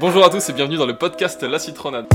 [0.00, 2.06] Bonjour à tous et bienvenue dans le podcast La Citronade.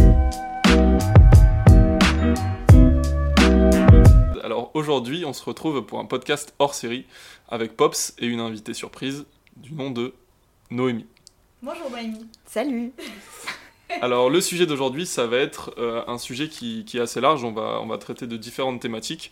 [4.41, 7.05] Alors aujourd'hui, on se retrouve pour un podcast hors série
[7.49, 9.25] avec Pops et une invitée surprise
[9.57, 10.13] du nom de
[10.71, 11.07] Noémie.
[11.61, 12.25] Bonjour Noémie.
[12.46, 12.93] Salut.
[14.02, 17.44] Alors le sujet d'aujourd'hui, ça va être euh, un sujet qui, qui est assez large.
[17.44, 19.30] On va, on va traiter de différentes thématiques.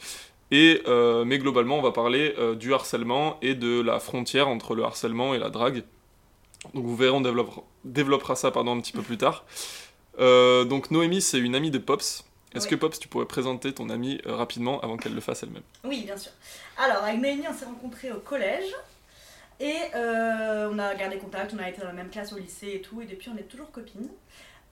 [0.52, 4.76] Et, euh, mais globalement, on va parler euh, du harcèlement et de la frontière entre
[4.76, 5.84] le harcèlement et la drague.
[6.73, 9.46] Donc vous verrez, on développera, développera ça pardon, un petit peu plus tard.
[10.20, 12.23] Euh, donc Noémie, c'est une amie de Pops.
[12.53, 12.72] Est-ce Oui.
[12.72, 15.63] que Pops, tu pourrais présenter ton amie euh, rapidement avant qu'elle le fasse elle-même?
[15.84, 16.31] Oui, bien sûr.
[16.77, 18.73] Alors, avec Noémie, on s'est rencontrés au collège.
[19.59, 22.73] Et euh, on a gardé contact, on a été dans la même classe au lycée
[22.75, 23.02] et tout.
[23.02, 24.09] Et depuis, on est toujours copines.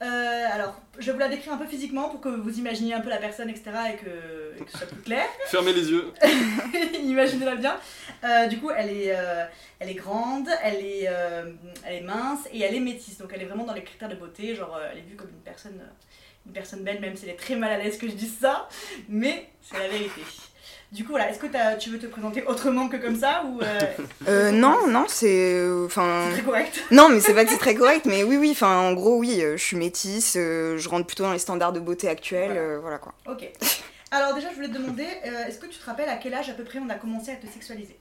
[0.02, 3.00] Euh, alors, je vais vous la décrire un peu physiquement pour que vous imaginiez un
[3.00, 3.64] peu la personne, etc.
[3.92, 5.26] et que, et que ce soit plus clair.
[5.46, 6.12] Fermez les yeux.
[7.02, 7.76] Imaginez-la bien.
[8.24, 9.44] Euh, du coup, elle est, euh,
[9.78, 11.52] elle est grande, elle est, euh,
[11.84, 13.18] elle est mince et elle est métisse.
[13.18, 14.54] Donc, elle est vraiment dans les critères de beauté.
[14.54, 15.80] Genre, euh, elle est vue comme une personne,
[16.46, 18.68] une personne belle, même si elle est très mal à l'aise que je dise ça.
[19.08, 20.22] Mais c'est la vérité.
[20.92, 23.80] Du coup, voilà, est-ce que tu veux te présenter autrement que comme ça ou euh,
[24.28, 25.64] Euh, non, non, c'est.
[25.84, 26.26] Enfin.
[26.30, 28.76] c'est très correct non, mais c'est pas que c'est très correct, mais oui, oui, enfin,
[28.78, 31.78] en gros, oui, euh, je suis métisse, euh, je rentre plutôt dans les standards de
[31.80, 32.60] beauté actuels, Voilà.
[32.60, 33.14] euh, voilà quoi.
[33.28, 33.48] Ok.
[34.10, 36.50] Alors, déjà, je voulais te demander, euh, est-ce que tu te rappelles à quel âge
[36.50, 37.96] à peu près on a commencé à te sexualiser?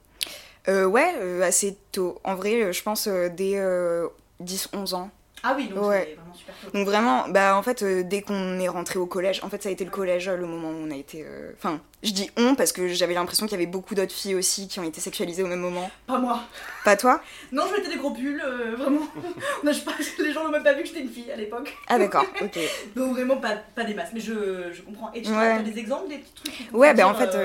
[0.67, 2.19] Euh, ouais, euh, assez tôt.
[2.23, 3.61] En vrai, euh, je pense euh, dès
[4.43, 5.11] 10-11 ans.
[5.43, 6.17] Ah oui, donc Ouais.
[6.35, 6.77] C'est vraiment super tôt.
[6.77, 9.69] Donc vraiment, bah en fait, euh, dès qu'on est rentré au collège, en fait, ça
[9.69, 11.23] a été le collège euh, le moment où on a été.
[11.27, 14.35] euh, Enfin, je dis on parce que j'avais l'impression qu'il y avait beaucoup d'autres filles
[14.35, 15.89] aussi qui ont été sexualisées au même moment.
[16.07, 16.41] Pas moi.
[16.85, 19.01] Pas toi Non, je mettais des gros pulls, euh, vraiment.
[19.63, 21.35] Non, je sais pas, les gens n'ont même pas vu que j'étais une fille à
[21.35, 21.75] l'époque.
[21.87, 22.57] Ah d'accord, ok.
[22.95, 25.11] Donc vraiment pas, pas des masses, mais je, je comprends.
[25.13, 25.35] Et tu Ouais.
[25.53, 27.35] as des exemples, des petits trucs Ouais, bah en fait,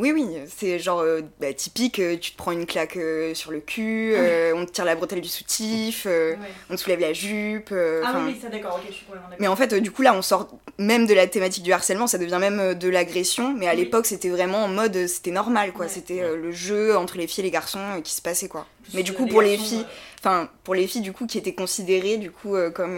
[0.00, 1.04] oui, oui, c'est genre
[1.40, 2.98] bah, typique, tu te prends une claque
[3.34, 6.38] sur le cul, euh, on te tire la bretelle du soutif, ouais.
[6.70, 7.72] on te soulève la jupe.
[7.72, 9.40] Ah oui, oui, ça d'accord, ok, je suis complètement d'accord.
[9.40, 12.06] Mais en fait, euh, du coup, là, on sort même de la thématique du harcèlement,
[12.06, 13.78] ça devient même euh, de l'agression, mais à Oui.
[13.78, 15.86] l'époque, c'était vraiment en mode, euh, c'était normal, quoi.
[15.86, 15.90] Ouais.
[15.92, 18.66] C'était le jeu entre les filles et les garçons qui se passait, quoi.
[18.82, 19.86] Plus, mais du coup, pour les filles,
[20.20, 22.96] Enfin, pour les filles, du coup, qui étaient considérées, du coup, euh, comme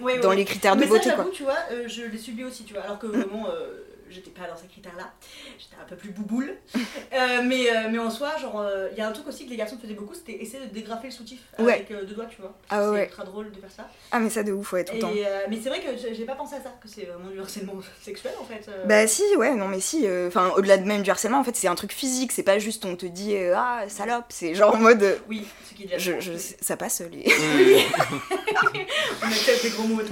[0.00, 0.36] ouais, ouais, dans ouais.
[0.36, 1.26] les critères de Mais beauté, ça, quoi.
[1.32, 3.82] tu vois, euh, je l'ai subi aussi, tu vois, alors que vraiment, euh,
[4.14, 5.12] j'étais pas dans ces critères-là.
[5.58, 6.54] J'étais un peu plus bouboule.
[7.12, 9.56] Euh, mais, euh, mais en soi, genre, il y a un truc aussi que les
[9.56, 11.74] garçons faisaient beaucoup, c'était essayer de dégrafer le soutif Ouais.
[11.74, 12.52] avec euh, deux doigts, tu vois.
[12.70, 13.04] Ah c'est ouais.
[13.04, 13.88] ultra drôle de faire ça.
[14.10, 15.12] Ah, mais ça, de ouf, ouais, tout le temps.
[15.14, 17.74] euh, mais c'est vrai que j'ai pas pensé à ça, que c'est vraiment du harcèlement
[18.02, 18.68] sexuel en fait.
[18.68, 18.84] euh.
[18.86, 21.54] Bah si, ouais, non mais si, euh, enfin au-delà de même du harcèlement, en fait
[21.54, 24.74] c'est un truc physique, c'est pas juste on te dit euh, ah salope, c'est genre
[24.74, 26.18] en mode euh, Oui, ce qui est déjà.
[26.18, 27.24] je, je, ça passe les...
[27.56, 27.84] Oui.
[29.22, 30.02] On accepte les gros mots.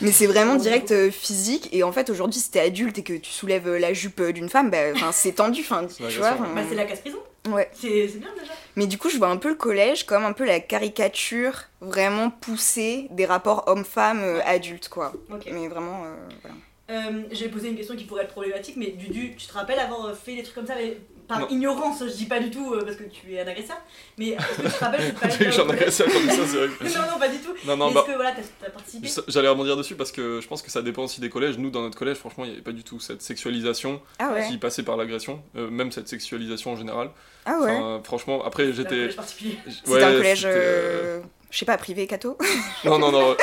[0.00, 3.14] Mais c'est vraiment direct euh, physique et en fait aujourd'hui si t'es adulte et que
[3.14, 4.78] tu soulèves euh, la jupe euh, d'une femme, bah
[5.12, 5.62] c'est tendu,
[6.08, 6.32] tu vois.
[6.32, 7.18] Bah, c'est la casse-prison.
[7.50, 7.70] Ouais.
[7.74, 8.54] C'est c'est bien déjà.
[8.74, 12.30] Mais du coup je vois un peu le collège comme un peu la caricature vraiment
[12.30, 15.12] poussée des rapports hommes-femmes euh, adultes quoi.
[15.52, 16.56] Mais vraiment euh, voilà.
[16.90, 20.14] Euh, J'ai posé une question qui pourrait être problématique, mais Dudu, tu te rappelles avoir
[20.16, 21.48] fait des trucs comme ça mais par Non.
[21.48, 23.76] ignorance, je dis pas du tout euh, parce que tu es un agresseur,
[24.18, 26.68] mais est-ce que tu te rappelles ai collège agressé à comme ça, c'est vrai.
[26.94, 27.54] Non, non, pas du tout.
[27.66, 28.04] Non, non, Est-ce bah.
[28.06, 31.04] que voilà, t'as as participé J'allais rebondir dessus parce que je pense que ça dépend
[31.04, 31.58] aussi des collèges.
[31.58, 34.46] Nous, dans notre collège, franchement, il n'y avait pas du tout cette sexualisation Ah ouais.
[34.48, 37.10] qui passait par l'agression, euh, même cette sexualisation en général.
[37.46, 37.70] Ah ouais.
[37.76, 38.88] Enfin, franchement, après, C'est un j'étais.
[38.90, 39.58] collège particulier.
[39.68, 41.20] C'était Ouais, un collège c'était, euh, euh,
[41.50, 42.36] je sais pas privé catho.
[42.84, 43.34] Non, non, non,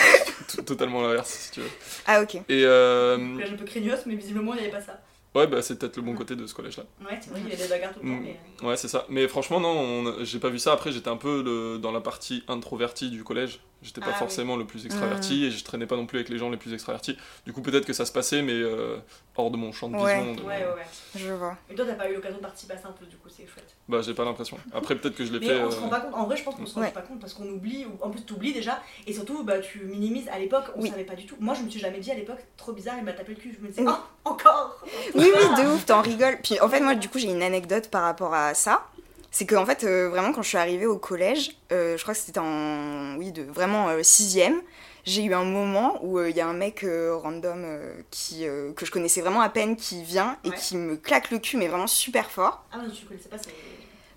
[0.48, 1.70] t- totalement l'inverse, si tu veux.
[2.08, 2.36] ah OK.
[2.36, 5.00] Et euh, Un collège un peu craignos, mais visiblement il n'y avait pas ça.
[5.36, 6.84] Ouais, bah, c'est peut-être le bon côté de ce collège-là.
[7.02, 8.16] Ouais, c'est vrai qu'il y avait des bagarres tout le temps.
[8.18, 8.26] Mm.
[8.62, 9.06] mais- Ouais, c'est ça.
[9.10, 10.74] Mais franchement, non, on- j'ai pas vu ça.
[10.74, 13.60] Après, j'étais un peu le- dans la partie introvertie du collège.
[13.84, 14.20] J'étais pas Ah oui.
[14.20, 16.72] forcément le plus extraverti et je traînais pas non plus avec les gens les plus
[16.74, 17.18] extravertis.
[17.46, 18.98] Du coup, peut-être que ça se passait, mais euh,
[19.36, 20.18] hors de mon champ de Ouais.
[20.20, 20.36] vision.
[20.36, 20.86] de- Ouais, ouais, ouais.
[21.16, 21.58] Je vois.
[21.68, 23.48] Et toi, t'as pas eu l'occasion de participer à ça un peu, du coup, c'est
[23.48, 23.71] chouette.
[23.92, 24.58] Bah, j'ai pas l'impression.
[24.74, 25.62] Après, peut-être que je l'ai Mais fait.
[25.62, 26.14] on se euh, rend pas compte.
[26.14, 26.92] En vrai, je pense qu'on se rend Ouais.
[26.92, 28.82] pas compte parce qu'on oublie, ou en plus, t'oublies déjà.
[29.06, 30.30] Et surtout, bah, tu minimises.
[30.32, 30.90] À l'époque, on Oui.
[30.90, 31.36] savait pas du tout.
[31.42, 33.54] Moi, je me suis jamais dit à l'époque, trop bizarre, il m'a tapé le cul.
[33.60, 33.92] Je me disais, Oui.
[33.92, 34.82] oh, encore
[35.16, 36.38] Oui, oui, de ouf, t'en rigoles.
[36.42, 38.88] Puis en fait, moi, du coup, j'ai une anecdote par rapport à ça.
[39.30, 42.14] C'est que, en fait, euh, vraiment, quand je suis arrivée au collège, euh, je crois
[42.14, 43.16] que c'était en.
[43.18, 44.62] Oui, de vraiment euh, sixième,
[45.06, 48.46] j'ai eu un moment où euh, il y a un mec euh, random euh, qui,
[48.46, 50.56] euh, que je connaissais vraiment à peine qui vient et Ouais.
[50.58, 52.66] qui me claque le cul, mais vraiment super fort.
[52.74, 53.52] Ah, non, tu connaissais pas, c'est.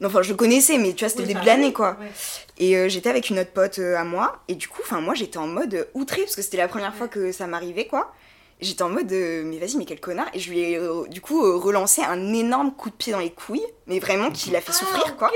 [0.00, 1.96] Non, enfin, je le connaissais, mais tu vois, c'était Oui, début de l'année, quoi.
[2.00, 2.10] Ouais.
[2.58, 5.14] Et euh, j'étais avec une autre pote euh, à moi, et du coup, enfin, moi,
[5.14, 8.12] j'étais en mode euh, outrée, parce que c'était la première fois que ça m'arrivait, quoi.
[8.60, 10.28] J'étais en mode, euh, mais vas-y, mais quel connard.
[10.34, 13.66] Et je lui ai, du coup, relancé un énorme coup de pied dans les couilles,
[13.86, 15.30] mais vraiment qui l'a fait Ah, souffrir, quoi.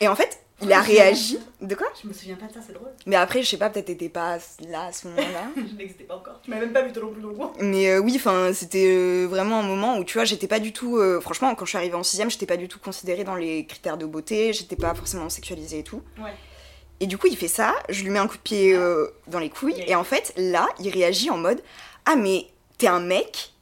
[0.00, 1.38] Et en fait, il a réagi.
[1.60, 2.88] De quoi Je me souviens pas de ça, c'est drôle.
[3.06, 5.44] Mais après, je sais pas, peut-être t'étais pas là à ce moment-là.
[5.56, 6.40] je n'existais pas encore.
[6.42, 7.52] Tu m'as même pas vu toi non plus dans le coin.
[7.60, 10.72] Mais euh, oui, enfin, c'était euh, vraiment un moment où, tu vois, j'étais pas du
[10.72, 10.96] tout.
[10.98, 13.66] euh, franchement, quand je suis arrivée en 6 j'étais pas du tout considérée dans les
[13.66, 16.02] critères de beauté, j'étais pas forcément sexualisée et tout.
[16.18, 16.32] Ouais.
[17.00, 19.38] Et du coup, il fait ça, je lui mets un coup de pied euh, dans
[19.38, 21.62] les couilles, et en fait, là, il réagit en mode
[22.04, 22.46] Ah, mais
[22.76, 23.52] t'es un mec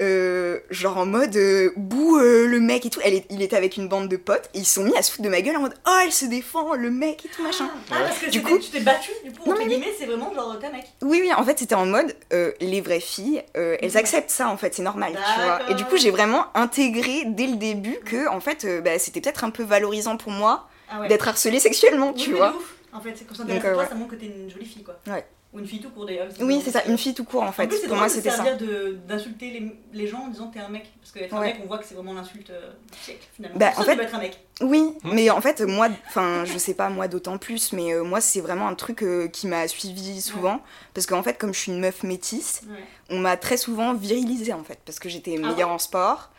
[0.00, 3.00] euh, genre en mode euh, bouh euh, le mec et tout.
[3.04, 5.02] Elle est- il était avec une bande de potes et ils se sont mis à
[5.02, 7.42] se foutre de ma gueule en mode oh elle se défend le mec et tout
[7.42, 7.68] machin.
[7.90, 10.06] Ah, parce que Du coup- tu t'es battu, du coup, Non, entre mais guillemets, c'est
[10.06, 10.84] vraiment genre t'es un mec.
[11.02, 13.96] Oui oui en fait c'était en mode euh, les vraies filles euh, elles Ouais.
[13.96, 15.70] acceptent ça en fait c'est normal tu vois.
[15.70, 19.20] Et du coup j'ai vraiment intégré dès le début que en fait euh, bah, c'était
[19.20, 21.08] peut-être un peu valorisant pour moi Ah ouais.
[21.08, 22.50] d'être harcelée sexuellement Oui, tu vois.
[22.52, 22.74] de ouf.
[22.90, 23.88] En fait, c'est quand ça Donc, euh, toi, ouais.
[23.88, 24.98] ça montre que t'es une jolie fille, quoi.
[25.06, 25.22] Ouais.
[25.54, 26.28] Ou une fille tout court d'ailleurs.
[26.40, 27.64] Oui c'est ça une fille tout court en fait.
[27.64, 28.36] En plus, c'est pour moi c'était ça.
[28.44, 30.92] servir de- d'insulter les, les gens en disant t'es un mec.
[31.00, 31.46] Parce qu'être un Ouais.
[31.54, 33.58] mec, on voit que c'est vraiment l'insulte euh, du siècle finalement.
[33.58, 34.38] Bah, en ça, fait- être un mec.
[34.60, 38.20] Oui, mais en fait, moi, enfin, je sais pas, moi d'autant plus, mais euh, moi,
[38.20, 40.60] c'est vraiment un truc euh, qui m'a suivi souvent.
[40.92, 42.76] Parce qu'en fait, comme je suis une meuf métisse, Ouais.
[43.08, 46.30] on m'a très souvent virilisée, en fait, parce que j'étais Ah meilleure en sport.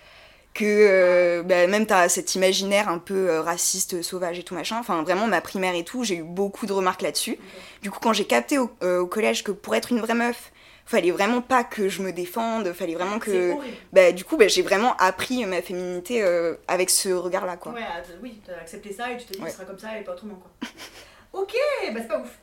[0.59, 4.77] Que euh, bah, même t'as cet imaginaire un peu euh, raciste, sauvage et tout machin.
[4.77, 7.37] Enfin, vraiment, ma primaire et tout, j'ai eu beaucoup de remarques là-dessus.
[7.81, 10.51] Du coup, quand j'ai capté au, euh, au collège que pour être une vraie meuf,
[10.85, 13.55] fallait vraiment pas que je me défende, fallait vraiment que.
[13.93, 17.71] Bah, du coup, bah, j'ai vraiment appris ma féminité euh, avec ce regard-là, quoi.
[17.71, 19.49] Ouais, ah, oui, t'as accepté ça et tu te dis Ouais.
[19.51, 20.69] ce sera comme ça et pas autrement, quoi.
[21.41, 21.53] ok,
[21.93, 22.37] bah c'est pas ouf.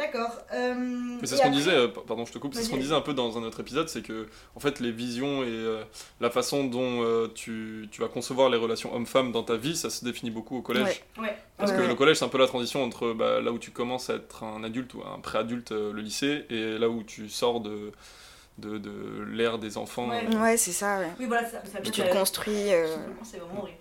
[0.00, 0.30] D'accord.
[0.54, 0.74] euh,
[1.20, 3.02] Mais c'est ce qu'on disait, euh, pardon, je te coupe, c'est ce qu'on disait un
[3.02, 4.26] peu dans un autre épisode, c'est que
[4.56, 5.82] en fait les visions et euh,
[6.20, 9.90] la façon dont euh, tu, tu vas concevoir les relations homme-femme dans ta vie, ça
[9.90, 11.02] se définit beaucoup au collège.
[11.18, 11.24] Ouais.
[11.24, 11.38] Ouais.
[11.58, 11.88] Parce Ouais, que ouais.
[11.88, 14.42] le collège, c'est un peu la transition entre bah, là où tu commences à être
[14.42, 17.92] un adulte ou un préadulte, euh, le lycée, et là où tu sors de,
[18.56, 20.08] de, de l'ère des enfants.
[20.08, 20.24] Ouais.
[20.34, 21.10] euh, Ouais, c'est ça, ouais.
[21.18, 22.72] Oui, voilà, ça, tu construis.
[22.72, 23.76] euh, C'est vraiment horrible.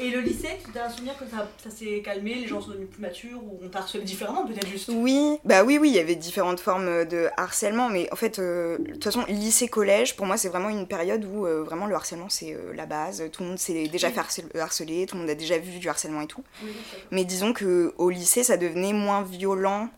[0.00, 2.70] Et le lycée, tu as un souvenir que ça, ça s'est calmé, les gens sont
[2.70, 5.94] devenus plus matures ou on t'a harcelé différemment peut-être juste Oui, bah oui, oui, il
[5.96, 10.26] y avait différentes formes de harcèlement, mais en fait, euh, de toute façon, lycée-collège, pour
[10.26, 13.24] moi, c'est vraiment une période où euh, vraiment le harcèlement, c'est euh, la base.
[13.32, 15.88] Tout le monde s'est déjà fait harcel- harceler, tout le monde a déjà vu du
[15.88, 16.44] harcèlement et tout.
[16.62, 16.70] Oui,
[17.10, 19.88] Mais disons que au lycée, ça devenait moins violent.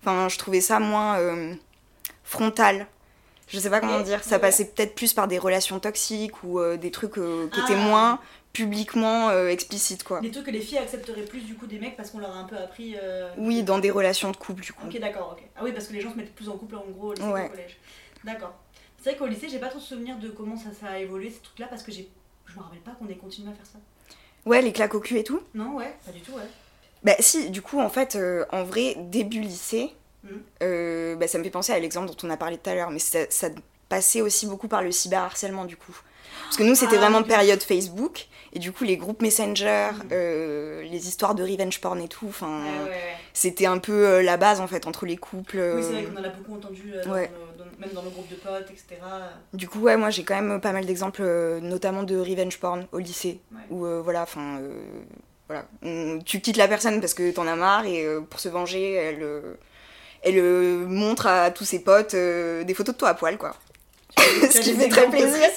[0.00, 1.18] Enfin, je trouvais ça moins
[2.22, 2.86] frontal.
[3.48, 4.24] Je sais pas comment dire.
[4.24, 7.64] Ça passait peut-être plus par des relations toxiques ou euh, des trucs euh, qui Ah.
[7.64, 8.18] étaient moins
[8.54, 10.20] publiquement euh, explicites, quoi.
[10.20, 12.38] Des trucs que les filles accepteraient plus du coup des mecs parce qu'on leur a
[12.38, 12.94] un peu appris.
[13.02, 14.86] euh, Oui, dans des relations de couple, du coup.
[14.86, 15.44] Ok, d'accord, ok.
[15.56, 17.26] Ah oui, parce que les gens se mettent plus en couple en gros au lycée
[17.26, 17.42] Ouais.
[17.42, 17.76] qu'au collège.
[18.24, 18.54] D'accord.
[19.02, 21.28] C'est vrai qu'au lycée, j'ai pas trop de souvenirs de comment ça, ça a évolué
[21.28, 22.08] ces trucs-là parce que j'ai.
[22.46, 23.78] Je me rappelle pas qu'on ait continué à faire ça.
[24.46, 25.42] Ouais, les claques au cul et tout.
[25.54, 26.48] Non, ouais, pas du tout, ouais.
[27.02, 29.90] Bah si, du coup, en fait, euh, en vrai, début lycée,
[30.62, 32.90] euh, bah, ça me fait penser à l'exemple dont on a parlé tout à l'heure,
[32.90, 33.48] mais ça, ça
[33.88, 35.94] passait aussi beaucoup par le cyberharcèlement, du coup.
[36.44, 40.08] Parce que nous, c'était Ah, vraiment période Facebook, et du coup, les groupes Messenger, Mhm.
[40.12, 42.90] euh, les histoires de revenge porn et tout, enfin, ouais, ouais.
[43.32, 45.58] c'était un peu euh, la base, en fait, entre les couples.
[45.58, 45.76] euh.
[45.76, 47.30] Oui, c'est vrai qu'on en a beaucoup entendu, euh, dans ouais.
[47.58, 49.00] nos- dans- même dans nos groupes de potes, etc.
[49.52, 52.86] Du coup, ouais, moi, j'ai quand même pas mal d'exemples, euh, notamment de revenge porn
[52.92, 53.40] au lycée,
[53.70, 54.58] où, euh, voilà, enfin...
[54.60, 54.80] euh,
[55.48, 55.66] voilà.
[55.82, 58.92] On- tu quittes la personne parce que t'en as marre et euh, pour se venger,
[58.94, 59.54] elle, euh,
[60.22, 63.54] elle euh, montre à tous ses potes euh, des photos de toi à poil, quoi.
[64.50, 65.48] Ce qui fait très plaisir.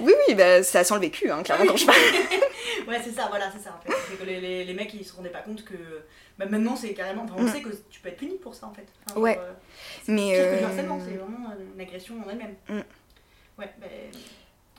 [0.00, 1.98] Oui, oui, bah, ça sent le vécu, hein, clairement, quand je parle.
[2.88, 3.94] Ouais, c'est ça, voilà, c'est ça en fait.
[4.08, 5.74] C'est que les, les, les mecs ils se rendaient pas compte que.
[6.38, 7.24] Bah, maintenant c'est carrément.
[7.24, 7.48] Enfin, on Mm.
[7.52, 8.86] sait que tu peux être puni pour ça en fait.
[9.10, 9.38] Enfin, Ouais.
[9.38, 9.52] euh,
[10.08, 10.32] Mais.
[10.32, 12.54] Pire que du euh, harcèlement, c'est vraiment une agression en elle-même.
[12.68, 12.80] Mm.
[13.58, 13.88] Ouais, ben.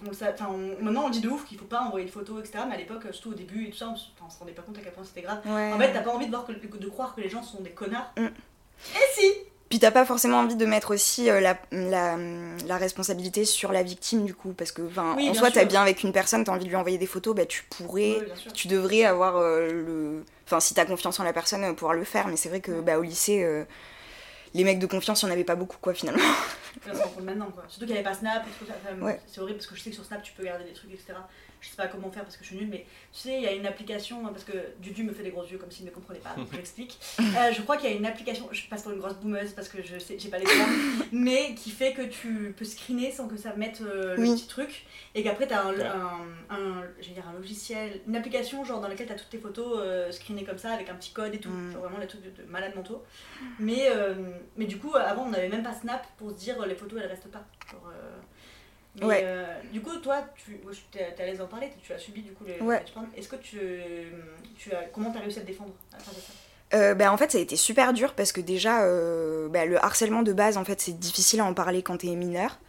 [0.09, 2.39] On sait- enfin, on- maintenant on dit de ouf qu'il faut pas envoyer de photos,
[2.39, 2.63] etc.
[2.67, 4.77] Mais à l'époque, surtout au début et tout ça, on, on se rendait pas compte
[4.79, 5.39] à quel point c'était grave.
[5.45, 5.71] ouais.
[5.71, 7.69] En fait, t'as pas envie de, voir que, de croire que les gens sont des
[7.69, 8.11] connards.
[8.17, 8.25] Mm.
[8.25, 9.31] Et si
[9.71, 12.17] Puis t'as pas forcément envie de mettre aussi euh, la, la,
[12.67, 14.81] la responsabilité sur la victime, du coup, parce que,
[15.15, 17.33] Oui, en soi, t'as bien avec une personne, t'as envie de lui envoyer des photos,
[17.33, 18.17] bah, tu pourrais.
[18.53, 20.25] Tu devrais avoir euh, le.
[20.45, 22.27] Enfin, si t'as confiance en la personne, euh, pouvoir le faire.
[22.27, 23.63] Mais c'est vrai que bah, au lycée, euh,
[24.53, 26.21] les mecs de confiance, il n'y en avait pas beaucoup, quoi, finalement.
[27.21, 27.63] Maintenant quoi.
[27.69, 28.43] Surtout qu'il n'y avait pas Snap
[29.01, 29.21] Ouais.
[29.25, 31.13] C'est horrible parce que je sais que sur Snap tu peux garder des trucs, etc.
[31.61, 33.47] Je sais pas comment faire parce que je suis nulle, mais tu sais, il y
[33.47, 36.19] a une application, parce que Dudu me fait des gros yeux comme s'il ne comprenait
[36.19, 36.97] pas, donc j'explique.
[37.37, 39.69] Euh, je crois qu'il y a une application, je passe pour une grosse boumeuse parce
[39.69, 40.71] que je sais, j'ai pas les termes,
[41.11, 44.33] mais qui fait que tu peux screener sans que ça mette euh, le Oui.
[44.33, 45.83] petit truc et qu'après tu as un, Ouais.
[45.85, 49.29] un, un- je vais dire un logiciel, une application genre dans laquelle tu as toutes
[49.29, 51.71] tes photos euh, screenées comme ça avec un petit code et tout, Mm.
[51.73, 53.03] genre vraiment des trucs de, de malades mentaux.
[53.59, 54.13] Mais, euh,
[54.57, 57.09] mais du coup, avant on n'avait même pas Snap pour se dire les photos elles
[57.09, 57.45] restent pas.
[57.71, 58.17] Genre, euh,
[58.99, 59.21] mais, Ouais.
[59.23, 60.59] euh, du coup, toi, tu
[60.91, 62.83] t'es à l'aise d'en parler, tu as subi du coup les Ouais.
[63.15, 63.59] Est-ce que tu,
[64.57, 66.77] tu as, comment t'as réussi à te défendre à travers ça?
[66.77, 69.83] Euh, bah, en fait, ça a été super dur parce que déjà, euh, bah, le
[69.83, 72.59] harcèlement de base, en fait, c'est difficile à en parler quand t'es mineur.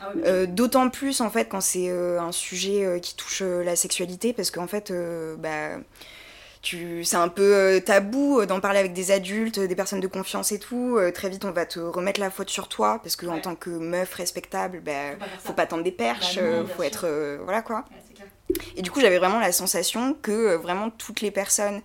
[0.00, 4.50] Ah oui, D'autant plus, en fait, quand c'est un sujet qui touche la sexualité, parce
[4.50, 4.92] qu'en fait,
[5.38, 5.78] bah,
[6.64, 7.04] tu...
[7.04, 10.50] c'est un peu euh, tabou euh, d'en parler avec des adultes, des personnes de confiance
[10.50, 10.96] et tout.
[10.98, 13.54] Euh, très vite, on va te remettre la faute sur toi, parce que en tant
[13.54, 15.12] que meuf respectable, bah,
[15.44, 16.84] faut pas tendre des perches, Bah non, euh, faut sûr.
[16.84, 17.04] être.
[17.06, 17.84] euh, voilà quoi.
[17.90, 18.56] Ouais.
[18.76, 21.80] Et du coup, j'avais vraiment la sensation que euh, vraiment toutes les personnes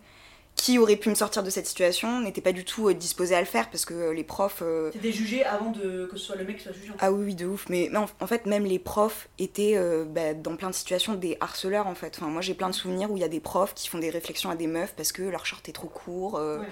[0.62, 3.40] qui aurait pu me sortir de cette situation n'était pas du tout euh, disposé à
[3.40, 4.62] le faire parce que euh, les profs.
[4.62, 6.08] euh, T'étais jugé avant de...
[6.12, 6.90] que ce soit le mec qui soit jugé.
[6.90, 7.00] en fait.
[7.02, 7.66] ah oui, oui, de ouf.
[7.70, 11.14] Mais, mais en, en fait, même les profs étaient euh, bah, dans plein de situations
[11.16, 12.16] des harceleurs en fait.
[12.18, 14.10] Enfin, moi j'ai plein de souvenirs où il y a des profs qui font des
[14.10, 16.38] réflexions à des meufs parce que leur short est trop court.
[16.38, 16.68] euh, Ouais.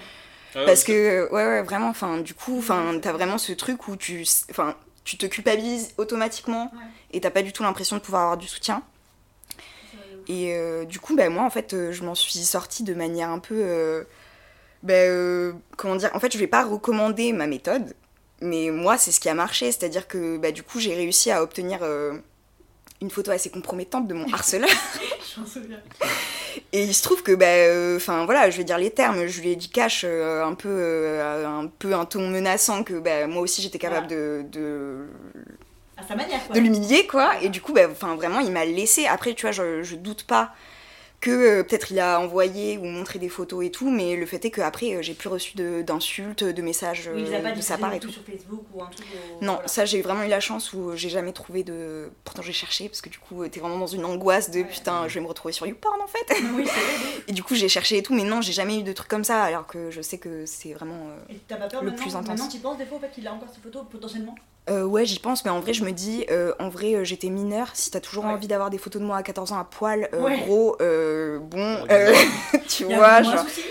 [0.54, 3.96] Ah, parce que, ouais, ouais, vraiment, enfin, du coup, enfin, t'as vraiment ce truc où
[3.96, 6.80] tu, enfin, tu te culpabilises automatiquement Ouais.
[7.12, 8.82] et t'as pas du tout l'impression de pouvoir avoir du soutien.
[9.90, 10.17] C'est vrai, de ouf.
[10.28, 13.30] Et euh, du coup, bah, moi, en fait, euh, je m'en suis sortie de manière
[13.30, 13.54] un peu.
[13.56, 14.04] euh,
[14.82, 17.94] bah, comment dire En fait, je vais pas recommander ma méthode,
[18.42, 19.72] mais moi, c'est ce qui a marché.
[19.72, 21.80] C'est-à-dire que, bah, du coup, j'ai réussi à obtenir
[23.00, 24.68] une photo assez compromettante de mon harceleur.
[25.34, 25.80] Je m'en souviens.
[26.72, 29.50] Et il se trouve que, bah, enfin voilà, je vais dire les termes, je lui
[29.50, 33.78] ai dit cash un peu, un peu un ton menaçant que bah, moi aussi j'étais
[33.78, 35.06] capable de, de,
[35.98, 36.54] À sa manière, quoi.
[36.54, 37.32] de l'humilier, quoi.
[37.42, 39.06] Et du coup, bah, enfin vraiment, il m'a laissé.
[39.06, 40.52] Après, tu vois, je, je doute pas
[41.20, 44.44] que euh, peut-être il a envoyé ou montré des photos et tout, mais le fait
[44.44, 47.60] est qu'après, euh, j'ai plus reçu d'insultes, de, messages Oui, il a euh, pas de
[47.60, 48.10] sa part non et tout.
[48.12, 49.04] sur Facebook ou un truc.
[49.40, 49.66] au- Non, voilà.
[49.66, 52.08] ça j'ai vraiment eu la chance où j'ai jamais trouvé de.
[52.22, 54.64] Pourtant j'ai cherché parce que du coup t'es vraiment dans une angoisse de Ouais.
[54.64, 56.36] putain je vais me retrouver sur YouPorn en fait.
[56.54, 56.72] Oui, vrai.
[57.26, 59.24] Et du coup, j'ai cherché et tout, mais non, j'ai jamais eu de trucs comme
[59.24, 61.08] ça, alors que je sais que c'est vraiment.
[61.08, 62.28] euh, Et t'as pas peur Le maintenant plus intense.
[62.28, 64.36] Maintenant, tu penses des fois fait qu'il a encore ces photos potentiellement
[64.70, 67.28] euh, ouais, j'y pense, mais en vrai, je me dis, euh, en vrai, euh, j'étais
[67.30, 67.68] mineure.
[67.74, 68.30] Si t'as toujours Ouais.
[68.30, 70.38] envie d'avoir des photos de moi à 14 ans à poil, euh, Ouais.
[70.40, 72.12] gros, euh, bon, euh,
[72.68, 73.44] tu Il y a vois, vraiment un genre.
[73.48, 73.62] souci?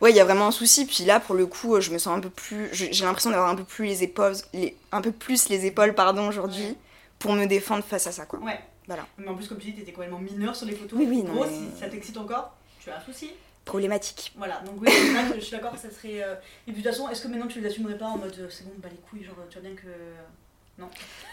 [0.00, 0.84] Ouais, il y a vraiment un souci.
[0.86, 2.68] Puis là, pour le coup, je me sens un peu plus.
[2.72, 6.26] J'ai l'impression d'avoir un peu plus les épaules, les, un peu plus les épaules, pardon,
[6.28, 6.74] aujourd'hui, Ouais.
[7.20, 8.40] pour me défendre face à ça, quoi.
[8.40, 8.58] Ouais.
[8.88, 9.06] Voilà.
[9.16, 10.98] Mais en plus, comme tu dis, t'étais complètement mineur sur les photos.
[10.98, 13.30] Oui, oui, En non, gros, mais- si ça t'excite encore, tu as un souci.
[13.64, 14.32] Problématique.
[14.36, 14.88] Voilà, donc oui,
[15.36, 16.20] je suis d'accord, ça serait.
[16.20, 16.34] euh,
[16.66, 18.64] Et puis de toute façon, est-ce que maintenant tu les assumerais pas en mode c'est
[18.64, 19.86] bon, bah les couilles, genre tu vois bien que.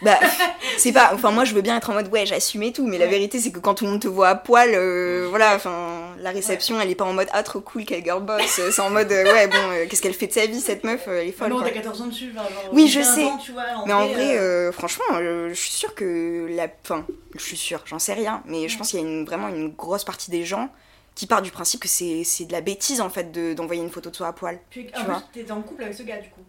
[0.02, 0.18] Bah,
[0.78, 1.10] c'est pas.
[1.12, 3.38] Enfin, moi, je veux bien être en mode ouais, j'assume et tout, mais la vérité,
[3.38, 6.80] c'est que quand tout le monde te voit à poil, euh, voilà, enfin, la réception,
[6.80, 8.42] elle est pas en mode ah, trop cool, quelle girl boss.
[8.46, 11.06] C'est en mode euh, ouais, bon, euh, qu'est-ce qu'elle fait de sa vie, cette meuf,
[11.06, 11.50] elle est Ah folle.
[11.50, 12.48] non, t'as 14 ans dessus, genre.
[12.72, 13.24] Oui, je 15 sais.
[13.24, 16.68] ans, tu vois, en Mais en vrai, franchement, je suis sûre que la.
[16.82, 17.04] Enfin,
[17.34, 19.68] je suis sûre, j'en sais rien, mais je pense qu'il y a une, vraiment une
[19.68, 20.70] grosse partie des gens
[21.14, 24.08] qui part du principe que c'est de la bêtise en fait de- d'envoyer une photo
[24.08, 24.58] de soi à poil.
[24.70, 25.22] Puis tu en vois.
[25.34, 26.40] t'étais en couple avec ce gars du coup.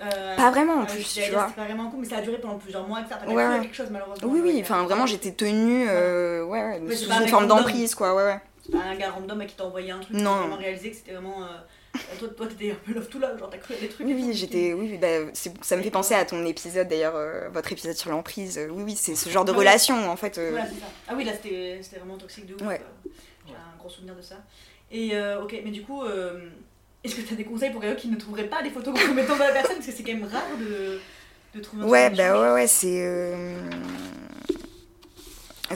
[0.00, 1.46] Euh, Pas vraiment en oui, plus, tu vois.
[1.48, 3.18] c'est pas vraiment en couple, mais ça a duré pendant plusieurs mois, ça.
[3.20, 3.60] T'as Ouais, ouais.
[3.62, 4.28] quelque chose malheureusement.
[4.30, 4.84] Oui, oui, Ouais, enfin ouais.
[4.86, 8.38] vraiment j'étais tenue euh, ouais, ouais, Ouais, c'est sous une forme d'emprise quoi, ouais, ouais.
[8.64, 10.36] C'est pas un gars random qui t'a envoyé un truc, Non.
[10.36, 11.42] vraiment réalisé que c'était vraiment.
[11.42, 11.46] euh,
[12.18, 14.06] Toi, toi t'étais un peu love to love, genre t'as cru à des trucs.
[14.06, 14.72] Oui, oui, j'étais.
[14.72, 15.06] Oui, bah,
[15.62, 18.56] ça me fait penser à ton épisode d'ailleurs, euh, votre épisode sur l'emprise.
[18.58, 19.58] Euh, Oui, oui, c'est ce genre de Ouais.
[19.58, 20.38] relation en fait.
[20.38, 20.50] euh.
[20.50, 20.86] Voilà, c'est ça.
[21.08, 22.60] Ah oui, là c'était vraiment toxique de ouf.
[22.68, 22.80] Ouais.
[23.06, 23.08] euh,
[23.48, 24.36] J'ai un gros souvenir de ça.
[24.92, 26.48] Et euh, ok, mais du coup, euh,
[27.04, 29.38] est-ce que tu as des conseils pour quelqu'un qui ne trouverait pas les photos compromettantes
[29.38, 29.76] de la personne?
[29.76, 31.00] Parce que c'est quand même rare de,
[31.54, 33.02] de trouver un Ouais, bah ouais, ouais, c'est.
[33.06, 33.58] euh,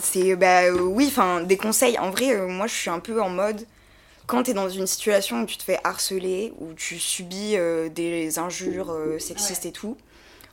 [0.00, 0.34] C'est.
[0.36, 1.98] Bah euh, oui, enfin, des conseils.
[1.98, 3.66] En vrai, euh, moi je suis un peu en mode.
[4.26, 8.38] Quand t'es dans une situation où tu te fais harceler, où tu subis euh, des
[8.38, 9.96] injures euh, sexistes et tout,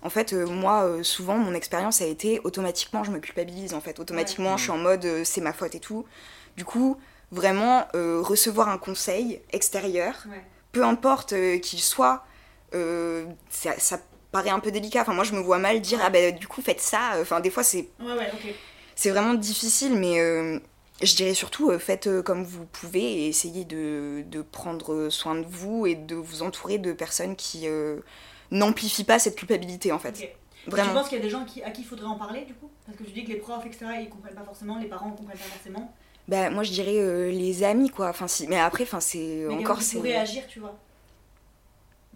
[0.02, 3.80] en fait, euh, moi, euh, souvent, mon expérience a été automatiquement, je me culpabilise en
[3.80, 4.00] fait.
[4.00, 4.58] Automatiquement, Ouais.
[4.58, 6.04] je suis en mode euh, c'est ma faute et tout.
[6.58, 6.98] Du coup,
[7.32, 10.42] vraiment, euh, recevoir un conseil extérieur, Ouais.
[10.72, 12.26] Peu importe euh, qu'il soit,
[12.76, 14.00] euh, ça, ça
[14.32, 15.02] paraît un peu délicat.
[15.02, 17.14] Enfin, moi, je me vois mal dire, ah ben, du coup, faites ça.
[17.22, 18.56] Enfin, des fois, c'est Ouais, ouais, ok.
[18.96, 20.60] c'est vraiment difficile, mais euh,
[21.02, 25.86] je dirais surtout, faites comme vous pouvez et essayez de, de prendre soin de vous
[25.86, 28.00] et de vous entourer de personnes qui euh,
[28.52, 30.10] n'amplifient pas cette culpabilité, en fait.
[30.22, 30.30] ok.
[30.68, 30.94] Tu Vraiment.
[30.94, 32.70] penses qu'il y a des gens qui, à qui il faudrait en parler du coup?
[32.86, 35.38] Parce que tu dis que les profs, etc., ils comprennent pas forcément, les parents comprennent
[35.38, 35.94] pas forcément.
[36.30, 38.10] Bah, moi, je dirais euh, les amis, quoi.
[38.10, 38.48] Enfin, si...
[38.48, 39.82] Mais après, enfin, c'est encore...
[39.82, 40.78] c'est pourrait agir, tu vois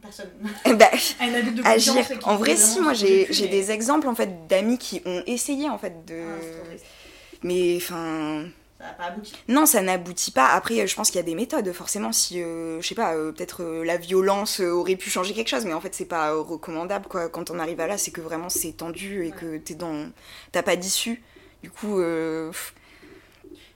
[0.01, 0.29] Personne.
[0.77, 0.89] Bah,
[1.19, 2.05] Un adulte de agir.
[2.23, 5.77] En vrai, si, moi, j'ai mais- des exemples, en fait, d'amis qui ont essayé, en
[5.77, 6.21] fait, de...
[6.21, 6.75] Ah,
[7.41, 8.45] mais, enfin...
[8.79, 9.33] Ça pas abouti.
[9.47, 10.47] Non, ça n'aboutit pas.
[10.49, 11.71] Après, euh, je pense qu'il y a des méthodes.
[11.71, 15.47] Forcément, si, euh, je sais pas, euh, peut-être euh, la violence aurait pu changer quelque
[15.47, 17.29] chose, mais en fait, c'est pas recommandable, quoi.
[17.29, 19.35] Quand on arrive à là, c'est que vraiment c'est tendu et Ouais.
[19.39, 20.09] que t'es dans...
[20.51, 21.23] T'as pas d'issue.
[21.63, 21.97] Du coup,
[22.51, 22.73] pff,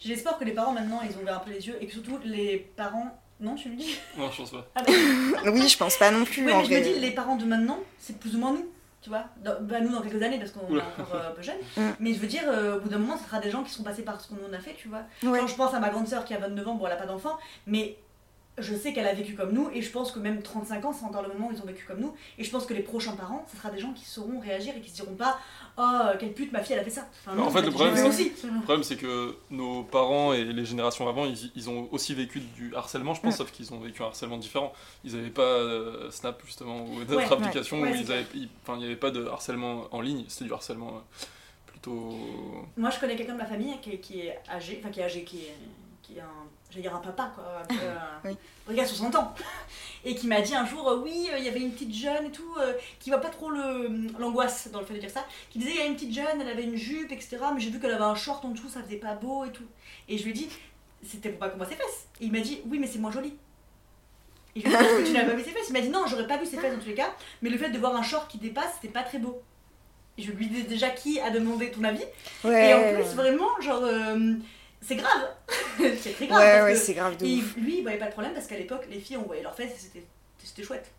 [0.08, 2.18] L'espoir que les parents maintenant ils ont ouvert un peu les yeux et que surtout
[2.24, 3.20] les parents.
[3.40, 4.00] Non, tu me dis?
[4.18, 4.68] Non, je pense pas.
[4.76, 4.82] Ah,
[5.52, 7.78] oui, je pense pas non plus, en mais je me dis, les parents de maintenant,
[8.00, 8.66] c'est plus ou moins nous,
[9.00, 9.26] tu vois.
[9.44, 11.56] Dans- bah, nous, dans quelques années, parce qu'on est encore euh, un peu jeunes.
[11.76, 11.82] Mm.
[12.00, 13.84] Mais je veux dire, euh, au bout d'un moment, ce sera des gens qui seront
[13.84, 15.04] passés par ce qu'on en a fait, tu vois.
[15.22, 15.40] Ouais.
[15.40, 17.06] Quand je pense à ma grande sœur qui a 29 ans, bon, elle a pas
[17.06, 17.38] d'enfant,
[17.68, 17.98] mais
[18.58, 21.06] je sais qu'elle a vécu comme nous, et je pense que même 35 ans, c'est
[21.06, 22.14] encore le moment où ils ont vécu comme nous.
[22.40, 24.82] Et je pense que les prochains parents, ce sera des gens qui sauront réagir et
[24.82, 25.38] qui se diront pas,
[25.78, 25.84] oh,
[26.20, 27.08] quelle pute, ma fille, elle a fait ça.
[27.26, 28.32] Enfin, en fait, le problème, c'est- aussi.
[28.44, 32.40] Le problème, c'est que nos parents et les générations avant, ils, ils ont aussi vécu
[32.40, 33.38] du harcèlement, je pense, Ouais.
[33.38, 34.74] sauf qu'ils ont vécu un harcèlement différent.
[35.04, 37.90] Ils n'avaient pas euh, Snap, justement, ou d'autres Ouais, applications ouais.
[37.90, 40.54] où Ouais, ils avaient, ils- il n'y avait pas de harcèlement en ligne, c'était du
[40.54, 41.26] harcèlement euh,
[41.68, 42.18] plutôt.
[42.76, 45.04] Moi, je connais quelqu'un de ma famille qui est, qui est âgé, enfin qui est
[45.04, 45.56] âgé, qui, est-
[46.02, 47.96] qui est un, j'allais dire un papa, quoi, un peu, euh,
[48.26, 48.38] Oui.
[48.70, 49.34] un gars 60 ans,
[50.04, 52.26] et qui m'a dit un jour, euh, oui, euh, il y avait une petite jeune
[52.26, 52.56] et tout,
[53.00, 55.82] qui voit pas trop l'angoisse dans le fait de dire ça, qui disait, il y
[55.82, 58.16] a une petite jeune, elle avait une jupe, etc., mais j'ai vu qu'elle avait un
[58.16, 59.68] short en dessous, ça faisait pas beau et tout.
[60.10, 60.50] Et je lui ai dit,
[61.04, 62.08] c'était pour pas qu'on voit ses fesses.
[62.20, 63.34] Et il m'a dit, oui, mais c'est moins joli.
[64.56, 66.06] Et je lui ai dit, tu n'as pas vu ses fesses Il m'a dit, non,
[66.08, 68.04] j'aurais pas vu ses fesses dans tous les cas, mais le fait de voir un
[68.04, 69.42] short qui dépasse, c'était pas très beau.
[70.18, 72.04] Et je lui dis déjà qui a demandé ton avis.
[72.44, 72.70] Ouais.
[72.70, 74.34] Et en plus, vraiment, genre, euh,
[74.88, 75.28] c'est grave.
[76.02, 76.40] c'est très grave.
[76.40, 77.56] Ouais, parce ouais, c'est grave de et ouf.
[77.58, 79.72] lui, il voyait pas de problème parce qu'à l'époque, les filles, on voyait leurs fesses
[79.72, 80.04] et c'était,
[80.44, 80.90] c'était chouette.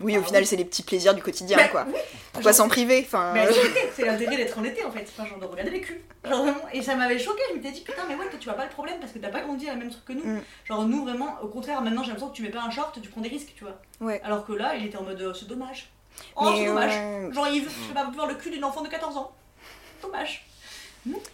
[0.00, 0.46] Oui, au final, oui.
[0.48, 1.84] c'est les petits plaisirs du quotidien, Bah, quoi.
[1.86, 1.94] oui.
[2.32, 5.24] Pourquoi s'en priver Enfin, mais c'est l'été, c'est l'intérêt d'être en été en fait, enfin
[5.24, 6.00] genre de regarder les culs.
[6.24, 8.56] Genre vraiment, et ça m'avait choqué, je m'étais dit putain mais ouais toi tu vois
[8.56, 10.24] pas le problème parce que t'as pas grandi à la même truc que nous.
[10.24, 10.42] Mm.
[10.64, 13.08] Genre nous vraiment, au contraire maintenant j'ai l'impression que tu mets pas un short, tu
[13.08, 13.80] prends des risques tu vois.
[14.00, 14.20] Ouais.
[14.24, 15.88] Alors que là il était en mode euh, c'est dommage.
[16.34, 16.90] Oh mais c'est dommage.
[16.92, 19.30] ouais, Genre Yves, je vais pas voir le cul d'une enfant de 14 ans.
[20.02, 20.44] Dommage.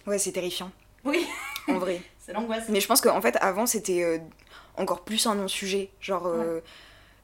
[0.06, 0.70] ouais, c'est terrifiant,
[1.04, 1.26] Oui,
[1.68, 2.00] en vrai.
[2.18, 2.64] c'est l'angoisse.
[2.68, 4.18] Mais je pense qu'en fait, avant, c'était euh,
[4.76, 5.90] encore plus un non-sujet.
[6.00, 6.26] Genre.
[6.26, 6.60] euh,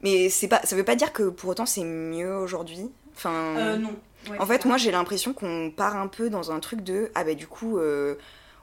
[0.01, 2.91] Mais c'est pas, ça veut pas dire que pour autant c'est mieux aujourd'hui.
[3.15, 3.55] Enfin.
[3.57, 3.95] Euh non.
[4.29, 7.23] Ouais, En fait, moi j'ai l'impression qu'on part un peu dans un truc de ah
[7.23, 8.15] bah du coup euh,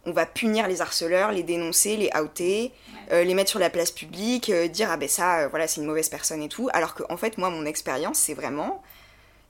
[0.05, 2.71] on va punir les harceleurs, les dénoncer, les outer,
[3.13, 6.09] euh, les mettre sur la place publique, dire ah ben ça voilà c'est une mauvaise
[6.11, 6.69] personne et tout.
[6.75, 8.83] Alors que en fait moi mon expérience c'est vraiment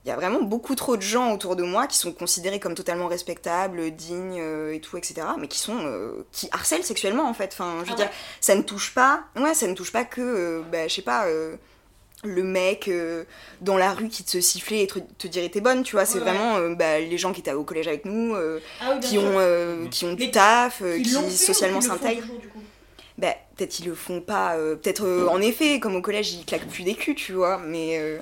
[0.05, 2.75] il y a vraiment beaucoup trop de gens autour de moi qui sont considérés comme
[2.75, 5.15] totalement respectables, dignes euh, et tout etc.
[5.39, 7.49] Mais qui sont euh, qui harcèlent sexuellement en fait.
[7.53, 8.11] Enfin je veux Ah dire ouais.
[8.39, 11.25] ça ne touche pas ouais ça ne touche pas que euh, bah, je sais pas
[11.25, 11.55] euh,
[12.23, 13.23] le mec euh,
[13.61, 16.19] dans la rue qui te sifflait et te, te dirait t'es bonne, tu vois, c'est
[16.19, 16.31] Ouais, ouais.
[16.31, 19.17] vraiment euh, bah, les gens qui étaient au collège avec nous, euh, Ah oui, qui,
[19.19, 22.25] ont, qui ont du taf, euh, qui socialement qu'ils s'intègrent.
[23.17, 26.45] Bah, peut-être ils le font pas, euh, peut-être euh, en effet, comme au collège, ils
[26.45, 28.17] claquent plus des culs, tu vois, mais euh,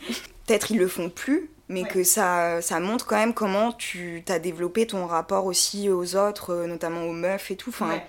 [0.46, 1.88] peut-être ils le font plus, mais Ouais.
[1.88, 6.52] que ça, ça montre quand même comment tu t'as développé ton rapport aussi aux autres,
[6.54, 7.70] euh, notamment aux meufs et tout.
[7.70, 8.06] Enfin, Ouais.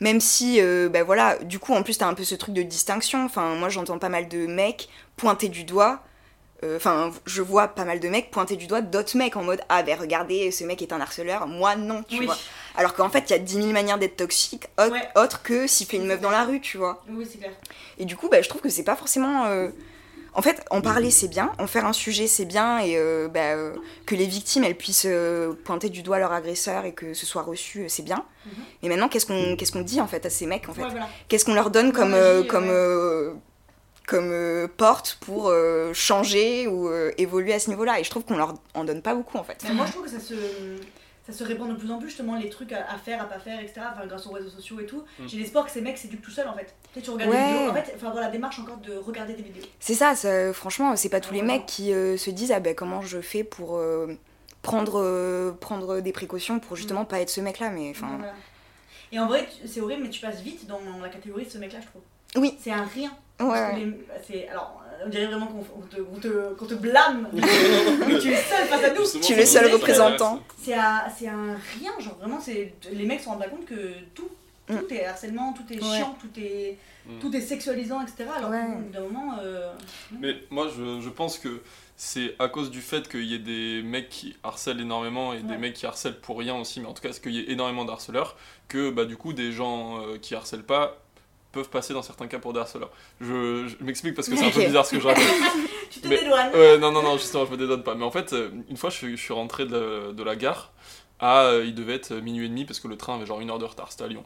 [0.00, 2.62] même si, euh, bah voilà, du coup, en plus, t'as un peu ce truc de
[2.62, 3.24] distinction.
[3.24, 6.02] Enfin, moi, j'entends pas mal de mecs pointer du doigt.
[6.64, 9.60] euh, Enfin, je vois pas mal de mecs pointer du doigt d'autres mecs en mode
[9.68, 12.26] Ah, ben regardez, ce mec est un harceleur, moi non, tu Oui.
[12.26, 12.38] vois.
[12.76, 15.08] Alors qu'en fait, il y a 10 000 manières d'être toxique, autre, Ouais.
[15.16, 17.02] autre que siffler une meuf dans la rue, tu vois.
[17.10, 17.50] Oui, c'est clair.
[17.98, 19.46] Et du coup, bah, je trouve que c'est pas forcément.
[19.46, 19.70] euh,
[20.34, 23.54] En fait, en parler, c'est bien, en faire un sujet, c'est bien, et euh, bah,
[23.54, 23.74] euh,
[24.06, 27.42] que les victimes, elles puissent euh, pointer du doigt leur agresseur et que ce soit
[27.42, 28.24] reçu, euh, c'est bien.
[28.46, 28.52] Mhm.
[28.82, 30.82] Mais maintenant, qu'est-ce qu'on qu'est-ce qu'on dit en fait à ces mecs en fait?
[30.82, 31.08] Ouais, voilà.
[31.28, 32.70] Qu'est-ce qu'on leur donne comme, euh, comme, ouais.
[32.70, 33.34] euh,
[34.06, 38.00] comme euh, porte pour euh, changer ou euh, évoluer à ce niveau-là?
[38.00, 39.58] Et je trouve qu'on leur en donne pas beaucoup en fait.
[39.64, 40.34] Mais moi, je trouve que ça se,
[41.26, 43.38] ça se répand de plus en plus, justement, les trucs à, à faire, à pas
[43.38, 43.80] faire, etc.
[43.92, 45.04] Enfin, grâce aux réseaux sociaux et tout.
[45.20, 45.28] Mm.
[45.28, 46.74] J'ai l'espoir que ces mecs s'éduquent tout seuls, en fait.
[46.92, 47.38] Tu sais, tu regardes Ouais.
[47.46, 47.70] des vidéos.
[47.70, 49.62] En fait, faut avoir la démarche encore de regarder des vidéos.
[49.78, 51.46] C'est ça, ça, franchement, c'est pas tous les Ouais.
[51.46, 54.08] mecs qui euh, se disent ah ben comment je fais pour euh,
[54.62, 58.08] prendre, euh, prendre des précautions pour justement pas être ce mec-là, mais enfin.
[58.18, 58.34] Voilà.
[59.12, 61.58] Et en vrai, tu- c'est horrible, mais tu passes vite dans la catégorie de ce
[61.58, 62.02] mec-là, je trouve.
[62.36, 62.56] Oui.
[62.60, 63.10] C'est un rien.
[63.40, 63.84] Ouais, Parce que ouais.
[63.84, 67.28] les- c'est- alors, on dirait vraiment qu'on on te, on te, qu'on te blâme.
[67.32, 69.00] Mais tu es seul face à nous.
[69.00, 70.42] Justement, Tu es le seul représentant.
[70.62, 73.92] C'est un, c'est un rien, genre vraiment, c'est les mecs se rendent pas compte que
[74.14, 74.28] tout,
[74.68, 74.92] tout Mm.
[74.94, 75.96] est harcèlement, tout est Ouais.
[75.98, 77.18] chiant, tout est, Mm.
[77.20, 78.24] tout est sexualisant, etc.
[78.36, 78.62] Alors Ouais.
[78.92, 79.72] d'un moment, euh,
[80.20, 81.60] Mais moi, je, je pense que
[81.96, 85.56] c'est à cause du fait qu'il y ait des mecs qui harcèlent énormément et des
[85.58, 88.36] mecs qui harcèlent pour rien aussi, mais en tout cas, qu'il y ait énormément d'harceleurs,
[88.68, 90.96] que bah, du coup, des gens euh, qui harcèlent pas
[91.52, 92.90] peuvent passer dans certains cas pour des harceleurs.
[93.20, 95.24] Je, je m'explique parce que c'est un peu bizarre ce que je raconte.
[95.90, 96.52] tu te Mais- dédouanes.
[96.54, 97.94] Ouais, non, non, non, justement, je me dédonne pas.
[97.94, 100.36] Mais en fait, euh, une fois, je suis, je suis rentré de la, de la
[100.36, 100.72] gare.
[101.24, 103.48] À, euh, il devait être minuit et demi parce que le train avait genre une
[103.50, 104.24] heure de retard, c'était à Lyon.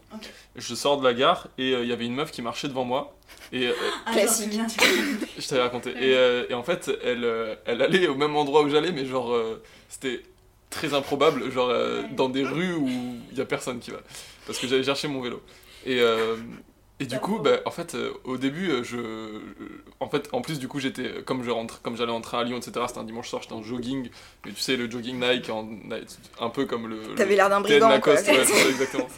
[0.55, 2.85] Je sors de la gare et euh, il y avait une meuf qui marchait devant
[2.87, 3.15] moi.
[3.53, 3.73] Et euh,
[4.07, 5.91] Ah, je t'avais raconté.
[5.91, 9.05] Et, euh, et en fait, elle, euh, elle allait au même endroit où j'allais, mais
[9.05, 10.23] genre, euh, c'était
[10.71, 12.89] très improbable, genre euh, dans des rues où
[13.31, 13.99] il y a personne qui va.
[14.47, 15.43] Parce que j'allais chercher mon vélo.
[15.85, 16.37] Et, euh,
[16.99, 18.97] et du coup, bah, en fait, euh, au début, euh, je,
[20.01, 22.57] en fait, en plus, du coup, j'étais, comme je rentre, comme j'allais entrer à Lyon,
[22.57, 22.87] etc.
[22.89, 24.09] C'était un dimanche soir, j'étais en jogging,
[24.47, 25.69] mais tu sais, le jogging Nike, en,
[26.41, 27.15] un peu comme le.
[27.15, 28.15] T'avais l'air d'un brigand quoi.
[28.15, 29.09] Ouais, exactement.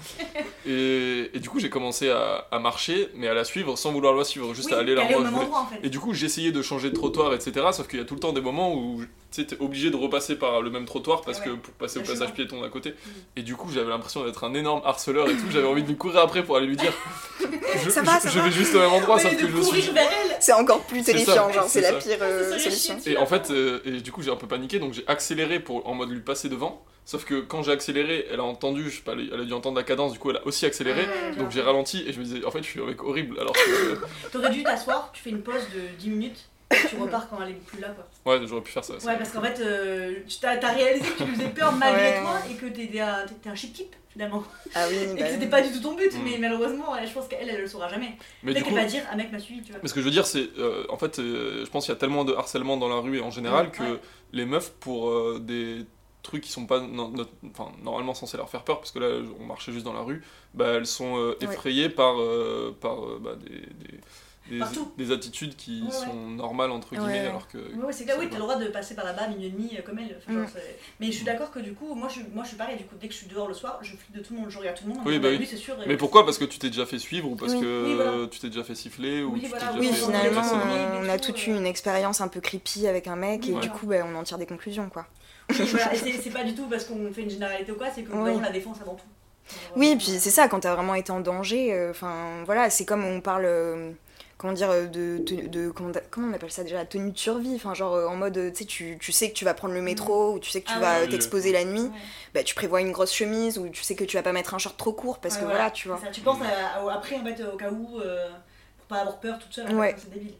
[0.70, 4.14] Et, et du coup, j'ai commencé à, à marcher, mais à la suivre sans vouloir
[4.14, 5.44] la suivre, juste Oui, à aller là où au je même voulais.
[5.46, 5.81] endroit en fait.
[5.83, 7.52] Et du coup, j'essayais de changer de trottoir, etc.
[7.72, 9.02] Sauf qu'il y a tout le temps des moments où
[9.33, 11.46] tu t'es obligé de repasser par le même trottoir parce Ouais.
[11.46, 12.90] que pour passer au passage piéton d'à côté.
[12.90, 12.94] Mm.
[13.37, 15.46] Et du coup, j'avais l'impression d'être un énorme harceleur et tout.
[15.50, 16.92] J'avais envie de lui courir après pour aller lui dire
[17.85, 18.44] Je, Ça va, je- ça je va.
[18.46, 19.81] vais juste au même endroit, sauf de que je me suis.
[19.92, 20.27] vers elle.
[20.40, 21.98] C'est encore plus terrifiant, genre c'est la ça.
[21.98, 22.96] pire euh, solution.
[23.07, 25.87] Et en fait, euh, et du coup, j'ai un peu paniqué, donc j'ai accéléré pour,
[25.88, 26.83] en mode lui passer devant.
[27.05, 29.77] Sauf que quand j'ai accéléré, elle a entendu, je sais pas, elle a dû entendre
[29.79, 31.01] la cadence, du coup, elle a aussi accéléré.
[31.01, 33.40] Ouais, Donc j'ai ralenti et je me disais, en fait, je suis avec horrible.
[33.40, 33.98] Alors que.
[34.31, 36.48] T'aurais dû t'asseoir, tu fais une pause de 10 minutes
[36.90, 38.33] tu repars quand elle est plus là, quoi.
[38.35, 38.94] Ouais, j'aurais pu faire ça.
[38.94, 42.02] Ouais, parce qu'en fait, euh, tu t'as t'as réalisé que tu lui faisais peur malgré
[42.11, 42.20] Ouais.
[42.20, 44.44] toi et que t'étais un, t'étais un shit type, finalement.
[44.74, 45.28] Ah oui, Et bah que oui.
[45.33, 46.18] c'était pas du tout ton but, Mm.
[46.24, 48.16] mais malheureusement, je pense qu'elle, elle le saura jamais.
[48.42, 49.81] Mais qu'elle coup, va dire, un mec m'a suivi, tu vois.
[49.83, 50.48] mais ce que je veux dire, c'est.
[50.59, 53.18] euh, en fait, euh, je pense qu'il y a tellement de harcèlement dans la rue
[53.18, 53.72] et en général Ouais.
[53.72, 54.00] que Ouais.
[54.33, 55.87] les meufs, pour euh, des
[56.22, 59.07] trucs qui sont pas no- no- enfin, normalement censés leur faire peur, parce que là,
[59.40, 61.46] on marchait juste dans la rue, bah, elles sont euh, Ouais.
[61.46, 63.98] effrayées par, euh, par euh, bah, des, des,
[64.96, 66.04] des, attitudes qui Ouais, ouais.
[66.06, 67.26] sont normales, entre guillemets, Ouais.
[67.26, 67.58] alors que.
[67.58, 69.50] Ouais, ouais, c'est clair, oui, t'as le droit de passer par là-bas à minuit et
[69.50, 70.16] demi euh, comme elle.
[70.18, 70.46] Enfin, Mm.
[71.00, 72.84] Mais je suis d'accord que du coup, moi je, suis, moi je suis pareil, du
[72.84, 74.58] coup, dès que je suis dehors le soir, je flippe de tout le monde, je
[74.58, 75.02] regarde tout le monde.
[75.06, 75.38] Oui, bah disant, oui.
[75.38, 75.76] lui, c'est sûr.
[75.87, 76.24] Mais pourquoi?
[76.24, 77.61] Parce que tu t'es déjà fait suivre ou parce Oui.
[77.61, 78.26] que Oui, voilà.
[78.28, 80.42] tu t'es déjà fait siffler ou Oui, tu t'es voilà, déjà fait on finalement,
[81.02, 83.87] on a toute eu une expérience un peu creepy avec un mec et du coup,
[83.87, 85.06] bah, on en tire des conclusions, quoi.
[85.50, 88.40] Voilà, c'est pas du tout parce qu'on fait une généralité ou quoi, c'est que vraiment
[88.40, 89.06] la défense avant tout.
[89.76, 93.02] Oui, puis c'est ça, quand t'as vraiment été en danger, euh, enfin voilà, c'est comme
[93.04, 93.92] on parle, euh,
[94.38, 97.18] comment dire, euh, de, de, de- comment, comment on appelle ça déjà, la tenue de
[97.18, 99.74] survie, enfin genre euh, en mode, euh, tu sais, tu, sais que tu vas prendre
[99.74, 101.09] le métro ou tu sais que tu Ah vas ouais.
[101.09, 101.90] t'exposer la nuit, ouais.
[102.35, 104.59] bah tu prévois une grosse chemise ou tu sais que tu vas pas mettre un
[104.59, 105.98] short trop court parce Ouais, que voilà, voilà, tu vois.
[105.98, 106.07] ça.
[106.09, 108.29] Tu penses à- à- après, en fait, au cas où, euh,
[108.79, 109.66] pour pas avoir peur toute seule,
[109.98, 110.35] c'est débile.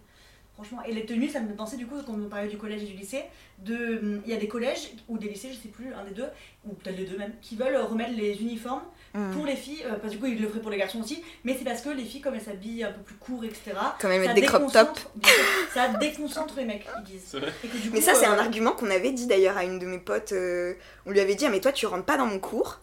[0.55, 2.83] Franchement, et les tenues, ça me fait penser du coup, quand on parlait du collège
[2.83, 3.23] et du lycée,
[3.59, 6.11] de, hum, il y a des collèges ou des lycées, je sais plus, un des
[6.11, 6.27] deux,
[6.67, 8.83] ou peut-être les deux même, qui veulent remettre les uniformes
[9.15, 9.33] Mm.
[9.33, 11.23] pour les filles, euh, parce que du coup ils le feraient pour les garçons aussi,
[11.45, 14.09] mais c'est parce que les filles, comme elles s'habillent un peu plus court, etc., Quand
[14.09, 15.09] même ça mettre des crop déconcentre- tops.
[15.75, 17.25] ça déconcentre les mecs, ils disent.
[17.27, 17.53] C'est vrai.
[17.65, 19.79] Et que du Mais ça, c'est euh, un argument qu'on avait dit d'ailleurs à une
[19.79, 20.33] de mes potes.
[20.33, 20.75] euh,
[21.07, 22.81] on lui avait dit, ah, mais toi, tu rentres pas dans mon cours.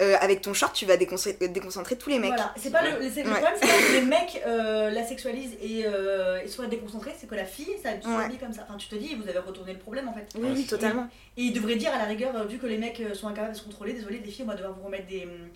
[0.00, 2.30] Euh, avec ton short, tu vas déconcentrer, déconcentrer tous les mecs.
[2.30, 3.34] Voilà, c'est pas le, le, c'est- le Ouais.
[3.40, 7.26] problème, c'est pas que les mecs euh, la sexualisent et, euh, et soient déconcentrés, c'est
[7.28, 8.00] que la fille, ça Ouais.
[8.02, 8.62] s'habille comme ça.
[8.66, 10.26] Enfin, tu te dis, vous avez retourné le problème en fait.
[10.36, 11.06] Oui, Ouais, totalement.
[11.36, 13.52] Et ils devraient dire à la rigueur, euh, vu que les mecs euh, sont incapables
[13.52, 15.24] de se contrôler, désolé, les filles, on va devoir vous remettre des.
[15.24, 15.48] hum,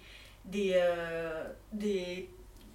[0.45, 0.73] des.
[0.75, 2.29] euh, des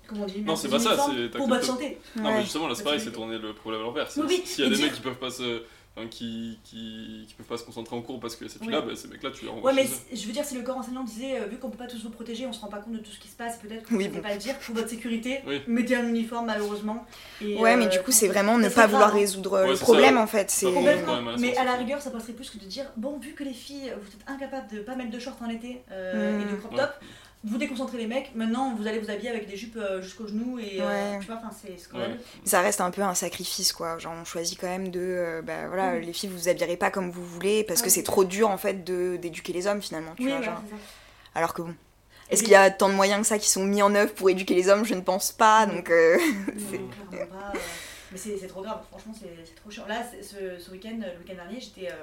[0.08, 2.00] comment on dit Non, c'est des pas ça, c'est- Pour votre santé.
[2.16, 2.42] Non, mais Ouais.
[2.42, 4.10] justement, là, c'est pareil, c'est tourner le problème à l'envers.
[4.10, 5.62] C'est- Oui, oui, S'il y a et des dire- mecs qui peuvent pas se.
[5.96, 8.72] Enfin, qui, qui, qui peuvent pas se concentrer en cours parce que c'est Oui.
[8.72, 10.78] là, bah, ces mecs-là, tu les renvoies Ouais, mais je veux dire, si le corps
[10.78, 12.94] enseignant disait, euh, vu qu'on peut pas tous vous protéger, on se rend pas compte
[12.94, 14.28] de tout ce qui se passe, peut-être que Oui, vous ne bon.
[14.28, 15.62] pas le dire, pour votre sécurité, Oui.
[15.68, 17.06] mettez un uniforme malheureusement.
[17.42, 19.18] Et, Ouais, mais euh, du coup, c'est vraiment ne pas vouloir hein.
[19.20, 20.52] résoudre Ouais, le ça, problème en fait.
[20.52, 21.20] C'est Complètement.
[21.40, 23.92] mais à la rigueur, ça passerait plus que de dire bon, vu que les filles,
[24.00, 26.42] vous êtes incapables de pas mettre de short en été euh, Mm.
[26.42, 26.80] et de crop Ouais.
[27.44, 28.36] Vous déconcentrez les mecs.
[28.36, 31.38] Maintenant, vous allez vous habiller avec des jupes euh, jusqu'aux genoux et euh, tu vois,
[31.38, 32.14] enfin, c'est scandaleux.
[32.16, 32.20] Ouais.
[32.44, 33.98] ça reste un peu un sacrifice quoi.
[33.98, 35.00] Genre, on choisit quand même de.
[35.00, 36.00] euh, bah voilà, Mm.
[36.02, 38.26] les filles, vous vous habillerez pas comme vous voulez parce que Ouais, c'est c'est trop
[38.26, 40.14] dur en fait de d'éduquer les hommes finalement.
[40.18, 40.62] Tu Oui, vois, genre.
[41.36, 41.74] Alors que bon.
[42.30, 44.14] Est-ce puis- qu'il y a tant de moyens que ça qui sont mis en œuvre
[44.14, 44.84] pour éduquer les hommes?
[44.86, 45.66] Je ne pense pas.
[45.66, 45.76] Mm.
[45.76, 45.90] Donc.
[45.90, 46.54] euh, Non,
[47.10, 47.60] clairement pas, euh,
[48.12, 49.86] Mais c'est c'est trop grave, franchement, c'est c'est trop chiant.
[49.88, 51.96] Là, ce, ce week-end, le week-end dernier, j'étais euh,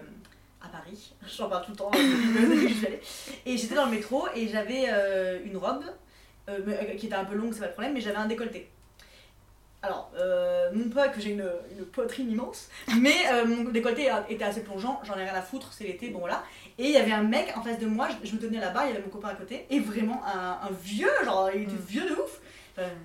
[0.66, 1.14] à Paris.
[1.36, 2.68] J'en parle tout le temps euh.
[3.46, 5.84] Et j'étais dans le métro et j'avais euh, une robe
[6.48, 8.70] euh, qui était un peu longue, c'est pas le problème, mais j'avais un décolleté.
[9.82, 11.48] Alors, euh, non pas que j'ai une,
[11.78, 12.68] une poitrine immense,
[13.00, 13.14] mais
[13.46, 16.42] mon décolleté était assez plongeant, j'en ai rien à foutre, c'est l'été, bon voilà.
[16.78, 18.86] Et il y avait un mec en face de moi, je, je me tenais là-bas,
[18.86, 21.72] il y avait mon copain à côté, et vraiment un, un vieux, genre il était
[21.72, 21.86] Mm.
[21.88, 22.40] vieux de ouf.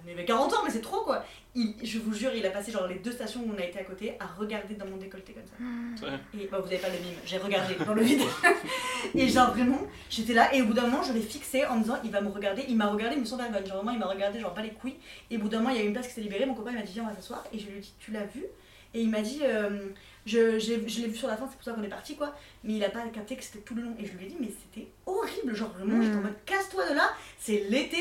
[0.05, 1.23] Il avait 40 ans, mais c'est trop quoi.
[1.53, 3.77] Il- je vous jure, il a passé genre les deux stations où on a été
[3.79, 6.05] à côté à regarder dans mon décolleté comme ça.
[6.07, 6.17] Vrai.
[6.39, 8.21] Et bah, vous avez pas le mime, j'ai regardé dans le vide.
[9.15, 11.81] et genre vraiment, j'étais là et au bout d'un moment, je l'ai fixé en me
[11.83, 12.63] disant il va me regarder.
[12.69, 13.65] Il m'a regardé, mais sans vergogne.
[13.65, 14.95] Genre vraiment, il m'a regardé, genre pas les couilles.
[15.29, 16.45] Et au bout d'un moment, il y a une place qui s'est libérée.
[16.45, 17.43] Mon copain il m'a dit viens, on va s'asseoir.
[17.53, 18.45] Et je lui ai dit tu l'as vu?
[18.93, 19.87] Et il m'a dit euh,
[20.25, 22.33] je, j'ai- je l'ai vu sur la fin, c'est pour ça qu'on est parti quoi.
[22.63, 23.95] Mais il a pas capté que c'était tout le long.
[23.99, 25.53] Et je lui ai dit mais c'était horrible.
[25.53, 26.03] Genre vraiment, Mm.
[26.03, 27.09] j'étais en mode casse-toi de là,
[27.39, 27.97] c'est l'été.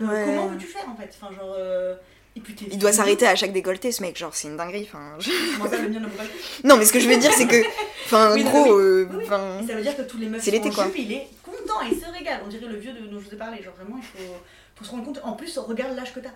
[0.00, 0.24] Ouais.
[0.26, 1.16] Comment veux-tu faire en fait?
[1.20, 1.54] Enfin, genre.
[1.56, 1.94] euh,
[2.34, 4.16] Et puis t'es- Il doit s'arrêter à chaque décolleté, ce mec.
[4.16, 4.88] Genre, c'est une dinguerie.
[4.88, 5.30] Enfin, je-
[6.64, 7.62] Non, mais ce que je veux dire, c'est que.
[8.06, 8.78] Enfin, gros.
[8.78, 9.26] euh, Oui,
[9.66, 10.84] ça veut dire que tous les meufs C'est sont en quoi.
[10.84, 12.40] jupe, il est content, il se régale.
[12.44, 13.62] On dirait le vieux de, dont je vous ai parlé.
[13.62, 14.34] Genre vraiment, il faut,
[14.76, 15.20] faut se rendre compte.
[15.24, 16.30] En plus, regarde l'âge que t'as.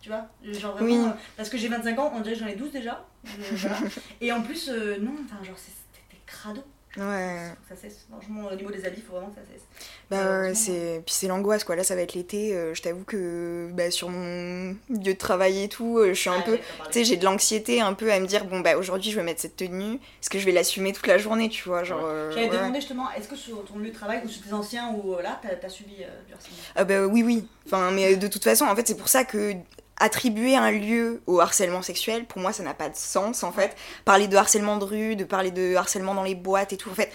[0.00, 0.86] Tu vois Genre vraiment.
[0.86, 0.96] Oui.
[1.08, 3.06] euh, parce que j'ai 25 ans, on dirait que j'en ai 12 déjà.
[3.26, 3.76] Euh, voilà.
[4.20, 6.62] Et en plus, euh, non, enfin, genre, c'est- c'était crado.
[6.98, 7.52] Ouais.
[7.68, 8.06] Ça cesse.
[8.10, 9.62] Franchement, au niveau des habits, il faut vraiment que ça cesse.
[10.10, 11.74] Bah Euh, c'est puis c'est l'angoisse quoi.
[11.74, 12.54] Là ça va être l'été.
[12.54, 16.28] euh, je t'avoue que bah, sur mon lieu de travail et tout, euh, je suis
[16.28, 18.76] un Ah, peu, tu sais, j'ai de l'anxiété un peu à me dire bon bah
[18.76, 19.94] aujourd'hui je vais mettre cette tenue.
[19.94, 22.02] Est-ce que je vais l'assumer toute la journée, tu vois, genre.
[22.04, 22.56] euh, J'avais ouais.
[22.58, 25.22] demandé justement, est-ce que sur ton lieu de travail ou sur tes anciens ou euh,
[25.22, 26.58] là, t'as as subi euh, du harcèlement?
[26.76, 27.48] Ah bah oui oui.
[27.64, 29.54] Enfin mais euh, de toute façon en fait c'est pour ça que
[30.02, 33.76] attribuer un lieu au harcèlement sexuel pour moi ça n'a pas de sens en fait.
[34.04, 36.94] Parler de harcèlement de rue, de parler de harcèlement dans les boîtes et tout en
[36.94, 37.12] fait.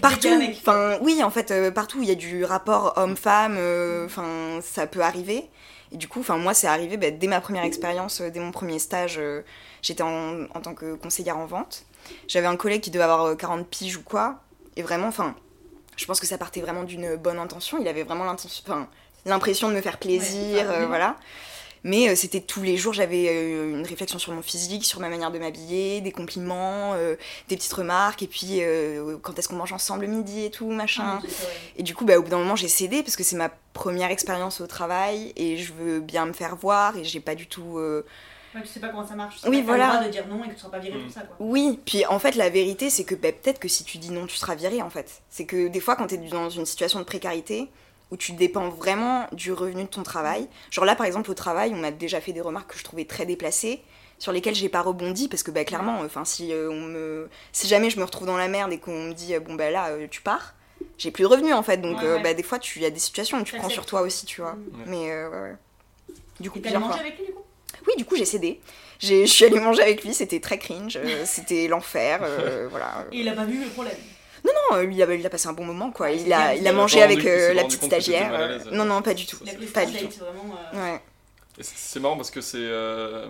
[0.00, 4.60] Partout enfin oui en fait euh, partout il y a du rapport homme-femme euh, enfin
[4.62, 5.48] ça peut arriver.
[5.90, 8.52] Et du coup enfin moi c'est arrivé bah, dès ma première expérience euh, dès mon
[8.52, 9.42] premier stage euh,
[9.82, 11.84] j'étais en, en tant que conseillère en vente.
[12.28, 14.40] J'avais un collègue qui devait avoir euh, 40 piges ou quoi.
[14.76, 15.34] Et vraiment enfin
[15.96, 17.78] je pense que ça partait vraiment d'une bonne intention.
[17.80, 18.86] Il avait vraiment l'intention enfin
[19.24, 21.16] l'impression de me faire plaisir Ouais, voilà
[21.82, 25.08] Mais euh, c'était tous les jours, j'avais euh, une réflexion sur mon physique, sur ma
[25.08, 27.16] manière de m'habiller, des compliments, euh,
[27.48, 30.70] des petites remarques, et puis euh, quand est-ce qu'on mange ensemble le midi et tout,
[30.70, 31.20] machin.
[31.22, 31.26] Ah.
[31.78, 34.10] Et du coup, bah, au bout d'un moment, j'ai cédé parce que c'est ma première
[34.10, 37.78] expérience au travail et je veux bien me faire voir et j'ai pas du tout.
[37.78, 38.04] euh,
[38.52, 39.40] Ouais, tu sais pas comment ça marche.
[39.40, 39.86] Tu Oui, voilà.
[39.86, 41.02] le droit de dire non et que tu seras pas viré Mm.
[41.04, 41.36] pour ça, quoi.
[41.38, 44.26] Oui, puis en fait, la vérité, c'est que bah, peut-être que si tu dis non,
[44.26, 45.22] tu seras viré en fait.
[45.30, 47.68] C'est que des fois, quand tu es dans une situation de précarité,
[48.10, 51.72] où tu dépends vraiment du revenu de ton travail, genre là, par exemple, au travail,
[51.74, 53.80] on m'a déjà fait des remarques que je trouvais très déplacées,
[54.18, 57.28] sur lesquelles j'ai pas rebondi, parce que bah, clairement, enfin, si, euh, on me...
[57.52, 59.70] si jamais je me retrouve dans la merde et qu'on me dit, euh, bon, bah
[59.70, 60.54] là, euh, tu pars,
[60.98, 62.22] j'ai plus de revenus en fait, donc Ouais, euh, ouais.
[62.22, 64.26] bah, des fois, tu- il y a des situations où tu prends sur toi aussi,
[64.26, 64.52] tu vois.
[64.54, 64.56] Mm.
[64.80, 64.84] Ouais.
[64.86, 65.56] Mais euh, ouais, ouais.
[66.40, 67.00] Du coup, Et t'allais plusieurs manger fois.
[67.06, 67.44] avec lui, du coup?
[67.86, 68.60] Oui, du coup, j'ai cédé.
[68.98, 73.06] J'ai- Je suis allée manger avec lui, c'était très cringe, euh, c'était l'enfer, euh, voilà.
[73.12, 73.96] Et il a pas vu le problème.
[74.44, 76.10] Non, euh, lui, il a, il a passé un bon moment, quoi.
[76.10, 78.30] Il a, il a mangé avec euh, la petite stagiaire.
[78.32, 78.58] euh.
[78.72, 79.38] Non, non, pas du tout.
[79.74, 80.22] Pas du tout.
[80.22, 81.02] euh, Ouais.
[81.60, 82.58] C'est- marrant parce que c'est.
[82.58, 83.28] euh,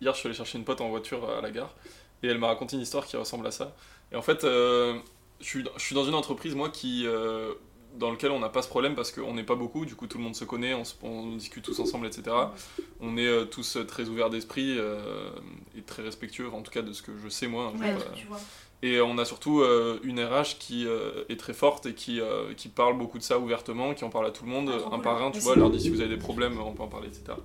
[0.00, 1.74] Hier, je suis allé chercher une pote en voiture à la gare
[2.22, 3.74] et elle m'a raconté une histoire qui ressemble à ça.
[4.12, 4.98] Et en fait, euh,
[5.40, 7.04] je, suis, je suis dans une entreprise, moi, qui.
[7.06, 7.52] euh,
[7.94, 10.16] dans lequel on n'a pas ce problème parce qu'on n'est pas beaucoup, du coup tout
[10.16, 12.34] le monde se connaît, on, se- on discute tous ensemble, etc.
[13.00, 15.28] On est euh, tous euh, très ouverts d'esprit euh,
[15.76, 17.66] et très respectueux, en tout cas de ce que je sais moi.
[17.66, 18.10] hein, je Ouais, pas.
[18.16, 18.40] tu vois.
[18.84, 22.52] Et on a surtout euh, une RH qui euh, est très forte et qui, euh,
[22.54, 24.98] qui parle beaucoup de ça ouvertement, qui en parle à tout le monde, Ah, un
[24.98, 27.06] par un, tu vois, leur dit si vous avez des problèmes, on peut en parler,
[27.08, 27.38] etc.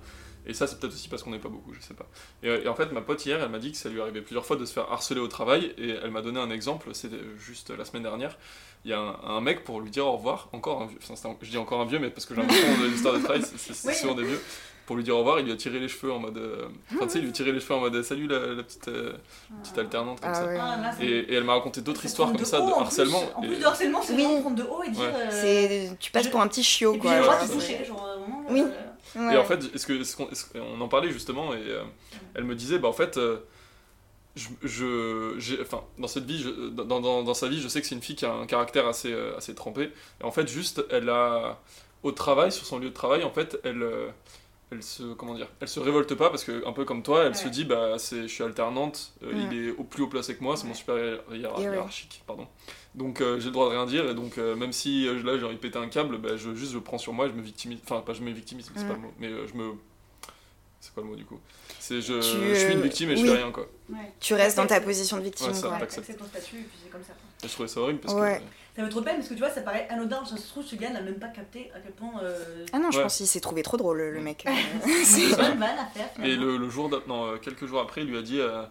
[0.46, 2.06] Et ça, c'est peut-être aussi parce qu'on n'est pas beaucoup, je sais pas.
[2.42, 4.46] Et, et en fait, ma pote hier, elle m'a dit que ça lui arrivait plusieurs
[4.46, 7.70] fois de se faire harceler au travail, et elle m'a donné un exemple, c'était juste
[7.70, 8.36] la semaine dernière.
[8.84, 11.28] Il y a un, un mec pour lui dire au revoir, encore un vieux, enfin,
[11.28, 13.18] un- je dis encore un vieux, mais parce que j'ai l'impression que dans l'histoire de
[13.22, 13.94] travail, c'est- c'est c'est Oui.
[13.94, 14.40] souvent des vieux.
[14.88, 16.38] Pour lui dire au revoir, il lui a tiré les cheveux en mode.
[16.38, 18.88] euh, Enfin, tu sais, il lui tirait les cheveux en mode salut la, la petite,
[18.88, 19.12] euh,
[19.62, 20.46] petite alternante comme Ah ça.
[20.46, 20.56] ouais.
[20.58, 22.80] Ah, là, Et, et elle m'a raconté d'autres histoires comme ça de en plus.
[22.80, 23.22] harcèlement.
[23.36, 24.22] En et- plus de harcèlement, c'est Oui.
[24.24, 25.02] vraiment prendre de haut et dire.
[25.02, 25.12] Ouais.
[25.14, 25.28] euh,
[25.90, 27.18] C'est, tu passes pour un petit chiot, Et puis quoi.
[27.18, 27.22] ouais,
[27.84, 28.44] genre vraiment.
[28.48, 28.62] Oui.
[28.62, 28.70] euh,
[29.28, 29.34] Ouais.
[29.34, 31.82] Et en fait, est-ce que, est-ce qu'on, est-ce qu'on en parlait justement et euh,
[32.34, 33.38] elle me disait, bah en fait, euh,
[34.36, 37.80] je, je- j'ai, enfin, dans cette vie, je- dans, dans, dans sa vie, je sais
[37.82, 39.90] que c'est une fille qui a un caractère assez, euh, assez trempé.
[40.20, 41.58] Et en fait, juste, elle a,
[42.02, 44.08] au travail, sur son lieu de travail, en fait, elle, euh,
[44.70, 47.34] elle se, comment dire, elle se révolte pas parce que, un peu comme toi, elle
[47.34, 50.42] se dit, bah, c'est, je suis alternante, euh, il est au plus haut placé que
[50.44, 52.46] moi, c'est mon supérieur hiérar- hiérarchique, pardon.
[52.94, 55.44] Donc euh, j'ai le droit de rien dire et donc euh, même si là j'ai
[55.44, 57.42] envie de péter un câble, bah, je juste je prends sur moi et je me
[57.42, 57.78] victimise.
[57.84, 58.88] Enfin pas je me victimise, c'est Mm.
[58.88, 59.72] pas le mot, mais je me.
[60.88, 61.38] C'est quoi le mot du coup
[61.78, 63.68] C'est je, Tu, je suis une euh, victime et je fais rien quoi.
[63.90, 64.10] ouais.
[64.20, 65.68] Tu restes dans ta position de victime, Ouais, ça.
[65.68, 65.76] quoi.
[65.76, 67.12] Accepte ton statut et puis c'est comme ça.
[67.44, 68.38] Et je trouvais ça horrible parce Ouais.
[68.38, 68.42] que.
[68.80, 70.24] Ça me trop peine parce que tu vois, ça paraît anodin.
[70.24, 72.12] Ça se trouve, ce gars n'a même pas capté à quel point.
[72.22, 73.02] euh, Ah non, je Ouais.
[73.02, 74.46] pense qu'il s'est trouvé trop drôle, le mec.
[75.04, 76.08] C'est vanne à faire.
[76.24, 78.40] Et le, le jour non, euh, quelques jours après, il lui a dit.
[78.40, 78.62] euh,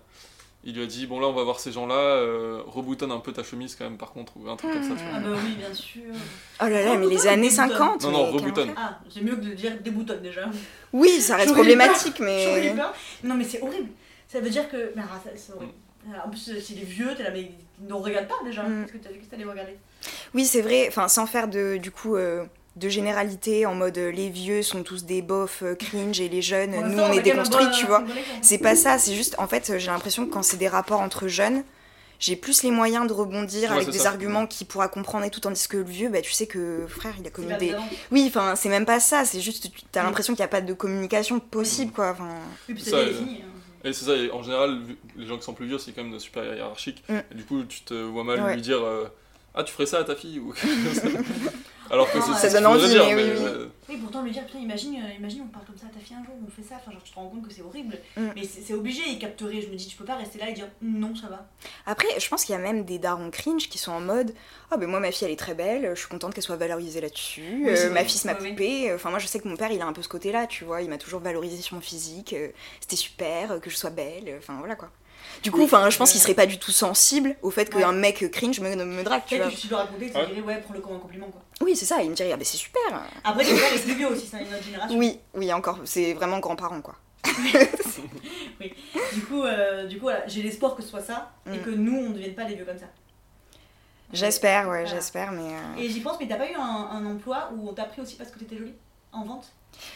[0.68, 2.22] il lui a dit bon là on va voir ces gens là
[2.68, 5.04] reboutonne un peu ta chemise quand même par contre ou un truc comme ça tu
[5.04, 5.14] vois.
[5.16, 6.02] Ah bah oui, bien sûr.
[6.62, 7.70] Oh là là, mais les années déboutonne.
[7.70, 8.04] 50.
[8.04, 8.74] Non, non, reboutonne.
[8.76, 10.50] Ah, c'est mieux que de dire des boutons déjà.
[10.94, 12.76] Oui, ça reste problématique, mais.
[13.24, 13.90] Non, mais c'est horrible.
[14.28, 14.94] Ça veut dire que.
[14.98, 15.72] Ah, c'est horrible.
[16.26, 17.52] En plus, euh, s'il est vieux, t'es là, mais
[17.82, 18.64] ne regarde pas déjà.
[18.64, 18.86] Mm.
[18.86, 19.78] Qu'est-ce que t'as qu'est-ce que t'allais regarder
[20.34, 22.46] Oui, c'est vrai, enfin, sans faire de, du coup, euh,
[22.78, 26.42] de généralité en mode euh, les vieux sont tous des bofs euh, cringe et les
[26.42, 28.00] jeunes, nous on est quand déconstruits, tu vois.
[28.00, 28.28] bon exemple.
[28.42, 31.28] C'est pas ça, c'est juste, en fait, j'ai l'impression que quand c'est des rapports entre
[31.28, 31.64] jeunes,
[32.20, 34.10] j'ai plus les moyens de rebondir Ouais, avec des ça.
[34.10, 37.14] arguments qu'il pourra comprendre et tout, tandis que le vieux, bah tu sais que frère,
[37.20, 37.66] il a des.
[37.68, 37.84] évident.
[38.12, 40.62] Oui, enfin, c'est même pas ça, c'est juste, tu- t'as l'impression qu'il n'y a pas
[40.62, 42.12] de communication possible, quoi.
[42.12, 42.30] Enfin,
[42.70, 43.42] Oui, puis c'est Ça, bien fini.
[43.44, 43.50] hein.
[43.84, 44.82] Et c'est ça, et en général,
[45.16, 47.04] les gens qui sont plus vieux, c'est quand même de supérieurs hiérarchiques.
[47.08, 47.14] Mm.
[47.32, 48.56] Et du coup, tu te vois mal Ouais.
[48.56, 49.06] lui dire euh,
[49.54, 50.40] Ah, tu ferais ça à ta fille?
[50.40, 50.54] ou...
[51.90, 53.46] Alors que Non, c'est ça donne envie, dire, mais mais, oui, oui.
[53.46, 56.00] euh, Oui, pourtant lui dire, putain, imagine, euh, imagine, on parle comme ça à ta
[56.00, 57.98] fille un jour, on fait ça, enfin, genre, tu te rends compte que c'est horrible.
[58.18, 58.28] Mm.
[58.36, 59.62] Mais c'est obligé, il capterait.
[59.62, 61.48] Je me dis, tu peux pas rester là et dire, non, ça va.
[61.86, 64.34] Après, je pense qu'il y a même des darons cringe qui sont en mode
[64.72, 67.02] Ah, ben moi, ma fille, elle est très belle, je suis contente qu'elle soit valorisée
[67.02, 67.62] là-dessus.
[67.64, 68.50] Oui, euh, ma fille, c'est ma Ouais, ouais.
[68.52, 68.94] poupée.
[68.94, 70.82] Enfin, moi, je sais que mon père, il a un peu ce côté-là, tu vois.
[70.82, 72.34] Il m'a toujours valorisé sur mon physique.
[72.34, 72.50] euh,
[72.82, 74.26] C'était super, euh, que je sois belle.
[74.28, 74.90] euh, Enfin, voilà quoi.
[75.44, 77.82] Du coup, enfin, je pense qu'il serait pas du tout sensible au fait Ouais.
[77.82, 79.50] qu'un mec cringe me, me drague, tu vois.
[79.50, 80.26] Que tu dois raconter, tu Ouais.
[80.28, 81.42] dirais, ouais, prends-le comme un compliment, quoi.
[81.62, 82.02] Oui, c'est ça.
[82.02, 82.82] Il me dirait Ah, ben c'est super.
[83.24, 84.98] Après, ton père est plus vieux aussi, c'est une autre génération.
[84.98, 85.80] Oui, oui, encore.
[85.86, 86.96] C'est vraiment grands-parents, quoi.
[89.14, 91.62] Du coup, euh, du coup voilà, j'ai l'espoir que ce soit ça et Mm.
[91.64, 92.86] que nous, on ne devienne pas des vieux comme ça.
[94.14, 94.86] J'espère, ouais, Voilà.
[94.86, 95.54] j'espère, mais.
[95.54, 98.02] euh, Et j'y pense, mais t'as pas eu un, un emploi où on t'a pris
[98.02, 98.74] aussi parce que t'étais jolie?
[99.12, 99.48] En vente?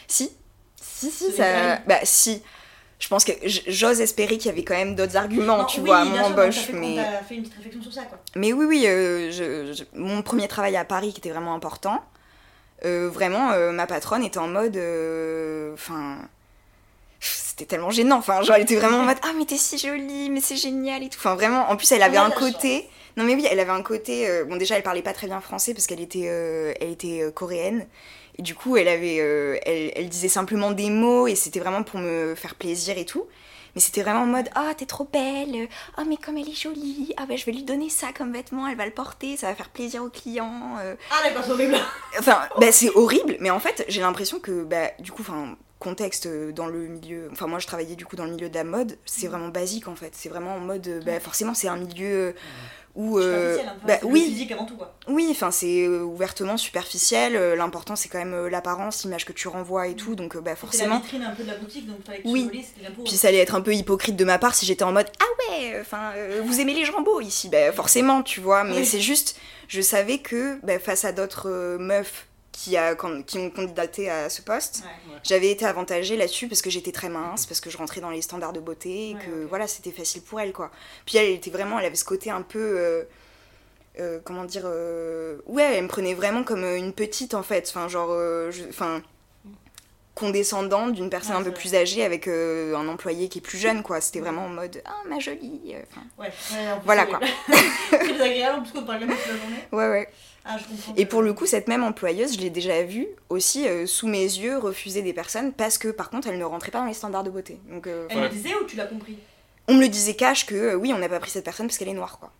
[0.06, 0.30] Si,
[0.76, 1.76] si, si, C'est ça.
[1.86, 2.42] Bah, si.
[3.02, 3.32] Je pense que
[3.66, 6.20] j'ose espérer qu'il y avait quand même d'autres arguments, Non, tu oui, vois, à mon
[6.20, 6.92] embauche, mais.
[6.92, 8.16] On t'a fait une petite réflexion sur ça, quoi.
[8.36, 12.00] Mais oui, oui, euh, je- je- mon premier travail à Paris qui était vraiment important,
[12.84, 14.76] euh, vraiment, euh, ma patronne était en mode.
[15.74, 16.18] Enfin.
[17.20, 18.18] c'était tellement gênant.
[18.18, 21.02] Enfin, genre, elle était vraiment en mode Ah, mais t'es si jolie, mais c'est génial
[21.02, 21.18] et tout.
[21.18, 22.88] Enfin, vraiment, en plus, elle avait On a un côté.
[23.16, 24.26] Non, mais oui, elle avait un côté.
[24.48, 26.20] bon, déjà, elle parlait pas très bien français parce qu'elle était,
[26.80, 27.84] elle était coréenne.
[28.38, 31.82] Et du coup, elle, avait, euh, elle, elle disait simplement des mots et c'était vraiment
[31.82, 33.26] pour me faire plaisir et tout.
[33.74, 35.66] Mais c'était vraiment en mode Ah, t'es trop belle
[35.96, 38.66] Ah, mais comme elle est jolie Ah, bah je vais lui donner ça comme vêtement,
[38.68, 40.76] elle va le porter, ça va faire plaisir aux clients.
[40.82, 40.94] euh.
[41.10, 41.76] Ah d'accord, c'est horrible.
[42.18, 46.26] Enfin, bah, c'est horrible, mais en fait, j'ai l'impression que, bah, du coup, enfin, contexte
[46.26, 47.28] euh, dans le milieu.
[47.32, 49.88] Enfin, moi, je travaillais du coup dans le milieu de la mode, c'est vraiment basique
[49.88, 50.12] en fait.
[50.14, 50.86] C'est vraiment en mode.
[50.88, 52.32] euh, Bah, forcément, c'est un milieu euh,
[52.94, 53.18] où.
[53.18, 53.74] euh, hein.
[53.86, 54.94] Bah, oui, physique avant tout quoi.
[55.08, 57.34] oui, enfin c'est ouvertement superficiel.
[57.56, 60.14] L'important c'est quand même l'apparence, l'image que tu renvoies et tout.
[60.14, 60.98] Donc bah C'était la forcément.
[61.00, 62.48] vitrine un peu de la boutique, donc fallait que Oui.
[62.76, 63.04] tu pour.
[63.04, 65.24] Puis ça allait être un peu hypocrite de ma part si j'étais en mode ah
[65.50, 68.62] ouais, enfin euh, vous aimez les jambos ici, bah forcément tu vois.
[68.64, 68.86] Mais Oui.
[68.86, 69.36] c'est juste,
[69.68, 74.28] je savais que bah, face à d'autres euh, meufs qui, a, qui ont candidaté à
[74.28, 75.16] ce poste, Ouais.
[75.24, 78.20] j'avais été avantagée là-dessus parce que j'étais très mince, parce que je rentrais dans les
[78.22, 80.70] standards de beauté et Ouais, que voilà c'était facile pour elle quoi.
[81.06, 83.02] Puis elle, elle était vraiment, elle avait ce côté un peu euh,
[84.00, 87.66] euh, comment dire euh, ouais elle me prenait vraiment comme une petite en fait.
[87.68, 88.10] Enfin genre
[88.50, 89.02] je- enfin
[90.14, 93.42] condescendante d'une personne Ouais, un peu c'est plus âgée avec euh, un employé qui est
[93.42, 94.00] plus jeune quoi.
[94.02, 97.20] C'était vraiment en mode ah ma jolie enfin, Ouais, ouais, Voilà, c'est quoi.
[97.98, 99.64] Très désagréable en plus qu'on parle jamais toute la journée.
[99.72, 100.08] ouais ouais
[100.44, 100.94] Ah, je comprends.
[100.96, 104.22] et pour le coup cette même employeuse je l'ai déjà vue aussi euh, sous mes
[104.24, 107.22] yeux refuser des personnes parce que par contre elle ne rentrait pas dans les standards
[107.22, 108.22] de beauté donc euh, Elle Ouais.
[108.24, 109.16] le disait ou tu l'as compris?
[109.68, 111.78] On me le disait cash que euh, oui on n'a pas pris cette personne parce
[111.78, 112.32] qu'elle est noire quoi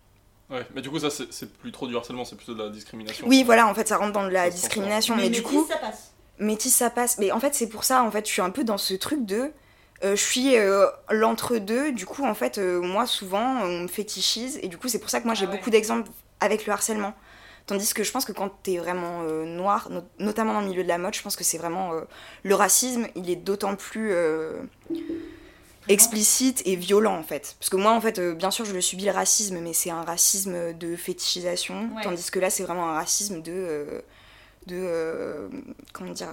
[0.49, 3.25] Ouais, mais du coup, ça, c'est plus trop du harcèlement, c'est plutôt de la discrimination.
[3.27, 5.65] oui voilà en fait ça rentre dans la Ça se discrimination mais, du métis, coup
[5.67, 6.11] ça passe.
[6.37, 8.63] métis ça passe mais en fait c'est pour ça en fait je suis un peu
[8.65, 9.51] dans ce truc de
[10.03, 14.59] euh, je suis euh, l'entre-deux, du coup, en fait, euh, moi, souvent, on me fétichise,
[14.61, 15.55] et du coup, c'est pour ça que moi, j'ai Ah ouais.
[15.57, 16.11] beaucoup d'exemples
[16.41, 17.13] avec le harcèlement.
[17.65, 20.83] Tandis que je pense que quand t'es vraiment euh, noir, no- notamment dans le milieu
[20.83, 21.93] de la mode, je pense que c'est vraiment.
[21.93, 22.01] euh,
[22.43, 24.61] le racisme, il est d'autant plus euh,
[25.87, 27.55] explicite et violent, en fait.
[27.59, 30.03] Parce que moi, en fait, bien sûr, je le subis le racisme, mais c'est un
[30.03, 32.03] racisme de fétichisation, Ouais.
[32.03, 34.03] tandis que là, c'est vraiment un racisme de.
[34.67, 35.49] de.
[35.93, 36.29] comment dire.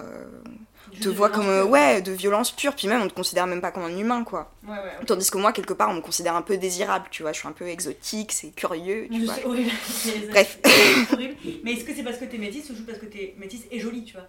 [1.01, 1.47] Te voit comme.
[1.47, 4.23] euh, ouais, de violence pure, puis même, on te considère même pas comme un humain,
[4.23, 4.51] quoi.
[4.65, 4.77] Ouais, ouais.
[5.01, 5.05] ok.
[5.07, 7.31] Tandis que moi, quelque part, on me considère un peu désirable, tu vois.
[7.33, 9.35] Je suis un peu exotique, c'est curieux, tu Je vois.
[9.45, 9.71] horrible.
[9.87, 10.59] C'est- Bref.
[11.13, 11.35] horrible.
[11.63, 13.79] Mais est-ce que c'est parce que t'es métisse ou juste parce que t'es métisse et
[13.79, 14.27] jolie, tu vois?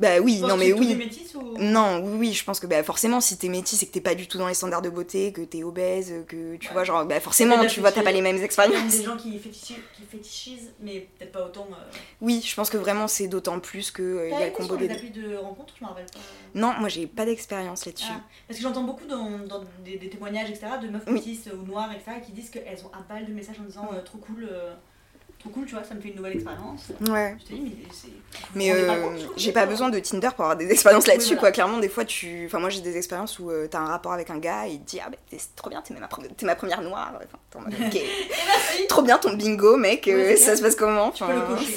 [0.00, 0.94] Bah oui, non mais oui.
[0.96, 1.56] métisse ou...
[1.58, 4.14] Non, oui, oui, je pense que bah, forcément, si t'es métis et que t'es pas
[4.16, 6.72] du tout dans les standards de beauté, que t'es obèse, que tu Ouais.
[6.72, 8.92] vois, genre, bah forcément, tu vois, t'as pas les mêmes Il y a expériences.
[8.96, 11.68] des gens qui fétichisent, qui fétichisent mais peut-être pas autant.
[11.70, 11.96] euh.
[12.20, 14.76] Oui, je pense que vraiment, c'est d'autant plus que euh, il y a le combo
[14.76, 16.18] des applis de rencontre, je me rappelle pas.
[16.54, 18.06] Non, moi, j'ai pas d'expérience là-dessus.
[18.10, 21.14] Ah, parce que j'entends beaucoup dans, dans des, des témoignages, etc., de meufs Oui.
[21.14, 24.02] métisses ou noires, etc., qui disent qu'elles ont un bal de messages en disant euh,
[24.02, 24.74] trop cool, euh,
[25.44, 26.86] trop cool, tu vois, ça me fait une nouvelle expérience.
[27.08, 27.36] Ouais.
[27.38, 28.08] Je te dis, mais c'est.
[28.54, 31.52] Mais euh, j'ai pas besoin de Tinder pour avoir des expériences là-dessus, Oui, quoi.
[31.52, 32.44] Clairement, des fois, tu.
[32.46, 34.80] Enfin, moi, j'ai des expériences où euh, t'as un rapport avec un gars et il
[34.80, 37.12] te dit Ah, bah, t'es trop bien, t'es ma, pre- ma première noire.
[37.52, 37.76] Enfin, en ok.
[38.46, 41.10] Merci Trop bien ton bingo, mec, euh, ça se passe comment?
[41.10, 41.72] Tu peux le Enfin, cocher.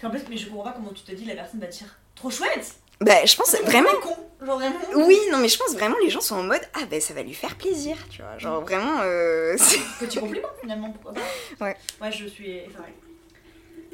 [0.00, 1.72] c'est- En plus, mais je comprends pas comment tu te dis, la personne va te
[1.76, 3.90] dire trop chouette Bah, je pense C'est vraiment.
[4.02, 6.84] con Genre vraiment Oui, non, mais je pense vraiment les gens sont en mode Ah,
[6.90, 8.38] ben ça va lui faire plaisir, tu vois.
[8.38, 9.00] Genre vraiment.
[9.02, 9.56] euh,
[10.00, 11.76] Petit compliment finalement, pourquoi pas Ouais.
[12.00, 12.92] Ouais, je suis effarée.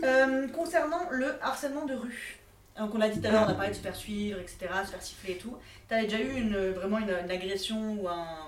[0.04, 2.38] Euh, concernant le harcèlement de rue,
[2.78, 4.57] donc on l'a dit tout à l'heure, on a parlé de se faire suivre, etc.,
[4.85, 5.57] se faire siffler et tout.
[5.88, 8.46] T'avais déjà eu une, vraiment une, une agression ou un,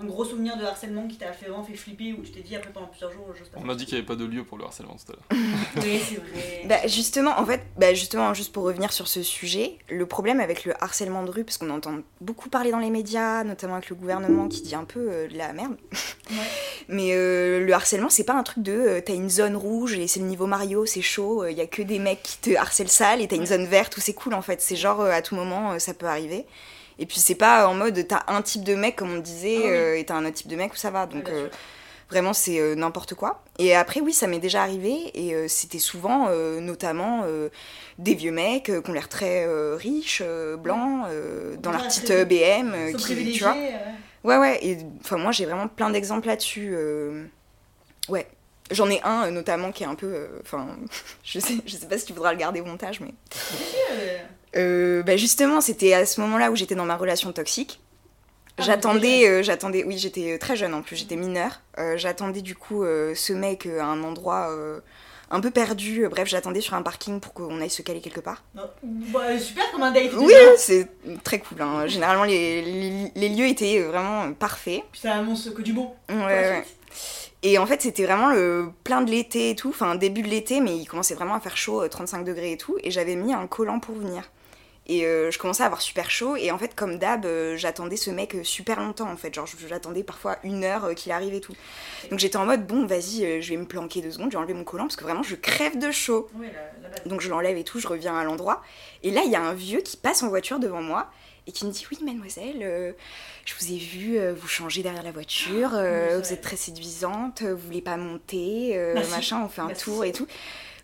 [0.00, 2.56] un gros souvenir de harcèlement qui t'a fait vraiment fait flipper ou tu t'es dit
[2.56, 3.58] après pendant plusieurs jours, j'ose pas.
[3.62, 5.44] On a dit qu'il n'y avait pas de lieu pour le harcèlement tout à l'heure.
[5.76, 6.64] Oui, c'est vrai.
[6.66, 10.64] Bah, justement, en fait, bah, justement, juste pour revenir sur ce sujet, le problème avec
[10.64, 13.96] le harcèlement de rue, parce qu'on entend beaucoup parler dans les médias, notamment avec le
[13.96, 15.76] gouvernement qui dit un peu euh, de la merde.
[16.30, 16.36] Ouais.
[16.88, 20.06] Mais euh, le harcèlement, c'est pas un truc de euh, t'as une zone rouge et
[20.06, 22.88] c'est le niveau Mario, c'est chaud, il y a que des mecs qui te harcèlent
[22.88, 24.60] sale et t'as une zone verte où c'est cool en fait.
[24.60, 26.46] C'est genre euh, à tout moment euh, ça peut arriver.
[26.98, 29.64] Et puis c'est pas en mode t'as un type de mec comme on disait Ah
[29.64, 29.70] oui.
[29.70, 31.06] euh, et t'as un autre type de mec où ça va.
[31.06, 31.48] Donc bien euh,
[32.10, 33.42] vraiment c'est euh, n'importe quoi.
[33.58, 37.24] Et après oui ça m'est déjà arrivé et euh, c'était souvent euh, notamment
[37.98, 40.22] des vieux mecs qui ont l'air très riches,
[40.58, 41.06] blancs,
[41.60, 43.56] dans leur petite BM, qui, tu vois.
[44.24, 46.76] Ouais, ouais, et enfin, moi j'ai vraiment plein d'exemples là-dessus.
[48.08, 48.26] Ouais.
[48.70, 50.28] J'en ai un notamment qui est un peu.
[50.42, 50.66] Enfin,
[51.24, 53.14] je, sais, je sais pas si tu voudras le garder au montage, mais.
[54.56, 57.80] Euh, bah, justement, c'était à ce moment-là où j'étais dans ma relation toxique.
[58.58, 61.60] Ah, J'attendais, euh, j'attendais, oui, j'étais euh, très jeune en plus, j'étais mineure.
[61.78, 64.50] Euh, j'attendais du coup ce mec à un endroit
[65.30, 66.06] un peu perdu.
[66.10, 68.42] Bref, j'attendais sur un parking pour qu'on aille se caler quelque part.
[68.56, 68.62] non,
[69.12, 70.10] bah, super comme un date.
[70.16, 70.88] Oui, c'est
[71.22, 71.60] très cool.
[71.62, 71.86] hein.
[71.86, 74.82] Généralement, les, les- les lieux étaient vraiment parfaits.
[74.90, 75.92] Puis ça annonce que du bon.
[76.08, 76.64] Ouais, ouais.
[77.44, 80.60] Et en fait, c'était vraiment le plein de l'été et tout, enfin début de l'été,
[80.60, 83.32] mais il commençait vraiment à faire chaud, euh, 35 degrés et tout, et j'avais mis
[83.32, 84.24] un collant pour venir.
[84.90, 86.36] Et euh, je commençais à avoir super chaud.
[86.36, 89.34] Et en fait, comme d'hab, euh, j'attendais ce mec euh, super longtemps en fait.
[89.34, 91.54] Genre, j'attendais parfois une heure euh, qu'il arrive et tout.
[92.10, 94.54] Donc j'étais en mode, bon, vas-y, je vais me planquer deux secondes, je vais enlever
[94.54, 96.30] mon collant parce que vraiment, je crève de chaud.
[96.36, 96.46] Oui.
[97.04, 98.62] Donc je l'enlève et tout, je reviens à l'endroit.
[99.02, 101.10] Et là, il y a un vieux qui passe en voiture devant moi
[101.46, 102.92] et qui me dit Oui, mademoiselle, euh,
[103.44, 106.56] je vous ai vu euh, vous changer derrière la voiture, euh, Oui, vous êtes très
[106.56, 109.10] séduisante, vous voulez pas monter, Merci.
[109.10, 109.84] machin, on fait un Merci.
[109.84, 110.26] tour et tout.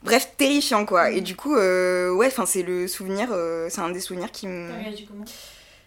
[0.04, 1.10] Bref, terrifiant quoi.
[1.10, 1.14] Mm.
[1.14, 4.46] Et du coup, euh, ouais, enfin, c'est le souvenir, euh, c'est un des souvenirs qui
[4.46, 4.68] me.
[4.70, 5.24] T'as réagi comment?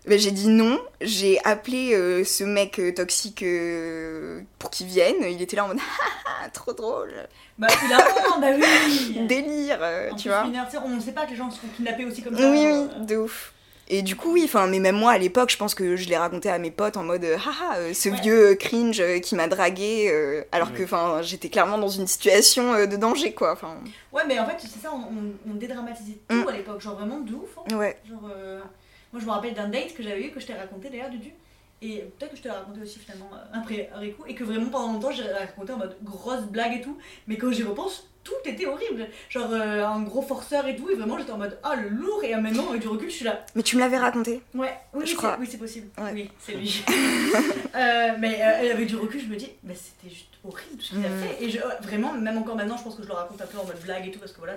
[0.07, 5.15] Ben, j'ai dit non, j'ai appelé euh, ce mec euh, toxique euh, pour qu'il vienne.
[5.29, 5.79] Il était là en mode
[6.41, 7.11] Ah, trop drôle,
[7.57, 10.45] Bah, il a un bah oui délire, En tu plus, vois.
[10.45, 12.49] mineur, on ne sait pas que les gens se font kidnapper aussi comme ça.
[12.49, 13.53] Oui, genre, oui, de ouf.
[13.89, 16.17] Et du coup, oui, enfin, mais même moi à l'époque, je pense que je l'ai
[16.17, 18.19] raconté à mes potes en mode euh, haha, euh, ce Ouais.
[18.21, 22.73] vieux cringe euh, qui m'a dragué, euh, alors que enfin, j'étais clairement dans une situation
[22.73, 23.53] euh, de danger, quoi.
[23.53, 23.77] Enfin,
[24.11, 26.47] Ouais, mais en fait, c'est ça, on, dédramatisait tout Mm.
[26.47, 27.49] à l'époque, genre vraiment de ouf.
[27.69, 27.75] hein.
[27.77, 27.97] ouais.
[28.09, 28.59] Genre, euh,
[29.13, 31.31] moi je me rappelle d'un date que j'avais eu, que je t'ai raconté d'ailleurs, Dudu.
[31.81, 34.23] Et peut-être que je te l'ai raconté aussi finalement euh, après, coup.
[34.27, 36.97] Et que vraiment pendant longtemps j'ai raconté en mode grosse blague et tout.
[37.27, 39.07] Mais quand j'y repense, tout était horrible.
[39.29, 40.89] Genre euh, un gros forceur et tout.
[40.89, 42.23] Et vraiment j'étais en mode ah le lourd.
[42.23, 43.45] Et maintenant avec du recul je suis là.
[43.55, 44.41] Mais tu me l'avais raconté.
[44.55, 45.37] Ouais, oui, Je c'est- crois.
[45.39, 45.87] oui c'est possible.
[45.99, 46.11] Ouais.
[46.13, 46.83] Oui, c'est lui.
[47.75, 50.89] Euh, mais euh, avec du recul je me dis, mais c'était juste horrible tout ce
[50.95, 51.19] qu'il a Mm.
[51.21, 51.43] fait.
[51.43, 53.65] Et je, vraiment, même encore maintenant, je pense que je le raconte un peu en
[53.65, 54.17] mode blague et tout.
[54.19, 54.55] Parce que voilà,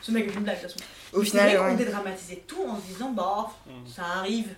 [0.00, 0.84] ce, mec est une blague de toute façon.
[1.12, 1.76] Au Mais final, vrai ouais.
[1.76, 3.70] dédramatisait tout en se disant, bah, Mm.
[3.86, 4.48] ça arrive.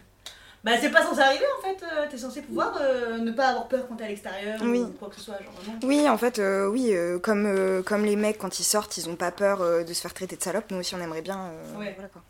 [0.65, 1.83] Bah, c'est pas censé arriver en fait.
[1.85, 4.81] euh, T'es censé pouvoir euh, ne pas avoir peur quand t'es à l'extérieur Oui.
[4.81, 5.39] ou quoi que ce soit.
[5.43, 5.79] Genre vraiment.
[5.85, 9.15] Oui, en fait, euh, oui, euh, comme, comme les mecs, quand ils sortent, ils ont
[9.17, 11.51] pas peur de se faire traiter de salope, nous aussi on aimerait bien.
[11.79, 11.93] Ouais.
[11.95, 12.23] voilà, quoi.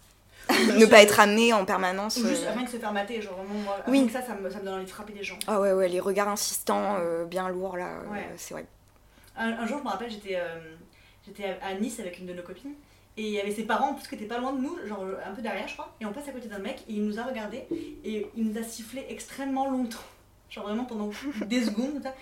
[0.78, 2.16] ne pas être amené en permanence.
[2.18, 3.20] Ou juste rien que se faire mater.
[3.20, 4.06] Genre vraiment, moi, Oui.
[4.06, 5.38] que ça, ça me, ça me donne envie de frapper des gens.
[5.46, 8.28] Ah ouais, ouais, les regards insistants, bien lourds là, Ouais.
[8.36, 8.66] c'est vrai.
[9.36, 10.38] Un, un jour, je me rappelle, j'étais
[11.26, 12.72] j'étais à Nice avec une de nos copines.
[13.18, 15.04] Et il y avait ses parents, en plus, qui étaient pas loin de nous, genre
[15.26, 15.94] un peu derrière, je crois.
[16.00, 17.64] Et on passe à côté d'un mec, et il nous a regardé,
[18.04, 19.98] et il nous a sifflé extrêmement longtemps.
[20.50, 21.10] Genre vraiment pendant
[21.46, 22.14] des secondes, ça.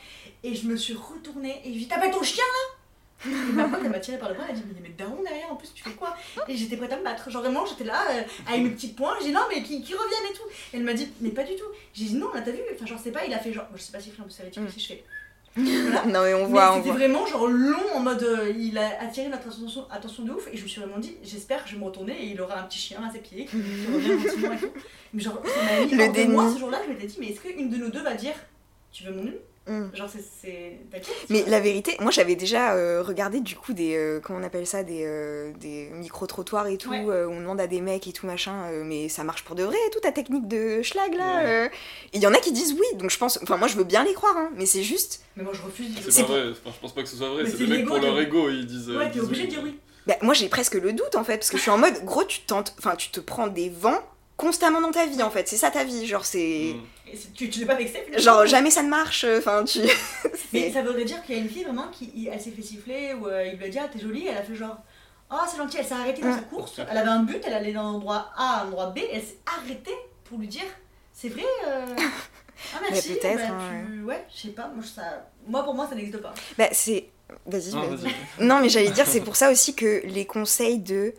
[0.42, 3.30] Et je me suis retournée, et je lui ai dit T'appelles ton chien là?
[3.30, 5.22] Et ma pote, elle m'a tiré par le bras, elle a dit Mais, mais daron
[5.22, 6.16] derrière, en plus, tu fais quoi?
[6.48, 7.30] Et j'étais prête à me battre.
[7.30, 9.94] Genre vraiment, j'étais là, euh, avec mes petits poings, j'ai dit Non, mais qui, qui
[9.94, 10.42] reviennent et tout.
[10.72, 11.64] Et elle m'a dit Mais pas du tout.
[11.94, 12.58] J'ai dit Non, là, t'as vu?
[12.74, 13.66] Enfin, genre, c'est pas, il a fait genre.
[13.70, 14.70] Moi, je sais pas siffler, en plus, c'est ridicule Mm.
[14.70, 15.04] si je fais.
[15.56, 16.04] Voilà.
[16.04, 19.28] non mais on voit, on c'était vraiment genre long en mode euh, il a attiré
[19.28, 21.80] notre attention, attention de ouf et je me suis vraiment dit j'espère que je vais
[21.80, 24.52] me retourner et il aura un petit chien à ses pieds qui, qui revient gentiment
[24.52, 24.72] et tout.
[25.14, 27.28] Mais genre ça m'a mis Le hors de moi ce jour-là je m'étais dit mais
[27.28, 28.34] est-ce qu'une de nous deux va dire
[28.92, 29.86] tu veux mon nul Mm.
[29.94, 30.78] Genre c'est-
[31.28, 34.66] Mais la vérité, moi j'avais déjà euh, regardé du coup des, euh, comment on appelle
[34.66, 37.04] ça, des, euh, des micro-trottoirs et tout, Ouais.
[37.08, 39.56] euh, où on demande à des mecs et tout machin, euh, mais ça marche pour
[39.56, 41.36] de vrai et tout ta technique de schlag là.
[41.38, 41.44] Ouais.
[41.46, 41.68] euh.
[42.12, 43.84] Et il y en a qui disent oui, donc je pense, enfin moi je veux
[43.84, 46.50] bien les croire, hein, mais c'est juste, Mais moi je refuse C'est C'est pas vrai,
[46.52, 48.66] enfin, je pense pas que ce soit vrai, c'est des mecs pour leur ego, ils
[48.66, 48.90] disent.
[48.90, 49.78] Ouais t'es obligé de dire oui.
[50.06, 52.22] bah, moi j'ai presque le doute en fait, parce que je suis en mode, gros
[52.24, 54.00] tu tentes, enfin tu te prends des vents
[54.36, 56.74] constamment dans ta vie en fait, c'est ça ta vie, genre c'est,
[57.06, 57.18] Mm.
[57.34, 59.78] Tu, tu l'es pas vexé genre jamais ça ne marche, enfin tu,
[60.52, 63.14] Mais ça voudrait dire qu'il y a une fille vraiment qui elle s'est fait siffler
[63.14, 64.26] ou euh, il lui a dit ah t'es jolie.
[64.26, 64.76] Elle a fait genre
[65.30, 65.76] oh c'est gentil.
[65.78, 66.80] Elle s'est arrêtée dans sa course.
[66.90, 67.40] Elle avait un but.
[67.46, 68.98] Elle allait d'un endroit A à un endroit B.
[69.12, 70.64] Elle s'est arrêtée pour lui dire
[71.12, 71.86] c'est vrai euh...
[72.74, 73.10] ah merci.
[73.10, 74.26] Mais peut-être, bah, hein, tu- ouais.
[74.34, 74.68] je sais pas.
[74.74, 75.30] Moi, ça...
[75.46, 76.34] moi pour moi ça n'existe pas.
[76.58, 77.08] Bah c'est,
[77.46, 77.96] vas-y, Non, vas-y.
[77.98, 78.44] vas-y.
[78.44, 81.14] Non, mais j'allais dire, c'est pour ça aussi que les conseils de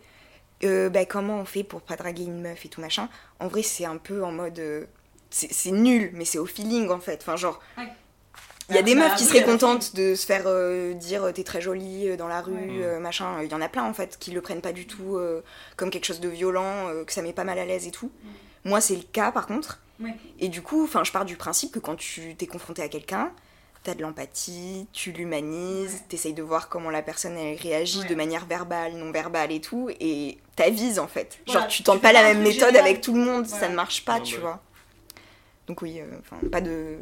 [0.64, 3.08] euh, bah, comment on fait pour pas draguer une meuf et tout machin,
[3.40, 4.58] en vrai, c'est un peu en mode.
[4.58, 4.84] euh,
[5.30, 7.18] c'est nul, mais c'est au feeling en fait.
[7.22, 7.60] Enfin, genre.
[7.76, 7.88] Ouais.
[8.70, 11.62] Il y a des meufs qui seraient contentes de se faire euh, dire t'es très
[11.62, 12.84] jolie dans la rue, Ouais.
[12.84, 13.42] euh, machin.
[13.42, 15.42] Il y en a plein en fait qui le prennent pas du tout euh,
[15.76, 18.10] comme quelque chose de violent, que ça met pas mal à l'aise et tout.
[18.64, 19.80] Moi, c'est le cas par contre.
[20.00, 20.14] Ouais.
[20.38, 23.32] Et du coup, enfin, je pars du principe que quand tu t'es confronté à quelqu'un,
[23.84, 26.00] t'as de l'empathie, tu l'humanises, Ouais.
[26.08, 28.08] t'essayes de voir comment la personne elle réagit Ouais.
[28.08, 31.38] de manière verbale, non verbale et tout, et t'avises en fait.
[31.46, 32.84] Genre, tu tu tentes pas la même méthode génial.
[32.84, 34.40] avec tout le monde, ça ne marche pas, Non, tu bah.
[34.42, 34.60] vois.
[35.66, 36.96] Donc oui, euh, enfin, pas de...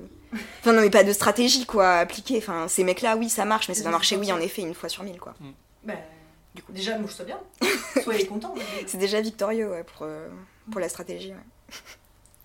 [0.60, 2.38] Enfin, non, mais pas de stratégie, quoi, à appliquer.
[2.38, 4.74] Enfin, ces mecs-là, oui, ça marche, mais ça C'est doit marcher, oui, en effet, une
[4.74, 5.34] fois sur mille, quoi.
[5.84, 5.94] bah
[6.54, 6.72] Du coup.
[6.72, 7.38] déjà sois bien
[8.02, 8.54] soyez contents
[8.86, 10.28] C'est déjà victorieux, ouais, pour, euh,
[10.70, 11.76] pour la stratégie, ouais.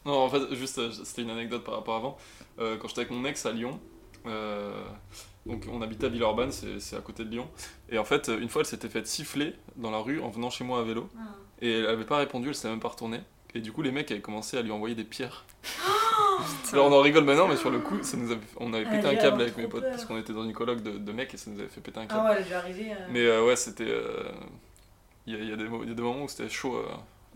[0.06, 2.18] Non, en fait, juste, euh, c'était une anecdote par rapport à avant.
[2.60, 3.91] Euh, quand j'étais avec mon ex à Lyon, euh,
[5.46, 7.48] donc on habitait à Villeurbanne, c'est à côté de Lyon.
[7.90, 10.64] Et en fait, une fois, elle s'était faite siffler dans la rue en venant chez
[10.64, 11.10] moi à vélo.
[11.18, 11.22] Ah.
[11.62, 13.22] Et elle avait pas répondu, elle s'était même pas retournée.
[13.54, 15.46] Et du coup, les mecs avaient commencé à lui envoyer des pierres.
[16.74, 19.02] Genre, on en rigole maintenant, mais sur le coup, ça nous avait, on avait Elle
[19.02, 19.92] pété un câble avec mes potes peur.
[19.92, 22.00] parce qu'on était dans une coloc de, de mecs et ça nous avait fait péter
[22.00, 22.22] un câble.
[22.24, 23.08] ah ouais elle est déjà arrivée euh...
[23.12, 23.90] Mais euh, ouais, c'était.
[23.90, 24.32] euh,
[25.28, 26.82] y, y il y a des moments où c'était chaud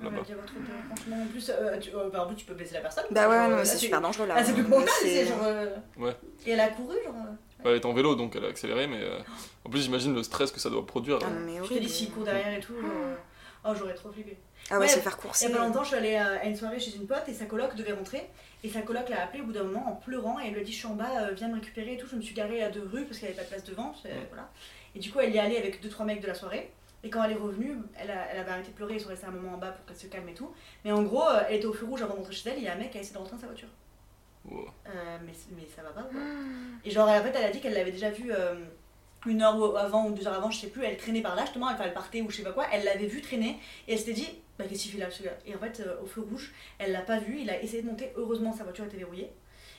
[0.02, 0.16] euh, ouais, là-bas.
[0.16, 0.76] elle a dû avoir trop peur.
[0.88, 3.30] franchement en plus euh, tu, euh, bah, en plus tu peux blesser la personne Bah
[3.30, 4.36] ouais, non, euh, c'est super dangereux, là.
[4.38, 5.68] ah c'est plus Euh, mental c'est- genre euh,
[5.98, 6.16] Ouais.
[6.46, 7.32] et elle a couru genre euh,
[7.64, 9.20] Bah, elle est en vélo donc elle a accéléré, mais euh,
[9.64, 11.18] en plus, j'imagine le stress que ça doit produire.
[11.22, 11.80] Ah euh, non, mais Je te horrible.
[11.82, 12.74] dis, s'il court derrière et tout.
[12.74, 13.16] euh,
[13.68, 14.38] Oh, j'aurais trop flippé.
[14.70, 15.46] Ah ouais, Ouais, se faire Il courser.
[15.50, 17.34] y a pas longtemps, je suis allée euh, à une soirée chez une pote et
[17.34, 18.30] sa coloc devait rentrer.
[18.64, 20.64] Et sa coloc l'a appelée au bout d'un moment en pleurant et elle lui a
[20.64, 22.06] dit Je suis en bas, euh, viens me récupérer et tout.
[22.08, 23.96] Je me suis garée à deux rues parce qu'il n'y avait pas de place devant.
[24.06, 24.12] Ouais.
[24.30, 24.48] Voilà.
[24.96, 26.70] Et du coup, elle y est allée avec deux trois mecs de la soirée.
[27.06, 29.28] Et quand elle est revenue, elle, a- elle avait arrêté de pleurer, ils sont restés
[29.28, 30.52] un moment en bas pour qu'elle se calme et tout.
[30.84, 32.64] Mais en gros, euh, elle était au feu rouge avant d'entrer chez elle et il
[32.66, 33.70] y a un mec qui a essayé de rentrer dans sa voiture.
[34.44, 34.68] Wow.
[34.88, 36.20] Euh, mais, mais ça va pas quoi
[36.84, 38.56] Et genre, en fait, elle a dit qu'elle l'avait déjà vu euh,
[39.28, 41.70] une heure avant ou deux heures avant, je sais plus, elle traînait par là justement,
[41.70, 44.00] elle, enfin, elle partait ou je sais pas quoi, elle l'avait vu traîner et elle
[44.00, 44.30] s'était dit,
[44.60, 45.38] bah qu'est-ce qu'il fait là ce gars?
[45.48, 47.88] Et en fait, euh, au feu rouge, elle l'a pas vu, il a essayé de
[47.88, 49.32] monter, heureusement sa voiture était verrouillée.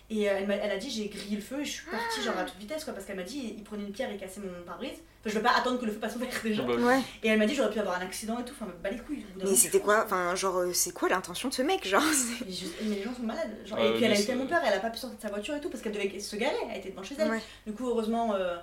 [0.08, 2.22] Et euh, elle, m'a- elle a dit, j'ai grillé le feu et je suis partie
[2.22, 4.40] genre à toute vitesse quoi, parce qu'elle m'a dit, il prenait une pierre et cassait
[4.40, 4.90] mon pare-brise.
[4.92, 6.62] Enfin, je veux pas attendre que le feu passe au vert déjà.
[6.62, 7.00] Bah, Ouais.
[7.24, 9.26] Et elle m'a dit, j'aurais pu avoir un accident et tout, enfin, bah les couilles.
[9.36, 10.04] Mais c'était quoi.
[10.04, 12.00] Enfin, genre, euh, c'est quoi l'intention de ce mec Genre,
[12.46, 13.50] Mais, je- mais les gens sont malades.
[13.66, 15.28] Genre, et puis elle a eu tellement peur, elle a pas pu sortir de sa
[15.28, 17.30] voiture et tout parce qu'elle devait se garer, elle était devant chez elle.
[17.30, 17.42] Ouais.
[17.66, 18.56] Du coup, heureusement, euh,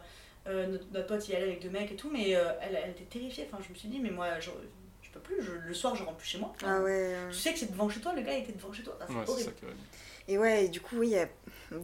[0.47, 2.91] euh, notre, notre pote y allait avec deux mecs et tout, mais euh, elle, elle
[2.91, 3.47] était terrifiée.
[3.51, 4.49] Enfin, je me suis dit, mais moi, je,
[5.01, 6.53] je peux plus, je- le soir, je rentre plus chez moi.
[6.65, 6.91] Ah ouais.
[7.15, 7.29] euh.
[7.31, 8.97] Tu sais que c'est devant chez toi, le gars était devant chez toi.
[9.03, 9.75] Enfin, c'est Ouais, c'est horrible.
[10.27, 11.27] Et ouais, et du coup, oui, il y a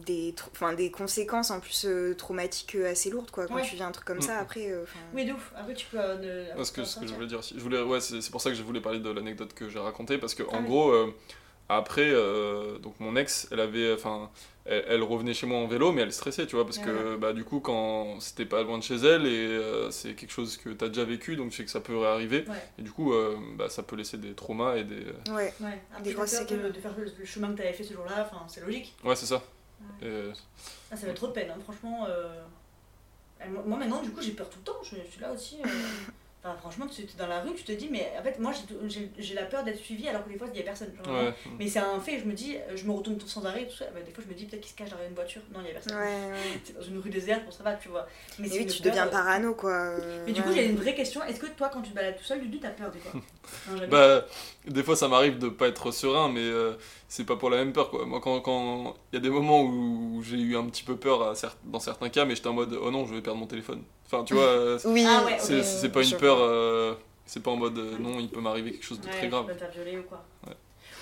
[0.06, 3.46] des, enfin, des conséquences en plus euh, traumatiques euh, assez lourdes, quoi.
[3.46, 3.62] Quand Ouais.
[3.62, 4.22] tu vis un truc comme Mm.
[4.22, 4.70] ça, après.
[4.70, 5.52] euh, Oui, de ouf.
[5.56, 5.98] Après, tu peux.
[6.00, 7.54] euh, ne- Parce que ce que je voulais dire aussi.
[7.56, 9.78] Je voulais, ouais, c'est c'est pour ça que je voulais parler de l'anecdote que j'ai
[9.78, 10.66] racontée parce que Ah en oui.
[10.66, 11.14] gros, euh,
[11.68, 14.30] après, euh, donc mon ex, elle avait, enfin,
[14.66, 17.32] elle, elle revenait chez moi en vélo, mais elle stressait, tu vois, parce que bah
[17.32, 20.70] du coup, quand c'était pas loin de chez elle et euh, c'est quelque chose que
[20.70, 22.44] t'as déjà vécu, donc tu sais que ça peut réarriver.
[22.48, 22.54] Ouais.
[22.78, 25.04] Et du coup, euh, bah, ça peut laisser des traumas et des.
[25.30, 25.52] Ouais.
[25.60, 26.62] Ouais, un Des grosses séquelles.
[26.62, 28.94] de, de faire le, le chemin que t'avais fait ce jour-là, enfin, c'est logique.
[29.04, 29.42] Ouais, c'est ça.
[30.02, 30.30] Et-
[30.90, 31.58] Ah, ça fait trop de peine, hein.
[31.64, 32.06] franchement.
[32.08, 32.40] euh,
[33.66, 34.78] Moi maintenant, du coup, j'ai peur tout le temps.
[34.82, 35.56] Je, je suis là aussi.
[36.42, 38.88] Enfin, franchement, tu es dans la rue, tu te dis, mais en fait, moi, j'ai-
[38.88, 40.90] j'ai j'ai la peur d'être suivie alors que des fois, il y a personne.
[40.96, 41.34] Genre, ouais.
[41.58, 43.84] Mais c'est un fait, je me dis, je me retourne sans arrêt, tout ça.
[43.94, 45.42] Bah, des fois, je me dis peut-être qu'il se cache derrière une voiture.
[45.52, 45.92] Non, il y a personne.
[45.96, 45.98] Ouais,
[46.32, 46.60] ouais.
[46.64, 48.06] C'est dans une rue déserte, pour ça va, tu vois.
[48.38, 49.96] Mais oui, tu peur, deviens euh, parano, quoi.
[50.26, 50.54] Mais du coup, ouais.
[50.54, 51.22] j'ai une vraie question.
[51.24, 53.12] Est-ce que toi, quand tu te balades tout seul, Dudu, t'as peur de quoi?
[53.66, 53.90] Non, jamais.
[53.90, 54.24] Bah,
[54.66, 56.74] des fois, ça m'arrive de pas être serein, mais euh,
[57.08, 58.06] c'est pas pour la même peur, quoi.
[58.06, 61.22] Moi, quand quand il y a des moments où j'ai eu un petit peu peur
[61.28, 63.46] à cer- dans certains cas, mais j'étais en mode, oh non, je vais perdre mon
[63.46, 63.82] téléphone.
[64.12, 66.94] Enfin, tu vois, euh, Oui, Ah ouais, c'est pas une peur, euh,
[67.26, 69.28] c'est pas en mode, euh, non, il peut m'arriver quelque chose de Ouais, très tu
[69.28, 69.46] grave.
[69.46, 70.24] peux faire violer ou quoi.
[70.46, 70.54] Ouais.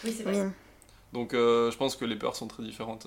[0.05, 0.43] Oui, c'est vrai.
[0.43, 0.51] Oui.
[1.13, 3.07] Donc, euh, je pense que les peurs sont très différentes.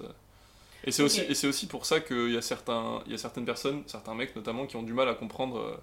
[0.84, 3.18] Et c'est aussi, et c'est aussi pour ça qu'il y a certains, il y a
[3.20, 5.80] certaines personnes, certains mecs notamment, qui ont du mal à comprendre.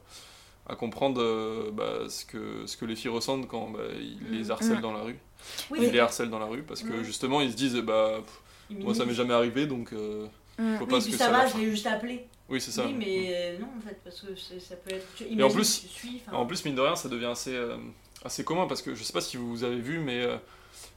[0.70, 4.78] à comprendre bah, ce, que, ce que les filles ressentent quand bah, ils les harcèlent
[4.78, 4.82] Mm.
[4.82, 5.16] dans la rue.
[5.70, 7.04] Oui, Ils les harcèlent dans la rue parce que Ouais.
[7.04, 8.16] justement ils se disent bah
[8.68, 10.26] pff, moi ça m'est jamais arrivé donc euh,
[10.58, 10.76] Mm.
[10.76, 12.26] vois Oui, ce puis que ça ça va, va je l'ai juste appelé.
[12.48, 12.86] Oui c'est ça.
[12.86, 15.06] Oui, mais non, en fait, parce que ça peut être.
[15.16, 17.76] tu- en plus- tu suis, En plus mine de rien ça devient assez, euh,
[18.24, 20.36] assez commun parce que je sais pas si vous avez vu mais euh,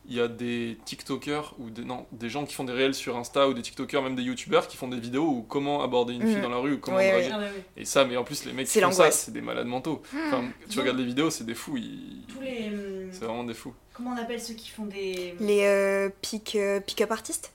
[0.08, 3.18] il y a des TikTokers ou des, non, des gens qui font des réels sur
[3.18, 6.22] Insta ou des TikTokers, même des YouTubers qui font des vidéos où comment aborder une
[6.24, 6.42] fille Mhm.
[6.42, 7.28] dans la rue ou comment Ouais, draguer.
[7.28, 7.32] ouais.
[7.34, 7.64] Ah ouais.
[7.78, 10.02] Et ça, mais en plus les mecs qui C'est font ça, c'est des malades mentaux.
[10.28, 11.78] Enfin, tu regardes les vidéos, c'est des fous.
[11.78, 12.72] ils- Tous les.
[13.12, 13.74] C'est vraiment des fous.
[13.94, 15.36] Comment on appelle ceux qui font des.
[15.40, 17.52] Les euh, pick, euh, pick-up artistes?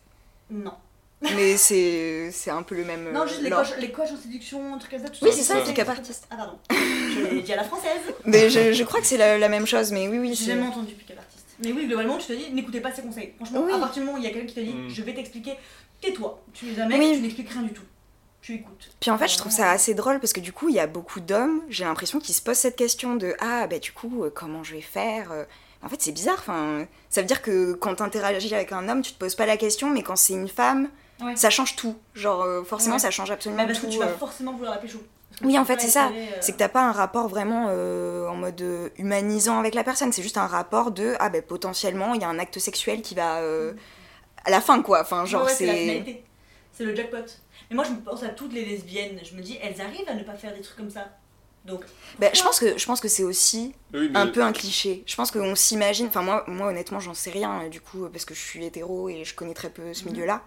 [0.50, 0.74] Non.
[1.22, 3.10] Mais c'est c'est un peu le même.
[3.12, 5.08] Non, euh, juste les coachs, les coachs en séduction, un truc comme ça.
[5.08, 5.36] tout Oui, ça.
[5.36, 6.26] c'est ça, pick-up artist.
[6.30, 6.58] Ah, pardon.
[6.70, 8.00] Je l'ai dit à la française.
[8.26, 10.34] Mais je, je crois que c'est la, la même chose, mais oui, oui.
[10.34, 11.44] J'ai jamais entendu pick-up artist.
[11.64, 13.32] Mais oui, globalement, tu te dis, n'écoutez pas ses conseils.
[13.36, 13.72] Franchement, Oui.
[13.72, 14.88] à partir du moment où il y a quelqu'un qui te dit, Mm.
[14.90, 15.52] je vais t'expliquer,
[16.02, 16.42] tais-toi.
[16.52, 17.12] Tu es un mec, Oui.
[17.14, 17.82] tu n'expliques rien du tout.
[18.42, 18.90] Tu écoutes.
[19.00, 20.86] Puis en fait, je trouve ça assez drôle parce que du coup, il y a
[20.86, 24.30] beaucoup d'hommes, j'ai l'impression qu'ils se posent cette question de Ah, bah du coup, euh,
[24.32, 25.44] comment je vais faire euh
[25.82, 26.36] En fait, c'est bizarre.
[26.40, 29.46] Enfin, ça veut dire que quand tu interagis avec un homme, tu te poses pas
[29.46, 30.90] la question, mais quand c'est une femme,
[31.20, 31.34] Ouais.
[31.36, 31.96] ça change tout.
[32.14, 33.00] Genre, euh, forcément, Ouais.
[33.00, 33.92] ça change absolument Mais parce que tout.
[33.92, 34.16] tu vas euh.
[34.16, 34.98] forcément vouloir la pécho.
[35.30, 36.08] Parce que Oui, en fait, c'est ça.
[36.08, 39.84] euh, C'est que t'as pas un rapport vraiment euh, en mode euh, humanisant avec la
[39.84, 40.12] personne.
[40.12, 43.14] C'est juste un rapport de Ah, ben potentiellement, il y a un acte sexuel qui
[43.14, 43.38] va.
[43.38, 43.72] euh,
[44.44, 45.00] à la fin, quoi.
[45.02, 46.04] Enfin, genre, Ouais, ouais, c'est la
[46.72, 46.84] c'est.
[46.84, 47.16] le jackpot.
[47.70, 49.18] Mais moi, je me pense à toutes les lesbiennes.
[49.24, 51.08] Je me dis, elles arrivent à ne pas faire des trucs comme ça.
[51.64, 51.80] Donc,
[52.20, 54.52] Ben, je pense que je pense que c'est aussi Mais oui, mais- un peu un
[54.52, 55.02] cliché.
[55.04, 58.34] Je pense qu'on s'imagine, enfin moi, moi honnêtement j'en sais rien du coup parce que
[58.34, 60.12] je suis hétéro et je connais très peu ce Mhm.
[60.12, 60.42] milieu-là.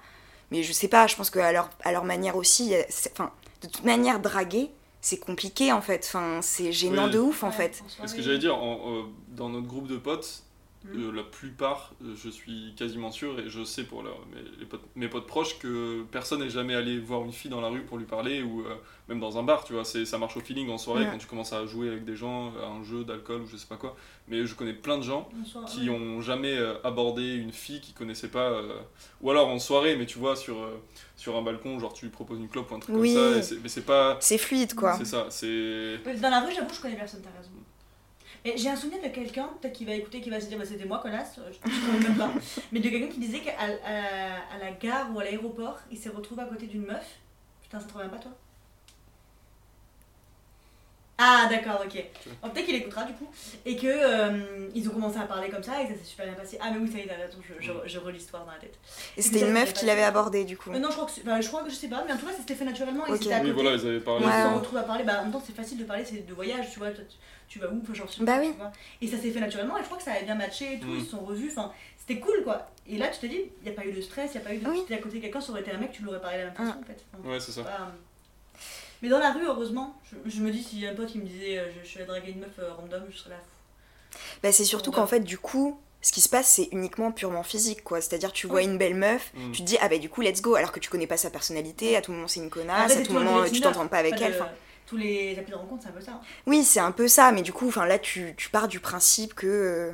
[0.52, 2.74] Mais je sais pas, je pense qu'à leur, à leur manière aussi,
[3.12, 3.32] enfin
[3.62, 4.70] de toute manière draguer
[5.02, 6.04] c'est compliqué en fait.
[6.08, 7.12] Enfin c'est gênant Oui.
[7.12, 7.82] de ouf en ouais, fait.
[8.06, 10.43] Ce que j'allais dire, en- euh, dans notre groupe de potes,
[10.86, 11.10] Mhm.
[11.10, 14.66] euh, la plupart, euh, je suis quasiment sûr, et je sais pour leur- mes, les
[14.66, 17.82] potes, mes potes proches, que personne n'est jamais allé voir une fille dans la rue
[17.82, 18.76] pour lui parler, ou euh,
[19.10, 21.10] même dans un bar, tu vois, ça marche au feeling en soirée, Ouais.
[21.12, 23.68] quand tu commences à jouer avec des gens, à un jeu d'alcool ou je sais
[23.68, 23.98] pas quoi.
[24.30, 25.96] Mais je connais plein de gens soirée, qui ouais.
[25.96, 28.80] ont jamais euh, abordé une fille qu'ils connaissaient pas, euh,
[29.20, 30.80] ou alors en soirée, mais tu vois, sur, euh,
[31.18, 33.14] sur un balcon, genre tu lui proposes une clope ou un truc Oui.
[33.14, 34.18] comme ça, mais c'est pas...
[34.22, 34.94] C'est fluide quoi.
[34.98, 35.98] C'est ça, c'est...
[36.22, 37.52] Dans la rue, j'avoue, je connais personne, t'as raison.
[38.46, 40.66] Mais j'ai un souvenir de quelqu'un, peut-être qu'il va écouter, qui va se dire, bah,
[40.66, 42.32] c'était moi, connasse, euh, je ne même pas.
[42.72, 46.10] Mais de quelqu'un qui disait qu'à à, à la gare ou à l'aéroport, il s'est
[46.10, 47.20] retrouvé à côté d'une meuf.
[47.62, 48.32] Putain, ça te revient pas, toi?
[51.22, 52.02] Ah d'accord, ok.
[52.44, 53.28] Oh, Peut-être qu'il écoutera du coup.
[53.66, 56.36] Et que euh, ils ont commencé à parler comme ça et ça s'est super bien
[56.36, 56.58] passé.
[56.62, 58.58] Ah mais oui, ça y est, t'as raison, je, je, je relis l'histoire dans la
[58.58, 58.80] tête.
[59.18, 60.72] Et c'était une meuf qui l'avait abordé du coup.
[60.72, 62.26] Euh, non, je crois, que enfin, je crois que je sais pas, mais en tout
[62.26, 63.06] cas, ça s'était fait naturellement.
[63.08, 63.18] Et Ok.
[63.22, 64.26] c'était à Oui, voilà, ils avaient parlé.
[64.26, 65.04] Ouais, ils se retrouvent à parler.
[65.04, 66.92] Bah, en même temps, c'est facile de parler, c'est de voyage, tu vois.
[66.92, 67.02] tu,
[67.50, 68.54] tu vas où enfin, genre, Bah tu oui.
[68.58, 68.72] vois.
[69.02, 70.88] Et ça s'est fait naturellement et je crois que ça avait bien matché et tout.
[70.88, 70.96] Mm.
[71.00, 71.50] Ils se sont revus.
[71.52, 72.70] Enfin, c'était cool quoi.
[72.88, 74.48] Et là, tu te dis, il n'y a pas eu de stress, il n'y a
[74.48, 74.68] pas eu de.
[74.70, 74.78] Oui.
[74.78, 76.42] Si t'étais à côté de quelqu'un, ça aurait été un mec, tu l'aurais parlé de
[76.44, 77.04] la même façon en fait.
[77.14, 77.64] Enfin, Ouais, c'est ça.
[77.64, 77.92] pas-
[79.02, 81.58] Mais dans la rue, heureusement, je, je me dis, si un pote qui me disait,
[81.60, 83.38] euh, je, je suis allée draguer une meuf euh, random, je serais là.
[84.43, 87.84] Bah, c'est surtout qu'en fait, du coup, ce qui se passe, c'est uniquement purement physique,
[87.84, 88.02] quoi.
[88.02, 89.52] C'est-à-dire, tu vois une belle meuf, Mm.
[89.52, 91.30] tu te dis, ah bah du coup, let's go, alors que tu connais pas sa
[91.30, 94.26] personnalité, à tout moment c'est une connasse, à tout moment tu t'entends pas avec Pas
[94.26, 94.34] elle.
[94.34, 94.39] de-
[94.88, 96.20] Tous les applis de rencontre, c'est un peu ça.
[96.47, 99.34] Oui, c'est un peu ça, mais du coup, enfin là, tu, tu pars du principe
[99.36, 99.93] que.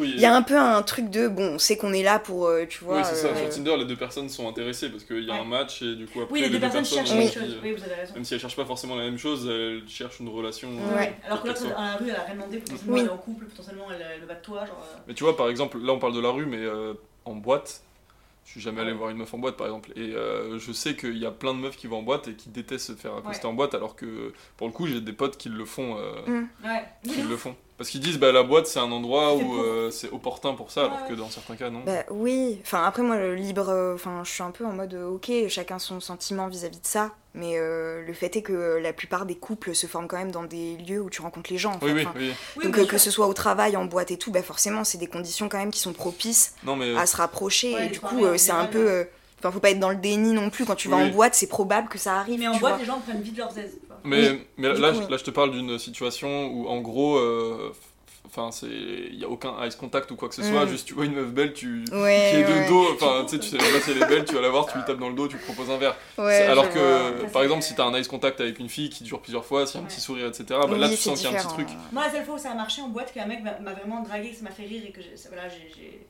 [0.00, 2.02] Euh, Oui, Il y a un peu un truc de, bon, on sait qu'on est
[2.02, 2.96] là pour, euh, tu vois.
[2.98, 3.28] oui c'est ça.
[3.28, 5.40] euh, Sur Tinder, les deux personnes sont intéressées parce qu'il y a Ouais.
[5.40, 7.54] un match et du coup, après, Oui, les deux personnes cherchent ont quelque chose.
[7.54, 8.14] euh, Oui, vous avez raison.
[8.14, 10.68] Même si elles cherchent pas forcément la même chose, elles cherchent une relation.
[10.70, 11.16] euh, Ouais.
[11.26, 13.00] Alors que l'autre, dans la rue, elle a rien demandé, potentiellement Oui.
[13.02, 14.82] elle est en couple, potentiellement elle, elle va de toi, genre.
[14.82, 16.94] euh, Mais tu vois, par exemple, là on parle de la rue, mais euh,
[17.24, 17.82] en boîte,
[18.46, 18.96] je suis jamais allé Ouais.
[18.96, 19.90] voir une meuf en boîte par exemple.
[19.94, 22.32] Et euh, je sais qu'il y a plein de meufs qui vont en boîte et
[22.34, 25.36] qui détestent se faire accoster en boîte, alors que pour le coup, j'ai des potes
[25.36, 25.96] qui le font.
[25.98, 26.48] euh, Mm.
[26.64, 26.84] Ouais.
[27.04, 27.54] qui le font.
[27.80, 29.54] Parce qu'ils disent, bah la boîte c'est un endroit où pour.
[29.62, 31.80] euh, c'est opportun pour ça, alors que dans certains cas, non.
[31.86, 34.92] Bah oui, enfin après moi le libre, euh, enfin je suis un peu en mode
[34.92, 38.92] euh, ok, chacun son sentiment vis-à-vis de ça, mais euh, le fait est que la
[38.92, 41.72] plupart des couples se forment quand même dans des lieux où tu rencontres les gens.
[41.72, 41.94] En oui, fait.
[41.94, 42.32] oui, Enfin, oui.
[42.58, 45.06] Oui, donc que ce soit au travail, en boîte et tout, bah forcément c'est des
[45.06, 48.26] conditions quand même qui sont propices Non, mais à se rapprocher Ouais, et du coup
[48.36, 49.04] c'est un peu, euh,
[49.38, 51.46] enfin faut pas être dans le déni non plus quand tu vas en boîte, c'est
[51.48, 52.38] probable que ça arrive.
[52.40, 52.78] Mais en boîte, vois.
[52.78, 53.78] les gens prennent vite leurs aises.
[54.04, 57.72] Mais, Oui, mais là, coup, là, je te parle d'une situation où, en gros, euh,
[58.26, 60.64] enfin, c'est, il y a aucun ice contact ou quoi que ce soit.
[60.64, 60.68] Mm.
[60.68, 62.68] Juste, tu vois une meuf belle, tu Ouais, qui est de ouais.
[62.68, 62.92] dos.
[62.94, 64.76] Enfin, tu sais, tu sais pas si elle est belle, tu vas la voir, tu
[64.78, 65.96] lui tapes dans le dos, tu lui proposes un verre.
[66.18, 66.78] Ouais, alors que,
[67.18, 67.26] vois.
[67.26, 69.66] Ça, par exemple, si t'as un ice contact avec une fille qui dure plusieurs fois,
[69.66, 70.44] s'il y a un petit sourire, etc.
[70.48, 71.68] Bah, là, tu sens qu'il y a un petit truc.
[71.92, 74.30] Moi, la seule fois où ça a marché en boîte, qu'un mec m'a vraiment dragué,
[74.30, 76.06] que ça m'a fait rire et que voilà, j'ai- j'ai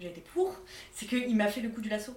[0.00, 0.52] j'ai été pour,
[0.92, 2.12] c'est qu'il m'a fait le coup du lasso.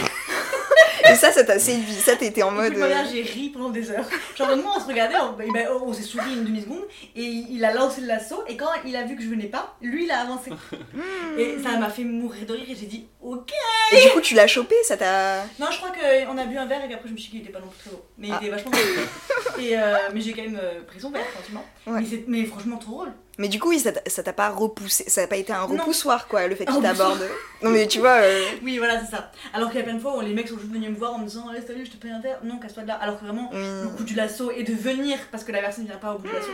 [1.08, 2.74] Et ça, ça t'a séduit, ça t'étais en mode.
[2.76, 4.04] Euh, j'ai ri pendant des heures.
[4.36, 6.82] Genre, moi, on se regardait, on, il m'a- on s'est souri une demi-seconde,
[7.14, 9.76] et il a lancé le lasso, et quand il a vu que je venais pas,
[9.80, 10.50] lui, il a avancé.
[11.38, 13.52] Et ça m'a fait mourir de rire, et j'ai dit, ok.
[13.92, 15.42] Et du coup, tu l'as chopé, ça t'a.
[15.60, 17.42] Non, je crois qu'on a bu un verre, et qu'après, je me suis dit qu'il
[17.42, 18.02] était pas non plus très beau.
[18.18, 18.38] Mais il Ah.
[18.42, 18.78] était vachement beau.
[19.60, 21.64] et, euh, mais j'ai quand même euh, pris son verre, gentiment.
[21.86, 22.00] Ouais.
[22.00, 23.12] Mais, c'est- mais franchement, trop drôle.
[23.38, 25.76] Mais du coup, oui, ça t'a pas repoussé, ça n'a pas été un Non.
[25.76, 27.20] repoussoir, quoi, le fait Un qu'il t'aborde.
[27.62, 28.16] Non, mais tu vois.
[28.22, 29.30] euh, Oui, voilà, c'est ça.
[29.52, 31.14] Alors qu'il y a plein de fois où les mecs sont juste venus me voir
[31.14, 32.38] en me disant, allez, salut, je te paye un verre.
[32.44, 32.94] Non, casse-toi de là.
[32.94, 33.96] Alors que vraiment, le oui.
[33.96, 36.28] coup du lasso et de venir parce que la personne ne vient pas au bout
[36.28, 36.48] du lasso,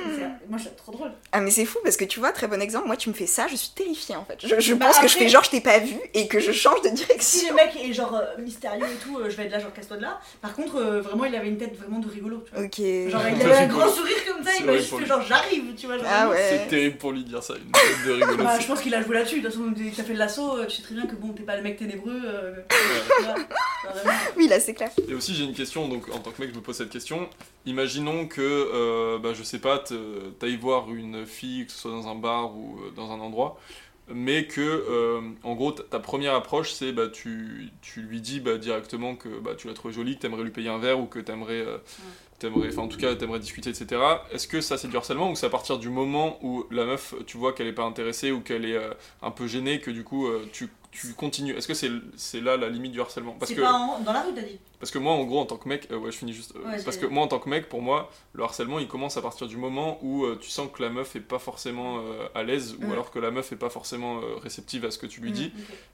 [0.49, 1.13] moi, je trouve trop drôle.
[1.33, 3.27] Ah, mais c'est fou parce que tu vois, très bon exemple, moi, tu me fais
[3.27, 4.39] ça, je suis terrifiée en fait.
[4.45, 6.51] Je, je Bah, pense que je fais genre, je t'ai pas vu et que je
[6.53, 7.49] change de Si direction.
[7.51, 9.97] le mec est genre euh, mystérieux et tout, euh, je vais être là, genre casse-toi
[9.99, 10.21] de là.
[10.41, 12.65] Par contre, euh, vraiment, il avait une tête vraiment de rigolo, tu vois.
[12.65, 12.79] Ok.
[13.11, 15.87] Genre, il avait un grand sourire comme ça, il m'a juste fait genre j'arrive, tu
[15.87, 15.97] vois.
[15.99, 16.67] Genre, Ah ouais.
[16.73, 18.45] C'est terrible pour lui de dire ça, une tête de rigolo.
[18.45, 19.43] Bah, je pense qu'il a joué là-dessus.
[19.43, 21.15] De toute façon, dès que t'as fait le lasso, euh, tu sais très bien que
[21.15, 22.23] bon, t'es pas le mec ténébreux.
[22.25, 22.55] euh.
[24.39, 24.91] Oui, là, c'est clair.
[25.07, 27.29] Et aussi j'ai une question, donc en tant que mec je me pose cette question.
[27.67, 29.85] Imaginons que, euh, bah, je sais pas,
[30.39, 33.61] t'ailles voir une fille, que ce soit dans un bar ou dans un endroit,
[34.09, 38.57] mais que, euh, en gros, ta première approche c'est, bah, tu, tu lui dis bah,
[38.57, 41.19] directement que bah, tu l'as trouvée jolie, que t'aimerais lui payer un verre ou que
[41.19, 41.77] t'aimerais, euh,
[42.77, 44.01] en tout cas t'aimerais discuter, etc.
[44.33, 47.15] Est-ce que ça c'est du harcèlement ou c'est à partir du moment où la meuf,
[47.27, 50.05] tu vois qu'elle est pas intéressée ou qu'elle est euh, un peu gênée que du
[50.05, 53.49] coup euh, tu, tu continues Est-ce que c'est c'est là la limite du harcèlement Parce
[53.51, 54.59] C'est que pas en- dans la rue, t'as dit.
[54.79, 56.55] parce que moi, en gros, en tant que mec, euh, ouais, je finis juste.
[56.55, 59.17] euh, Ouais, parce que moi, en tant que mec, pour moi, le harcèlement, il commence
[59.17, 62.27] à partir du moment où euh, tu sens que la meuf est pas forcément euh,
[62.35, 65.07] à l'aise, ou alors que la meuf est pas forcément euh, réceptive à ce que
[65.07, 65.35] tu lui Mm.
[65.35, 65.53] dis,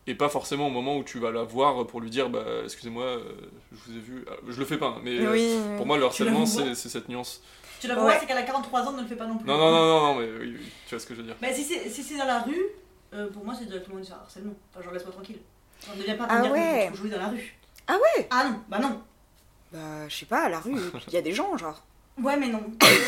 [0.09, 3.05] et pas forcément au moment où tu vas la voir pour lui dire, bah, excusez-moi,
[3.05, 3.23] euh,
[3.73, 4.25] je vous ai vu.
[4.29, 5.55] Ah, je le fais pas, hein, mais euh, oui.
[5.77, 7.41] pour moi, le harcèlement, c'est cette nuance.
[7.81, 8.17] Tu la vois, Ouais.
[8.19, 9.47] c'est qu'elle a 43 ans, ne le fait pas non plus.
[9.47, 11.37] Non, non, non, non, non, mais oui, oui, tu vois ce que je veux dire.
[11.41, 12.61] Bah, si c'est si c'est dans la rue,
[13.15, 14.53] euh, pour moi, c'est directement du harcèlement.
[14.73, 15.39] Enfin, genre, laisse-moi tranquille.
[15.87, 16.91] Genre, ne viens pas Ah que ouais.
[16.95, 17.55] jouer dans la rue.
[17.87, 19.01] Ah ouais Ah non, bah non.
[19.73, 20.77] Bah, je sais pas, à la rue,
[21.09, 21.83] il y a des gens, genre.
[22.21, 22.61] Ouais, mais non.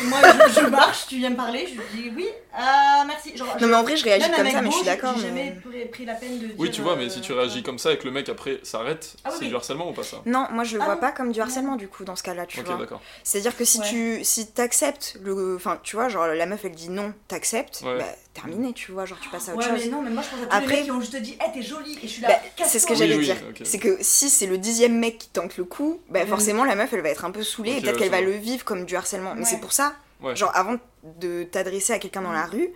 [0.05, 3.35] Moi, je, je marche, tu viens me parler, je dis oui, ah merci.
[3.35, 5.15] Genre, Non, mais en vrai, je réagis comme ça, mais je suis d'accord.
[5.17, 5.69] J'ai jamais Mais...
[5.71, 6.55] pris, pris la peine de dire.
[6.57, 8.61] Oui, tu vois, mais euh, si tu réagis comme ça et que le mec après
[8.63, 9.49] s'arrête, Ah oui, c'est oui.
[9.49, 10.21] du harcèlement ou pas ça?
[10.25, 11.01] Non, moi, je le Ah vois non.
[11.01, 12.77] pas comme du harcèlement, du coup, dans ce cas-là, tu Ok, vois.
[12.77, 13.01] d'accord.
[13.23, 13.89] C'est-à-dire que si Ouais.
[13.89, 15.55] tu si t'acceptes le.
[15.57, 17.97] Enfin, tu vois, genre, la meuf, elle dit non, t'acceptes, Ouais.
[17.97, 19.85] bah, terminé, tu vois, genre, tu passes à autre Ouais, chose.
[19.85, 21.33] mais non, mais moi je pense à tous Après- les mecs qui ont juste dit,
[21.33, 22.29] hé, t'es jolie, et je suis là.
[22.29, 23.35] Bah, c'est ce que j'allais oui, dire.
[23.63, 26.29] C'est que si c'est le dixième mec qui tente le coup, bah Mhm.
[26.29, 28.31] forcément la meuf elle va être un peu saoulée et peut-être ouais, qu'elle va le
[28.31, 29.35] vivre comme du harcèlement.
[29.35, 30.35] Mais c'est pour ça, Ouais.
[30.35, 30.75] genre avant
[31.19, 32.69] de t'adresser à quelqu'un dans la rue,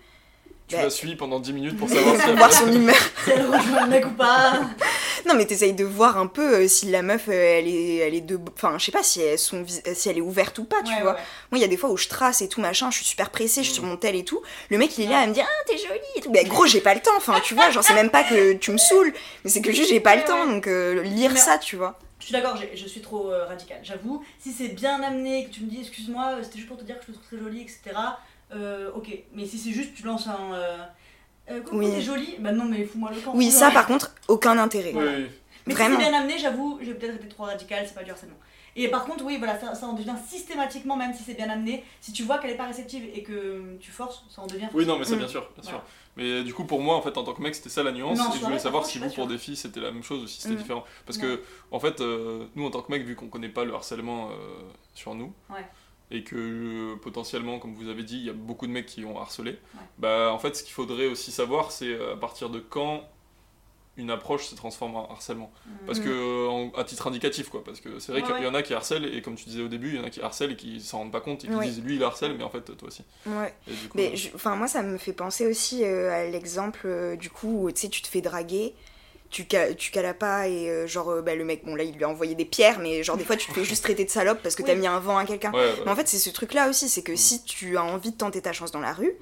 [0.68, 2.96] Tu bah, la suis pendant 10 minutes pour savoir si elle voir son humeur.
[3.24, 4.62] Si elle rejoint le mec ou pas.
[5.28, 8.14] Non, mais t'essayes de voir un peu euh, si la meuf, euh, elle est, elle
[8.14, 8.40] est de.
[8.56, 11.14] Enfin, je sais pas si elle, si elle est ouverte ou pas, tu Ouais, vois.
[11.14, 11.20] ouais.
[11.52, 13.30] Moi, il y a des fois où je trace et tout, machin, je suis super
[13.32, 13.88] pressée, je suis sur Mm.
[13.90, 14.42] mon tel et tout.
[14.70, 16.32] Le mec, il est là à me dire, ah, t'es jolie et tout.
[16.32, 18.72] Mais gros, j'ai pas le temps, enfin, tu vois, genre, c'est même pas que tu
[18.72, 19.14] me saoules,
[19.44, 21.98] mais c'est que juste, j'ai pas le temps, donc euh, lire Mais- ça, tu vois.
[22.20, 24.24] Je suis d'accord, je suis trop euh, radicale, j'avoue.
[24.40, 27.02] Si c'est bien amené, que tu me dis excuse-moi, c'était juste pour te dire que
[27.02, 27.82] je te trouve très jolie, etc.
[28.56, 30.54] euh, ok, mais si c'est juste tu lances un.
[30.54, 30.78] Euh,
[31.52, 31.90] euh, Oui.
[31.92, 33.32] t'es jolie, bah non, mais fous-moi le camp.
[33.36, 34.94] Oui, ça, par contre, aucun intérêt.
[34.94, 35.28] Oui.
[35.68, 35.98] Mais Vraiment.
[35.98, 38.36] si c'est bien amené, j'avoue, j'ai peut-être été trop radicale, c'est pas du harcèlement.
[38.78, 41.84] Et par contre, oui, voilà, ça, ça en devient systématiquement, même si c'est bien amené.
[42.02, 44.68] Si tu vois qu'elle est pas réceptive et que tu forces, ça en devient.
[44.74, 45.20] Oui, non, mais ça, Mm.
[45.20, 45.82] bien sûr, bien sûr.
[46.18, 48.18] Mais du coup, pour moi, en fait, en tant que mec, c'était ça la nuance.
[48.18, 50.24] Non, et je voulais vrai, savoir si vous, pour des filles, c'était la même chose
[50.24, 50.58] ou si c'était Mm.
[50.58, 50.84] différent.
[51.06, 51.24] Parce Non.
[51.24, 51.42] que,
[51.72, 54.34] en fait, euh, nous, en tant que mec, vu qu'on connaît pas le harcèlement euh,
[54.94, 55.66] sur nous, Ouais.
[56.16, 59.04] Et que euh, potentiellement, comme vous avez dit, il y a beaucoup de mecs qui
[59.06, 59.80] ont harcelé, Ouais.
[60.00, 63.04] bah, en fait, ce qu'il faudrait aussi savoir, c'est euh, à partir de quand
[63.98, 65.50] une approche se transforme en harcèlement.
[65.66, 65.70] Mm.
[65.86, 66.04] Parce Mm.
[66.04, 67.64] que, en- à titre indicatif, quoi.
[67.64, 68.48] Parce que c'est vrai Ouais, qu'il y ouais.
[68.48, 70.22] en a qui harcèlent, et comme tu disais au début, il y en a qui
[70.22, 71.66] harcèlent et qui s'en rendent pas compte, et qui Ouais.
[71.66, 73.04] disent lui il harcèle, mais en fait, toi aussi.
[73.26, 73.54] Ouais.
[73.66, 77.30] Coup, Mais euh, enfin, moi, ça me fait penser aussi euh, à l'exemple euh, du
[77.30, 78.76] coup où tu te fais draguer.
[79.32, 79.46] Tu,
[79.78, 82.10] tu cales pas et euh, genre euh, bah, le mec bon là il lui a
[82.10, 84.56] envoyé des pierres mais genre des fois tu te fais juste traiter de salope parce
[84.56, 85.74] que t'as mis un vent à quelqu'un ouais, ouais.
[85.84, 88.18] mais en fait c'est ce truc là aussi c'est que si tu as envie de
[88.18, 89.14] tenter ta chance dans la rue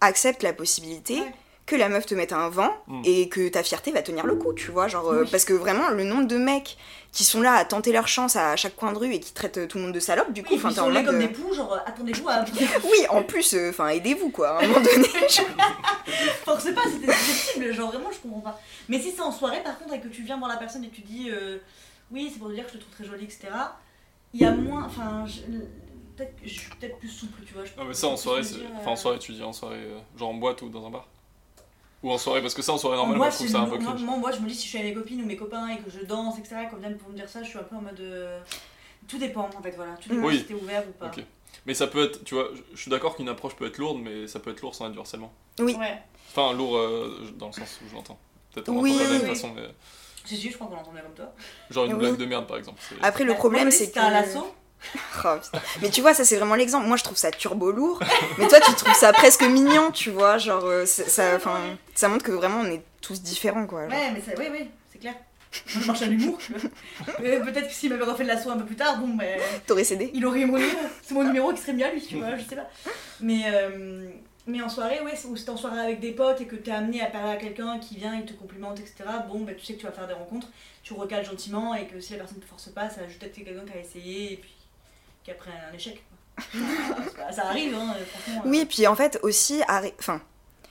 [0.00, 1.32] accepte la possibilité Ouais.
[1.66, 3.02] Que la meuf te mette un vent Mm.
[3.04, 5.28] et que ta fierté va tenir le coup tu vois genre euh, Oui.
[5.30, 6.76] parce que vraiment le nombre de mecs
[7.12, 9.66] qui sont là à tenter leur chance à chaque coin de rue et qui traitent
[9.68, 11.06] tout le monde de salope du coup Oui, enfin ils t'es sont en là mode
[11.06, 12.44] comme euh, des poux, genre euh, attendez-vous à.
[12.84, 15.08] oui en plus euh, enfin aidez-vous quoi à un moment donné
[16.44, 18.60] Forcez pas, c'était susceptible, genre vraiment je comprends pas.
[18.88, 20.88] Mais si c'est en soirée par contre et que tu viens voir la personne et
[20.88, 21.58] que tu dis euh,
[22.12, 23.48] oui c'est pour te dire que je te trouve très jolie, etc.
[24.34, 24.84] Il y a moins.
[24.84, 25.40] Enfin, je-
[26.16, 27.64] peut-être que je suis peut-être plus souple, tu vois.
[27.64, 28.42] je Non mais ça en soirée,
[28.78, 31.06] enfin en soirée tu dis en soirée, euh, genre en boîte ou dans un bar
[32.06, 33.64] Ou en soirée, parce que ça en soirée normale, moi boîte, je trouve ça un
[33.64, 34.02] peu moi, cringe.
[34.04, 35.78] moi, moi, je me dis si je suis avec mes copines ou mes copains et
[35.78, 37.74] que je danse, etc., et qu'on vient pour me dire ça, je suis un peu
[37.74, 37.98] en mode.
[37.98, 38.38] euh,
[39.08, 39.94] Tout dépend en fait, voilà.
[40.00, 40.38] Tout dépend Oui.
[40.38, 41.06] si t'es ouvert ou pas.
[41.06, 41.24] Ok.
[41.66, 44.28] Mais ça peut être, tu vois, je- suis d'accord qu'une approche peut être lourde, mais
[44.28, 45.32] ça peut être lourd sans être du harcèlement.
[45.58, 45.74] Oui.
[45.74, 45.98] Ouais.
[46.30, 48.18] Enfin, lourd euh, dans le sens où je l'entends.
[48.54, 49.34] Peut-être on Oui, l'entend de la oui, même oui.
[49.34, 49.62] façon, mais
[50.24, 51.32] Si, si, je crois qu'on l'entend bien comme toi.
[51.70, 51.98] genre une Oui.
[51.98, 52.80] blague de merde par exemple.
[53.02, 54.46] après le problème moi, c'est si que t'as un lasso,
[55.24, 55.36] Oh.
[55.82, 56.86] Mais tu vois, ça c'est vraiment l'exemple.
[56.86, 57.98] Moi je trouve ça turbo lourd,
[58.38, 60.38] mais toi tu trouves ça presque mignon, tu vois.
[60.38, 61.58] Genre, euh, ça, enfin,
[61.94, 63.88] ça montre que vraiment on est tous différents quoi.
[63.88, 63.98] genre.
[63.98, 65.14] Ouais, mais c'est, oui, oui, c'est clair.
[65.74, 66.38] Moi, je marche à l'humour.
[67.20, 69.84] Euh, Peut-être que s'il m'avait refait le lasso un peu plus tard, bon, ben, T'aurais
[69.84, 70.58] cédé il aurait numéro.
[71.02, 72.68] C'est mon numéro qui serait mis à lui, tu vois, je sais pas.
[73.20, 74.10] Mais, euh,
[74.46, 76.70] mais en soirée, ouais, ou si t'es en soirée avec des potes et que t'es
[76.72, 78.96] amené à parler à quelqu'un qui vient, il te complimente, etc.
[79.28, 80.48] Bon, ben, tu sais que tu vas faire des rencontres,
[80.82, 83.64] tu recales gentiment et que si la personne te force pas, ça ajoute peut-être quelqu'un
[83.64, 84.50] qui a essayé et puis
[85.34, 86.02] pris un échec.
[87.16, 88.42] ça, ça arrive, hein, franchement.
[88.44, 88.48] euh.
[88.48, 89.60] Oui, et puis en fait aussi,
[89.98, 90.20] enfin,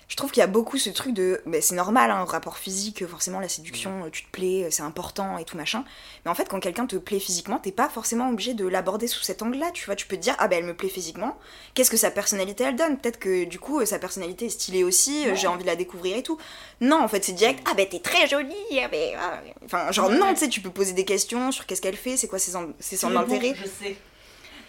[0.08, 3.08] je trouve qu'il y a beaucoup ce truc de, bah, c'est normal, hein, rapport physique,
[3.08, 5.84] forcément la séduction, euh, tu te plais, euh, c'est important et tout machin.
[6.24, 9.24] Mais en fait, quand quelqu'un te plaît physiquement, t'es pas forcément obligé de l'aborder sous
[9.24, 9.96] cet angle-là, tu vois.
[9.96, 11.36] Tu peux te dire, ah ben elle me plaît physiquement,
[11.74, 13.00] qu'est-ce que sa personnalité elle donne?
[13.00, 15.36] Peut-être que du coup, euh, sa personnalité est stylée aussi, euh, Ouais.
[15.36, 16.38] j'ai envie de la découvrir et tout.
[16.82, 18.54] Non, en fait, c'est direct, ah ben t'es très jolie,
[18.84, 19.42] ah ben, ah.
[19.66, 22.28] enfin, genre non, tu sais, tu peux poser des questions sur qu'est-ce qu'elle fait, c'est
[22.28, 22.96] quoi ses, en- ses.
[22.98, 23.98] Je sais.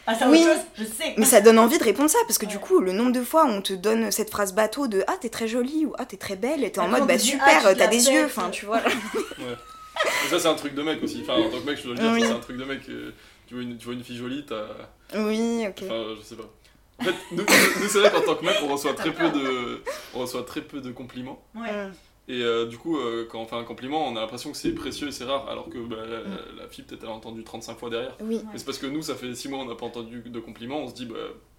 [0.07, 0.43] Ah, c'est Oui.
[0.43, 1.15] autre chose, je sais.
[1.17, 2.63] Mais ça donne envie de répondre ça, parce que du Ouais.
[2.63, 5.29] coup, le nombre de fois où on te donne cette phrase bateau de Ah, t'es
[5.31, 7.75] très jolie ou Ah, t'es très belle, et t'es en Après, mode Bah super, Ah,
[7.75, 8.81] te t'as des yeux, enfin tu vois.
[8.87, 11.23] Et ça c'est un truc de mec aussi.
[11.23, 12.21] Enfin, en tant que mec, je dois le dire, Oui.
[12.21, 12.81] ça, c'est un truc de mec.
[12.89, 13.13] euh,
[13.47, 14.67] tu, vois une, tu vois une fille jolie, t'as.
[15.19, 15.83] oui, ok.
[15.85, 16.49] Enfin, je sais pas.
[16.99, 19.83] En fait, nous, nous, c'est vrai qu'en tant que mec, on reçoit très peu de,
[20.15, 21.43] on reçoit très peu de compliments.
[21.55, 21.71] Ouais.
[22.29, 22.33] Mm.
[22.33, 24.73] Et euh, du coup, euh, quand on fait un compliment, on a l'impression que c'est
[24.73, 26.39] précieux et c'est rare, alors que bah, la, Mm.
[26.59, 28.17] la fille, peut-être, elle a entendu 35 fois derrière.
[28.21, 28.41] Oui.
[28.53, 30.79] Mais c'est parce que nous, ça fait 6 mois, on n'a pas entendu de compliments,
[30.81, 31.17] on se dit, bah,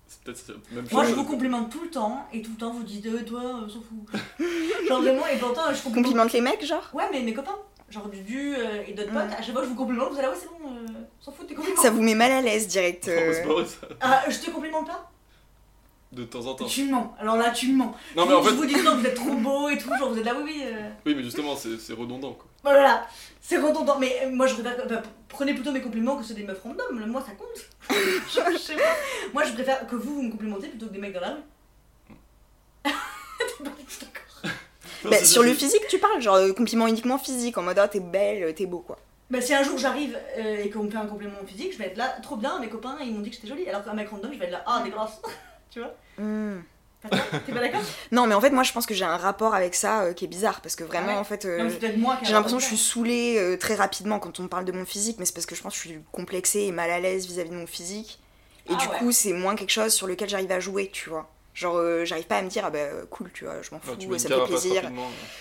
[0.07, 0.93] c'est peut-être la même chose.
[0.93, 3.41] Moi, je vous complimente tout le temps, et tout le temps, vous dites, euh, toi,
[3.41, 4.21] euh, s'en fout.
[4.87, 5.93] Genre vraiment, et pourtant, je complimente.
[6.05, 6.89] Complimente les mecs, genre?
[6.93, 7.57] Ouais, mais mes copains,
[7.89, 9.15] genre Dudu euh, et d'autres Mm.
[9.29, 10.85] potes, à chaque fois, je vous complimente, vous allez, ouais, c'est bon, euh,
[11.19, 11.81] s'en fout, t'es compliments.
[11.81, 13.07] Ça vous met mal à l'aise direct.
[13.07, 13.33] Non, euh.
[13.33, 13.87] c'est pas vrai, ça.
[14.01, 15.11] Ah, je te complimente pas?
[16.17, 16.65] De temps en temps.
[16.65, 17.15] Tu me mens.
[17.19, 17.95] Alors là, tu me mens.
[18.15, 20.17] Non, mais en je vous dis non, vous êtes trop beau et tout, genre vous
[20.17, 20.63] êtes là, oui, oui.
[20.65, 20.89] euh.
[21.05, 22.47] oui, mais justement, c'est c'est redondant, quoi.
[22.63, 23.05] Voilà,
[23.39, 23.99] c'est redondant.
[23.99, 25.03] Mais euh, moi, je préfère.
[25.29, 27.05] prenez plutôt mes compliments que ceux des meufs random.
[27.05, 27.69] Moi, ça compte.
[28.29, 28.95] je, sais pas.
[29.31, 31.41] Moi, je préfère que vous, vous me complimentez plutôt que des mecs dans la rue.
[32.83, 34.51] T'es pas du tout d'accord.
[35.03, 37.87] Non, Bah, sur le physique, tu parles, genre euh, compliment uniquement physique, en mode Ah,
[37.87, 38.97] t'es belle, t'es beau, quoi.
[39.29, 41.87] Bah, si un jour j'arrive euh, et qu'on me fait un compliment physique, je vais
[41.87, 43.67] être là, trop bien, mes copains ils m'ont dit que j'étais jolie.
[43.67, 45.21] Alors qu'un mec random, je vais être là, ah, dégueulasse.
[45.69, 46.61] Tu vois Mm.
[47.01, 47.09] Pas-
[47.45, 49.75] T'es pas d'accord Non, mais en fait, moi, je pense que j'ai un rapport avec
[49.75, 51.45] ça euh, qui est bizarre, parce que vraiment, Ah ouais en fait.
[51.45, 51.69] euh,
[52.23, 54.83] J'ai l'impression que je suis saoulée euh, très rapidement quand on me parle de mon
[54.85, 57.27] physique, mais c'est parce que je pense que je suis complexée et mal à l'aise
[57.27, 58.19] vis-à-vis de mon physique.
[58.67, 58.97] Et Ah du ouais.
[58.97, 61.29] coup, c'est moins quelque chose sur lequel j'arrive à jouer, tu vois.
[61.57, 62.77] Genre, euh, j'arrive pas à me dire, ah bah
[63.09, 64.83] cool, tu vois, je m'en fous, Ouais, tu mets ça me fait plaisir.
[64.83, 64.91] ouais.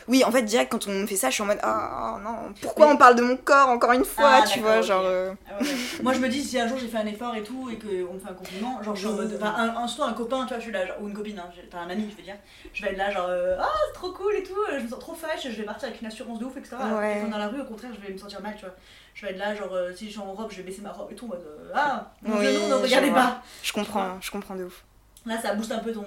[0.08, 2.54] Oui, en fait, direct, quand on me fait ça, je suis en mode, ah non,
[2.62, 5.02] pourquoi on parle de mon corps encore une fois, Ah, tu vois, genre.
[5.04, 5.74] euh, Ah ouais, ouais.
[6.02, 8.14] Moi je me dis si un jour j'ai fait un effort et tout et qu'on
[8.14, 9.30] me fait un compliment, genre je suis en mode.
[9.36, 11.50] Enfin, un, un, un copain, tu vois, je suis là, genre, ou une copine, hein,
[11.68, 12.36] enfin un ami, je veux dire.
[12.72, 14.98] Je vais être là, genre, euh, ah c'est trop cool et tout, je me sens
[14.98, 16.76] trop fâche, je vais partir avec une assurance de ouf, etc.
[16.98, 17.24] Ouais.
[17.26, 18.74] Et dans la rue, au contraire, je vais me sentir mal, tu vois.
[19.12, 20.92] Je vais être là, genre, euh, si je suis en robe, je vais baisser ma
[20.92, 23.42] robe et tout, en mode, euh, ah, mon Oui, genou, ne regardez pas.
[23.62, 24.82] Je comprends, je comprends de ouf.
[25.26, 26.04] Là, ça booste un peu ton.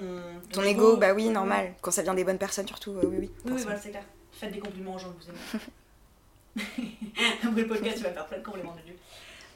[0.52, 1.74] Ton ego, bah oui, normal.
[1.82, 3.30] Quand ça vient des bonnes personnes, surtout, euh, oui, oui.
[3.44, 4.04] Oui, oui, voilà, c'est clair.
[4.32, 5.62] Faites des compliments aux gens que vous aimez.
[7.44, 8.96] Après le podcast, tu vas faire plein de compliments de Dieu.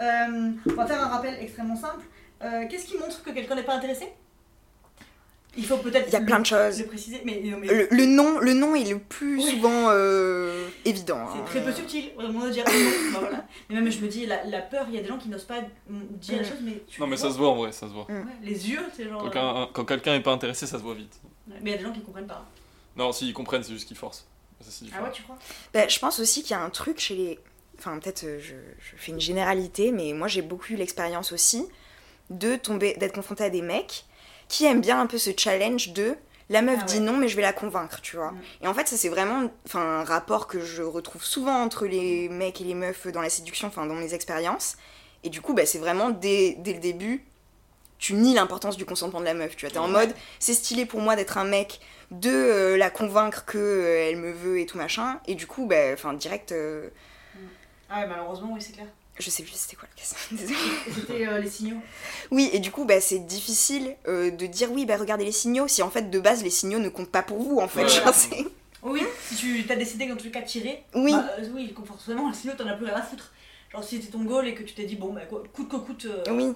[0.01, 2.05] Euh, on va faire un rappel extrêmement simple.
[2.43, 4.12] Euh, Qu'est-ce qui montre que quelqu'un n'est pas intéressé?
[5.57, 6.80] Il faut peut-être Il y a plein de choses.
[6.80, 9.50] le préciser, mais, mais Le, le nom, le nom est le plus Oui.
[9.50, 11.28] souvent euh, évident.
[11.32, 11.44] c'est hein.
[11.46, 13.18] très peu subtil, vraiment de dire non.
[13.20, 13.44] Voilà.
[13.70, 15.44] Mais même, je me dis, la, la peur, il y a des gens qui n'osent
[15.44, 16.48] pas mm, dire les Mm.
[16.48, 18.07] choses, mais tu Non, mais ça se voit en vrai, ça se voit.
[18.09, 19.30] Ouais, les yeux, c'est genre.
[19.32, 21.12] Quand, euh, un- quand quelqu'un est pas intéressé, ça se voit vite.
[21.48, 21.57] ouais.
[21.62, 22.44] Mais il y a des gens qui comprennent pas.
[22.96, 24.26] Non, s'ils comprennent, c'est juste qu'ils forcent.
[24.61, 25.36] Ça, Ah ouais, tu crois?
[25.74, 27.38] Bah, je pense aussi qu'il y a un truc chez les.
[27.78, 31.66] Enfin, peut-être euh, je, je fais une généralité, mais moi j'ai beaucoup eu l'expérience aussi
[32.30, 34.05] de tomber, d'être confrontée à des mecs
[34.49, 36.16] qui aiment bien un peu ce challenge de
[36.51, 38.32] la meuf Ah dit non, mais je vais la convaincre, tu vois.
[38.32, 38.40] Mm.
[38.62, 42.28] Et en fait, ça c'est vraiment enfin, un rapport que je retrouve souvent entre les
[42.28, 44.76] mecs et les meufs dans la séduction, enfin dans mes expériences.
[45.22, 47.24] Et du coup, bah, c'est vraiment dès, dès le début,
[47.99, 49.72] tu nies l'importance du consentement de la meuf, tu vois.
[49.72, 51.80] T'es en mode, c'est stylé pour moi d'être un mec,
[52.11, 55.20] de euh, la convaincre que euh, elle me veut et tout machin.
[55.26, 56.90] Et du coup, bah, enfin, direct, euh,
[57.88, 58.88] Ah ouais, malheureusement, oui, c'est clair.
[59.19, 60.17] Je sais plus c'était quoi la question.
[60.37, 60.57] Désolée.
[60.95, 61.77] C'était euh, les signaux.
[62.31, 65.69] Oui, et du coup, bah, c'est difficile euh, de dire oui, bah regardez les signaux,
[65.69, 67.87] si en fait de base les signaux ne comptent pas pour vous, en fait.
[67.89, 68.45] Genre, c'est-
[68.83, 71.12] Oui, si tu as décidé dans tous les cas de tirer, Oui.
[71.12, 73.33] bah, euh, oui, forcément, sinon t'en as plus rien à foutre.
[73.73, 75.77] Genre si c'était ton goal et que tu t'es dit, bon, bah, quoi, coûte que
[75.77, 76.07] coûte.
[76.07, 76.53] euh, Oui.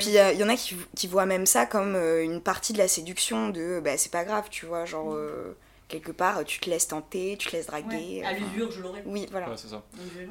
[0.00, 2.78] Puis il y en a qui, qui voient même ça comme euh, une partie de
[2.78, 5.56] la séduction de bah c'est pas grave, tu vois, genre euh,
[5.88, 8.20] quelque part tu te laisses tenter, tu te laisses draguer.
[8.20, 9.02] Ouais, à l'usure, je l'aurais.
[9.06, 9.48] Oui, voilà.
[9.50, 9.82] Ouais, c'est ça.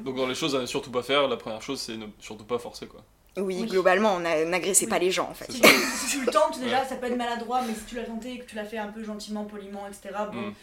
[0.04, 2.44] Donc, dans les choses à ne surtout pas faire, la première chose, c'est ne surtout
[2.44, 3.02] pas forcer, quoi.
[3.36, 3.66] Oui, Oui.
[3.68, 4.90] globalement, n'agressez Oui.
[4.90, 5.50] pas les gens en fait.
[5.52, 8.02] Si tu, si tu le tentes, déjà, ça peut être maladroit, mais si tu l'as
[8.04, 10.54] tenté et que tu l'as fait un peu gentiment, poliment, etc., bon, Mm.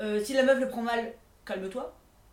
[0.00, 1.12] euh, si la meuf le prend mal,
[1.44, 1.92] calme-toi.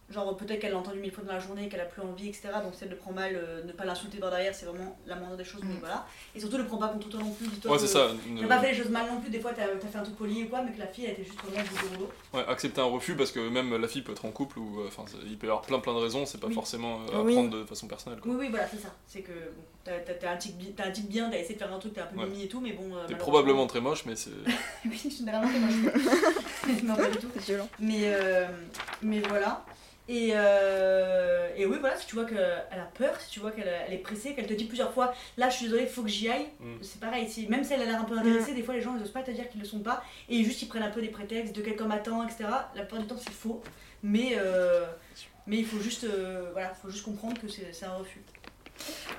[0.10, 2.47] Genre, peut-être qu'elle l'a entendu mille fois dans la journée, qu'elle a plus envie, etc.
[2.64, 5.18] Donc, si elle le prend mal, euh, ne pas l'insulter par derrière, c'est vraiment la
[5.18, 5.80] moindre des choses, mais Mm.
[5.80, 6.05] voilà.
[6.34, 7.45] Et surtout, le prends pas contre toi non plus.
[7.47, 8.08] dis-toi Ouais, que c'est ça.
[8.30, 10.03] ne- T'as pas fait les choses mal non plus, des fois t'as as fait un
[10.03, 12.45] truc poli ou quoi, mais que la fille elle était juste vraiment du dos Ouais,
[12.47, 15.03] accepter un refus parce que même la fille peut être en couple ou euh, enfin
[15.08, 16.53] c'est- il peut y avoir plein plein de raisons, c'est pas Oui.
[16.53, 17.34] forcément euh, à Oui.
[17.34, 18.20] prendre de façon personnelle.
[18.22, 18.32] Quoi.
[18.32, 18.93] Oui, oui, voilà, c'est ça.
[19.08, 19.91] C'est que bon,
[20.22, 22.01] t'as un tic bi- t'as un tic bien, t'as essayé de faire un truc, t'es
[22.01, 22.28] un peu Ouais.
[22.28, 22.95] mimi et tout, mais bon.
[22.95, 24.32] euh, T'es probablement très moche, mais c'est
[24.86, 26.84] oui, généralement c'est moche.
[26.84, 27.28] non, pas du tout.
[27.45, 27.68] Violent.
[27.80, 28.47] Mais, euh,
[29.01, 29.66] mais voilà.
[30.10, 33.68] Et, euh, et oui, voilà, si tu vois qu'elle a peur, si tu vois qu'elle
[33.88, 36.08] elle est pressée, qu'elle te dit plusieurs fois là, je suis désolée, il faut que
[36.10, 36.76] j'y aille, Mm.
[36.82, 37.28] c'est pareil.
[37.30, 39.12] Si, même si elle a l'air un peu intéressée, des fois les gens ils osent
[39.12, 41.55] pas te dire qu'ils le sont pas, et juste ils prennent un peu des prétextes
[41.55, 42.45] de quelqu'un m'attend, etc.
[42.76, 43.62] La plupart du temps c'est faux,
[44.01, 44.86] mais, euh,
[45.45, 48.22] mais il faut juste, euh, voilà, faut juste comprendre que c'est c'est un refus.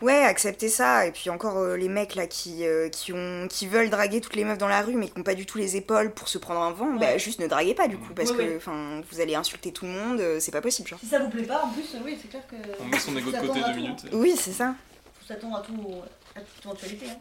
[0.03, 1.07] Ouais, accepter ça.
[1.07, 4.37] Et puis encore euh, les mecs là qui, euh, qui, ont, qui veulent draguer toutes
[4.37, 6.39] les meufs dans la rue mais qui n'ont pas du tout les épaules pour se
[6.39, 9.03] prendre un vent, bah juste ne draguez pas du coup parce Ouais, que ouais.
[9.11, 11.01] vous allez insulter tout le monde, euh, c'est pas possible genre.
[11.01, 12.55] Si ça vous plaît pas, en plus, oui, c'est clair que.
[12.81, 14.05] on met son ego de côté deux minutes.
[14.13, 14.75] et- Oui, c'est ça.
[15.21, 16.03] faut s'attendre à tout,
[16.37, 17.07] à toute éventualité.
[17.11, 17.17] hein.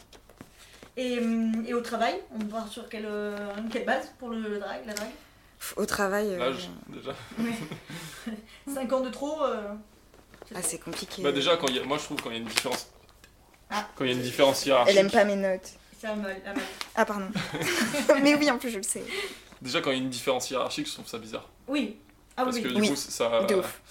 [1.00, 3.36] Et, hum, et au travail, on part sur quelle, euh,
[3.72, 5.10] quelle base pour le, le drag, la drague?
[5.76, 6.28] Au travail.
[6.34, 7.14] euh, L'âge déjà.
[8.74, 9.70] 5 ans de trop euh,
[10.56, 11.22] Ah, c'est compliqué.
[11.22, 11.84] Bah déjà quand il y a...
[11.84, 12.88] moi je trouve quand il y a une différence
[13.70, 13.88] Ah.
[13.96, 14.96] quand il y a une différence hiérarchique.
[14.98, 15.72] Elle aime pas mes notes.
[16.00, 16.16] Ça.
[16.96, 17.28] Ah, pardon.
[18.22, 19.04] mais oui, en plus, je le sais.
[19.62, 21.98] Déjà quand il y a une différence hiérarchique, je trouve ça bizarre Oui.
[22.38, 22.64] Ah oui, parce oui.
[22.64, 22.90] que du Oui.
[22.90, 23.82] coup ça De ouf.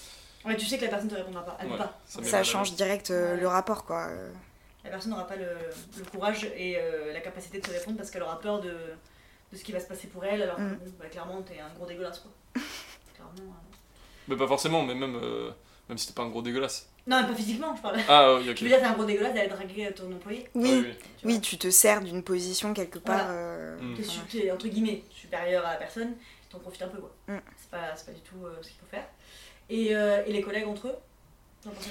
[0.45, 1.57] Ouais, tu sais que la personne te répondra pas.
[1.59, 1.99] Elle Ouais, pas.
[2.23, 3.41] ça change direct euh, Ouais.
[3.41, 4.07] le rapport, quoi.
[4.85, 5.49] La personne n'aura pas le,
[5.97, 9.57] le courage et euh, la capacité de te répondre parce qu'elle aura peur de, de
[9.57, 10.77] ce qui va se passer pour elle, alors que Mm.
[10.77, 12.31] bon, bah, clairement, t'es un gros dégueulasse quoi.
[13.13, 13.33] clairement.
[13.51, 13.75] euh.
[14.29, 15.51] Mais pas forcément, mais même euh,
[15.89, 16.87] même si t'es pas un gros dégueulasse.
[17.07, 17.99] Non, mais pas physiquement, je parle.
[18.09, 18.57] Ah oui, ok.
[18.57, 20.49] Je veux dire, t'es un gros dégueulasse d'aller draguer ton employé.
[20.55, 20.95] Oui, Ah, oui, oui.
[21.21, 23.25] tu oui, tu te sers d'une position quelque part.
[23.25, 23.31] Voilà.
[23.31, 23.95] euh, Mm.
[24.29, 26.15] T'es, entre guillemets supérieur à la personne,
[26.49, 27.11] t'en profites un peu quoi.
[27.27, 27.37] Mm.
[27.57, 29.07] C'est, pas, c'est pas du tout euh, ce qu'il faut faire.
[29.69, 30.95] Et, euh, et les collègues entre eux,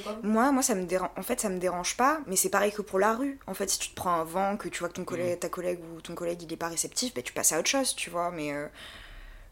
[0.03, 1.11] quoi Moi, moi, ça me dérange.
[1.17, 3.39] En fait, ça me dérange pas, mais c'est pareil que pour la rue.
[3.47, 5.49] En fait, si tu te prends un vent, que tu vois que ton collègue, ta
[5.49, 8.11] collègue ou ton collègue il est pas réceptif, bah, tu passes à autre chose, tu
[8.11, 8.31] vois.
[8.31, 8.67] Mais euh,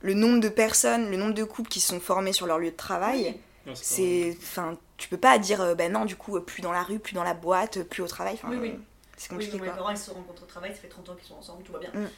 [0.02, 2.70] le nombre de personnes, le nombre de couples qui se sont formés sur leur lieu
[2.70, 3.36] de travail,
[3.74, 6.82] c'est enfin, tu peux pas dire, euh, bah non, du coup, euh, plus dans la
[6.82, 8.34] rue, plus dans la boîte, plus au travail.
[8.34, 8.70] Enfin, Oui, oui.
[8.70, 8.78] euh,
[9.16, 11.14] c'est Oui, compliqué non, mes parents ils se rencontrent au travail, ça fait 30 ans
[11.14, 11.90] qu'ils sont ensemble, tout va bien.
[11.94, 12.08] Mm.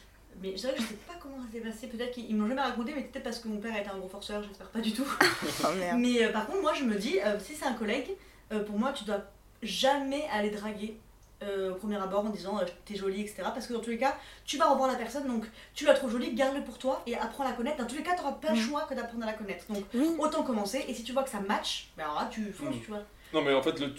[0.43, 2.47] Mais c'est vrai que je sais pas comment ça s'est passé, peut-être qu'ils ils m'ont
[2.49, 4.93] jamais raconté, mais peut-être parce que mon père était un gros forceur, j'espère pas du
[4.93, 5.07] tout.
[5.65, 5.99] Oh, merde.
[5.99, 8.11] Mais euh, par contre, moi je me dis, euh, si c'est un collègue,
[8.53, 9.23] euh, pour moi tu dois
[9.63, 10.99] jamais aller draguer
[11.43, 13.37] euh, au premier abord en disant euh, t'es jolie, etc.
[13.55, 16.11] Parce que dans tous les cas, tu vas revoir la personne, donc tu la trouves
[16.11, 17.77] jolie, garde-le pour toi et apprends à la connaître.
[17.79, 18.61] Dans tous les cas, t'auras pas le Mm.
[18.69, 19.65] choix que d'apprendre à la connaître.
[19.73, 20.09] Donc Oui.
[20.19, 22.81] autant commencer, et si tu vois que ça match, ben alors là, tu fonces, Mm.
[22.81, 23.03] tu vois.
[23.35, 23.93] Non, mais en fait, le.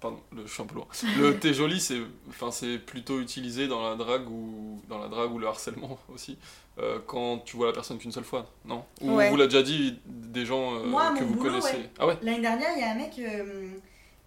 [0.00, 0.86] Pardon, le, je suis un peu loin.
[1.18, 5.30] Le t'es joli, c'est enfin, c'est plutôt utilisé dans la drague ou dans la drague
[5.30, 6.38] ou le harcèlement aussi.
[6.78, 8.82] euh, quand tu vois la personne qu'une seule fois, non?
[9.02, 9.28] Ou Ouais.
[9.28, 11.90] vous l'a déjà dit des gens euh, Moi, que mon vous boulot, connaissez ouais.
[11.98, 12.16] Ah ouais?
[12.22, 13.68] L'année dernière, il y a un mec, euh,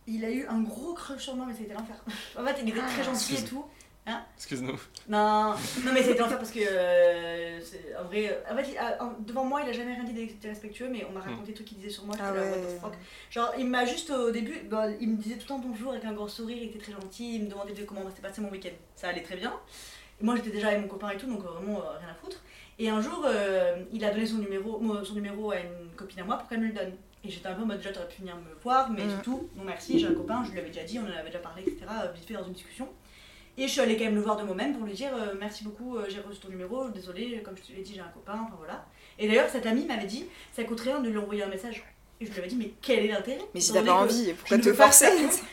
[0.07, 1.95] il a eu un gros crush sur moi, mais c'était l'enfer.
[2.39, 3.65] en fait, il était très Ah, gentil et tout.
[4.35, 4.77] Excuse-nous.
[5.07, 5.51] Non,
[5.85, 7.59] non mais c'était l'enfer parce que euh,
[8.01, 10.11] en vrai, euh, en fait, il a- en- devant moi, il a jamais rien dit
[10.11, 12.13] d'être respectueux, mais on m'a raconté des trucs qu'il disait sur moi.
[12.19, 12.75] Ah j'étais là, what ouais.
[12.75, 12.93] the fuck.
[13.31, 16.03] Genre, il m'a juste au début, bon, il me disait tout le temps bonjour avec
[16.03, 18.49] un gros sourire, il était très gentil, il me demandait de comment s'était passé mon
[18.49, 18.73] week-end.
[18.97, 19.53] Ça allait très bien.
[20.21, 22.13] Et moi, j'étais déjà avec mon copain et tout, donc euh, vraiment euh, rien à
[22.15, 22.41] foutre.
[22.79, 26.23] Et un jour, euh, il a donné son numéro, son numéro à une copine à
[26.25, 26.91] moi pour qu'elle me le donne.
[27.25, 29.09] Et j'étais un peu en mode déjà, t'aurais pu venir me voir, mais Mm.
[29.11, 31.39] surtout, non merci, j'ai un copain, je lui avais déjà dit, on en avait déjà
[31.39, 32.89] parlé, etc., euh, vite fait dans une discussion.
[33.57, 35.63] Et je suis allée quand même le voir de moi-même pour lui dire euh, merci
[35.63, 38.41] beaucoup, euh, j'ai reçu ton numéro, désolé, comme je te l'ai dit, j'ai un copain,
[38.45, 38.85] enfin voilà.
[39.19, 41.83] Et d'ailleurs, cette amie m'avait dit, ça coûte rien de lui envoyer un message.
[42.19, 44.57] Et je lui avais dit, mais quel est l'intérêt Mais si t'as pas envie, pourquoi
[44.57, 45.07] te forcer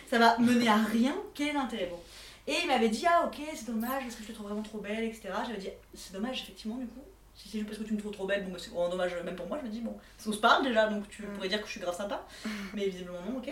[0.09, 1.99] Ça va mener à rien, quel est l'intérêt bon.
[2.47, 4.79] Et il m'avait dit, ah ok, c'est dommage parce que je te trouve vraiment trop
[4.79, 5.29] belle, etc.
[5.47, 7.03] J'avais dit, c'est dommage, effectivement, du coup.
[7.43, 9.15] Si c'est juste parce que tu me trouves trop belle, bon, bah, c'est vraiment dommage,
[9.25, 9.59] même pour moi.
[9.63, 11.33] Je me dis, bon, on se parle déjà, donc tu Mm.
[11.35, 12.27] pourrais dire que je suis grave sympa.
[12.75, 13.51] Mais visiblement, non, ok.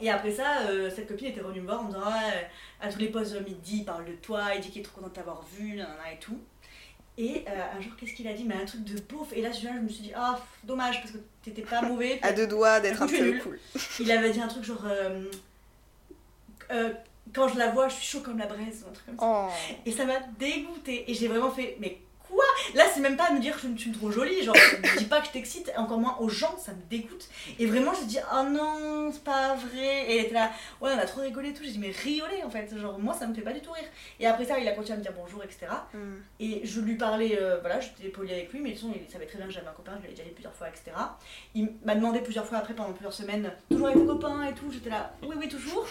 [0.00, 2.20] Et après ça, euh, cette copine était revenue me voir en me disant, ah,
[2.80, 5.08] à tous les postes midi, il parle de toi, il dit qu'il est trop content
[5.08, 6.38] de t'avoir vu, nanana et tout.
[7.16, 8.42] Et euh, un jour, qu'est-ce qu'il a dit?
[8.42, 9.32] Mais un truc de beauf.
[9.32, 12.18] Et là, je me suis dit, ah, dommage, parce que t'étais pas mauvais.
[12.22, 13.60] À deux doigts d'être un peu cool.
[14.00, 14.82] Il avait dit un truc genre.
[14.86, 15.24] euh,
[16.72, 16.90] euh,
[17.32, 19.24] quand je la vois, je suis chaud comme la braise, ou un truc comme ça.
[19.26, 19.78] Oh.
[19.86, 21.08] Et ça m'a dégoûté.
[21.10, 21.98] Et j'ai vraiment fait, mais
[22.28, 22.44] quoi?
[22.74, 25.20] Là, c'est même pas me dire que tu me trouves jolie, genre, je dis pas
[25.20, 27.28] que je t'excite, encore moins aux gens, ça me dégoûte.
[27.58, 30.06] Et vraiment, j'ai dit, oh non, c'est pas vrai.
[30.08, 30.50] Et elle était là,
[30.80, 31.64] ouais, on a trop rigolé et tout.
[31.64, 33.84] J'ai dit, mais rigoler en fait, genre, moi, ça me fait pas du tout rire.
[34.20, 35.66] Et après ça, il a continué à me dire bonjour, etc.
[35.92, 35.98] Mm.
[36.40, 39.12] Et je lui parlais, euh, voilà, j'étais polie avec lui, mais de toute façon, il
[39.12, 40.92] savait très bien que j'avais un copain, je lui avais déjà dit plusieurs fois, etc.
[41.54, 44.70] Il m'a demandé plusieurs fois après, pendant plusieurs semaines, toujours avec ton copain et tout.
[44.72, 45.86] J'étais là, oui, oui, toujours.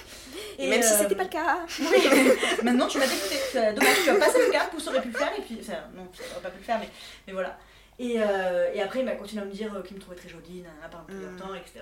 [0.57, 1.59] Et même si euh, c'était pas le cas.
[1.79, 2.09] oui,
[2.63, 3.35] maintenant tu m'as dégoûté.
[3.51, 5.57] C'est Dommage, tu as passé le cap, vous auriez pu le faire, et puis.
[5.61, 6.89] Enfin, non, tu n'aurais pas pu le faire, mais,
[7.27, 7.57] mais voilà.
[7.99, 10.27] Et, euh, et après, il m'a continué à me dire euh, qu'il me trouvait très
[10.29, 11.37] jolie, nanana, pendant plusieurs Mm.
[11.39, 11.79] temps, etc.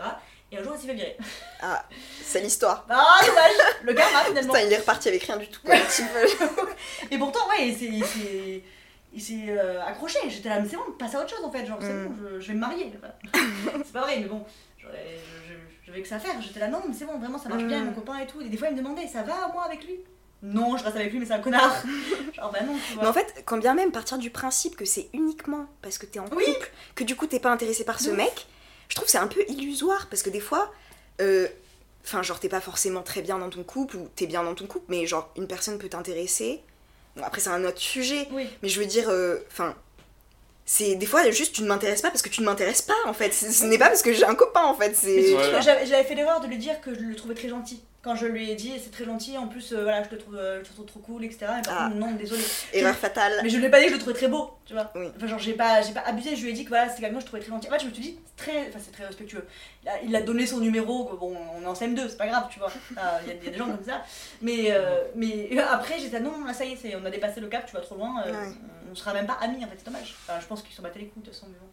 [0.51, 1.17] Et un jour, il s'est fait virer.
[1.61, 1.85] Ah,
[2.21, 2.85] c'est l'histoire.
[2.89, 3.51] Ah, dommage
[3.83, 4.53] Le gars m'a finalement.
[4.53, 5.61] Putain, il est reparti avec rien du tout.
[5.63, 5.75] Quoi.
[7.11, 10.19] Et pourtant, ouais, il s'est- euh, accroché.
[10.29, 11.65] J'étais là, mais c'est bon, passe à autre chose en fait.
[11.65, 12.07] Genre, c'est Mm.
[12.09, 12.91] bon, je, je vais me marier.
[13.85, 14.43] C'est pas vrai, mais bon,
[15.85, 16.41] j'avais que ça à faire.
[16.41, 17.67] J'étais là, non, mais c'est bon, vraiment, ça marche Mm.
[17.67, 18.41] bien, mon copain et tout.
[18.41, 19.99] Et des fois, il me demandait, ça va moi avec lui?
[20.43, 21.83] Non, je reste avec lui, mais c'est un connard.
[22.33, 23.03] Genre, bah non, tu vois.
[23.03, 26.19] Mais en fait, quand bien même partir du principe que c'est uniquement parce que t'es
[26.19, 26.45] en Oui.
[26.45, 28.47] couple que du coup t'es pas intéressé par ce mec,
[28.89, 30.71] je trouve que c'est un peu illusoire parce que des fois,
[31.21, 31.47] euh,
[32.03, 34.65] enfin genre t'es pas forcément très bien dans ton couple ou t'es bien dans ton
[34.65, 36.61] couple, mais genre une personne peut t'intéresser.
[37.15, 38.47] Bon après c'est un autre sujet, Oui.
[38.63, 39.75] mais je veux dire, euh, enfin.
[40.65, 43.13] c'est des fois juste tu ne m'intéresses pas parce que tu ne m'intéresses pas en
[43.13, 43.31] fait.
[43.33, 44.95] Ce n'est pas parce que j'ai un copain en fait.
[44.95, 45.35] C'est.
[45.35, 45.61] Ouais.
[45.61, 47.83] J'avais fait l'erreur de lui dire que je le trouvais très gentil.
[48.03, 50.35] Quand je lui ai dit, c'est très gentil, en plus, euh, voilà, je te trouve,
[50.35, 51.45] euh, je te trouve trop cool, etc.
[51.59, 51.83] Et par Ah.
[51.85, 52.41] contre, non, désolé.
[52.73, 53.33] Erreur fatale.
[53.43, 54.91] Mais je lui ai pas dit que je le trouvais très beau, tu vois.
[54.95, 55.05] Oui.
[55.15, 57.17] Enfin, genre, j'ai pas, j'ai pas abusé, je lui ai dit que voilà, c'était quelqu'un
[57.17, 57.67] que je trouvais très gentil.
[57.67, 59.45] En fait, je me suis dit, c'est très, enfin, c'est très respectueux.
[59.83, 62.47] Il a, il a donné son numéro, bon, on est en CM2, c'est pas grave,
[62.49, 62.71] tu vois.
[62.97, 64.01] Ah, Il y, a- il y a des gens comme ça.
[64.41, 67.49] Mais, euh, mais après, j'étais là, non, là, ça y est, on a dépassé le
[67.49, 68.47] cap, tu vas trop loin, euh, Ouais.
[68.87, 70.15] on, on sera même pas amis, en fait, c'est dommage.
[70.27, 71.67] Enfin, je pense qu'ils s'en battaient les couilles, de toute façon, mais bon.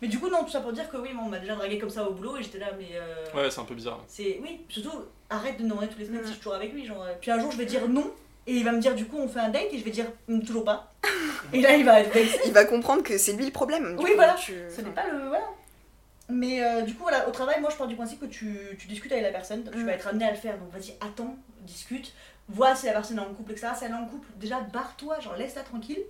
[0.00, 1.78] Mais du coup, non, tout ça pour dire que oui, bon, on m'a déjà dragué
[1.78, 2.90] comme ça au boulot et j'étais là, mais.
[2.94, 3.98] euh, Ouais, c'est un peu bizarre.
[4.06, 4.92] c'est oui, surtout
[5.30, 6.24] arrête de me demander toutes les semaines Mm.
[6.24, 6.86] si je suis toujours avec lui.
[6.86, 8.10] Genre, euh, puis un jour je vais dire non
[8.46, 10.06] et il va me dire du coup on fait un date et je vais dire
[10.28, 10.92] Mm, toujours pas.
[11.52, 12.38] et là il va être vexé.
[12.46, 13.96] Il va comprendre que c'est lui le problème.
[13.96, 14.34] du Oui, coup, voilà.
[14.34, 15.44] tu- Ce n'est pas le voilà.
[16.30, 18.86] Mais euh, du coup voilà, au travail moi je pars du principe que tu, tu
[18.86, 19.86] discutes avec la personne, donc tu Mm.
[19.86, 20.56] vas être amené à le faire.
[20.58, 22.12] Donc vas-y attends, discute,
[22.48, 23.68] vois si la personne est en couple etc.
[23.76, 26.00] Si elle est en couple, déjà barre-toi, genre laisse-la tranquille.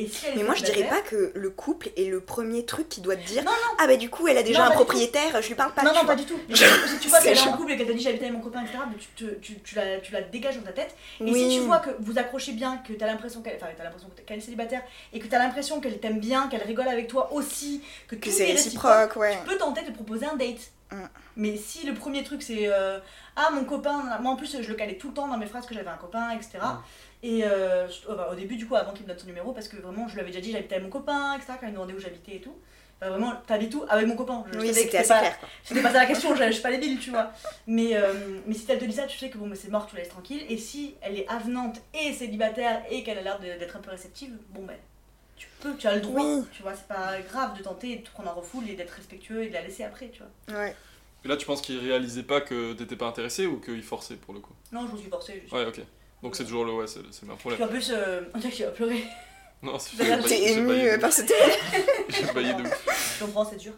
[0.00, 2.64] Et si elle est Mais moi je dirais pas que le couple est le premier
[2.64, 3.76] truc qui doit te dire Non, non.
[3.78, 5.82] Ah bah du coup elle a déjà Non, un propriétaire, je lui parle pas.
[5.82, 6.14] non, non, vois.
[6.14, 6.38] pas du tout.
[6.54, 8.62] Si tu vois qu'elle est en couple et qu'elle t'a dit j'habite avec mon copain,
[8.62, 10.94] etc., tu, te- tu, tu, la, tu la dégages dans ta tête.
[11.20, 11.50] Et Oui.
[11.50, 13.66] si tu vois que vous accrochez bien, que t'as l'impression qu'elle enfin,
[14.34, 14.82] est célibataire
[15.12, 18.30] et que t'as l'impression qu'elle t'aime bien, qu'elle rigole avec toi aussi, que, que tout
[18.30, 19.36] c'est est réciproque, ouais.
[19.42, 20.70] tu peux tenter de proposer un date.
[20.92, 20.96] Mm.
[21.36, 22.98] Mais si le premier truc c'est euh,
[23.36, 25.66] ah mon copain, moi en plus je le calais tout le temps dans mes phrases
[25.66, 26.58] que j'avais un copain, etc.
[26.62, 26.78] Mm.
[27.22, 29.66] Et euh, je- enfin, au début du coup avant qu'il me donne son numéro parce
[29.68, 31.54] que vraiment je lui avais déjà dit j'habitais avec mon copain, etc.
[31.60, 32.54] Quand il me demandait où j'habitais et tout.
[33.00, 33.84] Enfin, vraiment t'habites où?
[33.88, 34.44] Avec mon copain.
[34.52, 35.38] Je Oui, c'était assez pas- clair.
[35.64, 37.30] c'était pas ça la question, je je suis pas débile, tu vois.
[37.66, 38.12] Mais, euh,
[38.46, 40.02] mais si elle te dit ça, tu sais que bon, mais c'est mort, tu la
[40.02, 40.42] laisses tranquille.
[40.48, 44.32] Et si elle est avenante et célibataire et qu'elle a l'air d'être un peu réceptive,
[44.50, 44.76] bon ben,
[45.36, 46.44] tu peux, tu as le droit, Oui.
[46.52, 46.74] tu vois.
[46.74, 49.54] C'est pas grave de tenter de te prendre en refoule et d'être respectueux et de
[49.54, 50.58] la laisser après, tu vois.
[50.60, 50.74] Ouais.
[51.24, 54.34] Et là, tu penses qu'il réalisait pas que t'étais pas intéressé ou qu'il forçait pour
[54.34, 54.52] le coup?
[54.72, 55.40] Non, je me suis forcée.
[55.44, 55.56] Je suis...
[55.56, 55.80] Ouais, ok.
[56.22, 57.62] Donc c'est toujours le, ouais, c'est c'est ma Puis problème.
[57.62, 59.04] en plus, euh, on dirait que tu vas pleurer.
[59.62, 59.96] Non, c'est-
[60.28, 61.16] T'es ému euh, par ouf.
[61.16, 61.58] ce témoignage
[62.08, 63.16] J'ai baillé de ouf.
[63.18, 63.72] Je comprends, c'est dur.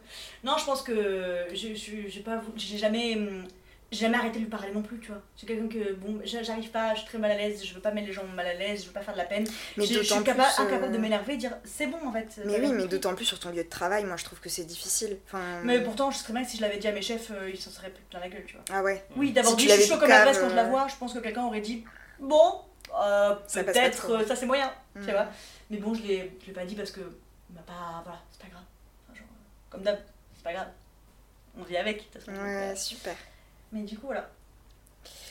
[0.45, 3.17] Non, je pense que je- je- j'ai pas, j'ai jamais,
[3.91, 5.23] j'ai jamais arrêté de lui parler non plus, tu vois.
[5.39, 7.81] C'est quelqu'un que, bon, j'a- j'arrive pas, je suis très mal à l'aise, je veux
[7.81, 9.47] pas mettre les gens mal à l'aise, je veux pas faire de la peine.
[9.79, 12.29] Mais Je suis capa- plus, euh, incapable de m'énerver et dire c'est bon en fait.
[12.45, 14.51] Mais t'as oui, mais d'autant plus sur ton lieu de travail, moi je trouve que
[14.51, 15.17] c'est difficile.
[15.29, 15.63] Enfin...
[15.65, 17.71] Mais pourtant, je serais que si je l'avais dit à mes chefs, euh, ils s'en
[17.71, 18.65] seraient pris plein la gueule, tu vois.
[18.71, 19.03] Ah ouais.
[19.17, 20.89] Oui, d'abord Si dit je suis chaud comme la braise quand je la euh, vois,
[20.89, 21.85] je pense que quelqu'un aurait dit
[22.21, 22.61] bon,
[23.01, 25.11] euh, peut-être euh, ça c'est moyen, tu Mm.
[25.11, 25.27] vois.
[25.71, 27.01] Mais bon, je l'ai je l'ai pas dit parce que,
[27.51, 28.63] bah, pas, voilà, c'est pas grave.
[29.09, 29.27] Enfin, genre,
[29.71, 29.99] comme d'hab,
[30.37, 30.69] c'est pas grave.
[31.59, 32.33] On vit avec, de toute façon.
[32.33, 33.15] Ouais, euh, super.
[33.73, 34.29] Mais du coup, voilà.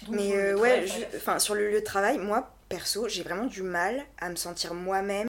[0.03, 0.85] Donc, Mais euh, ouais,
[1.17, 4.73] enfin sur le lieu de travail, moi perso, j'ai vraiment du mal à me sentir
[4.73, 5.27] moi-même.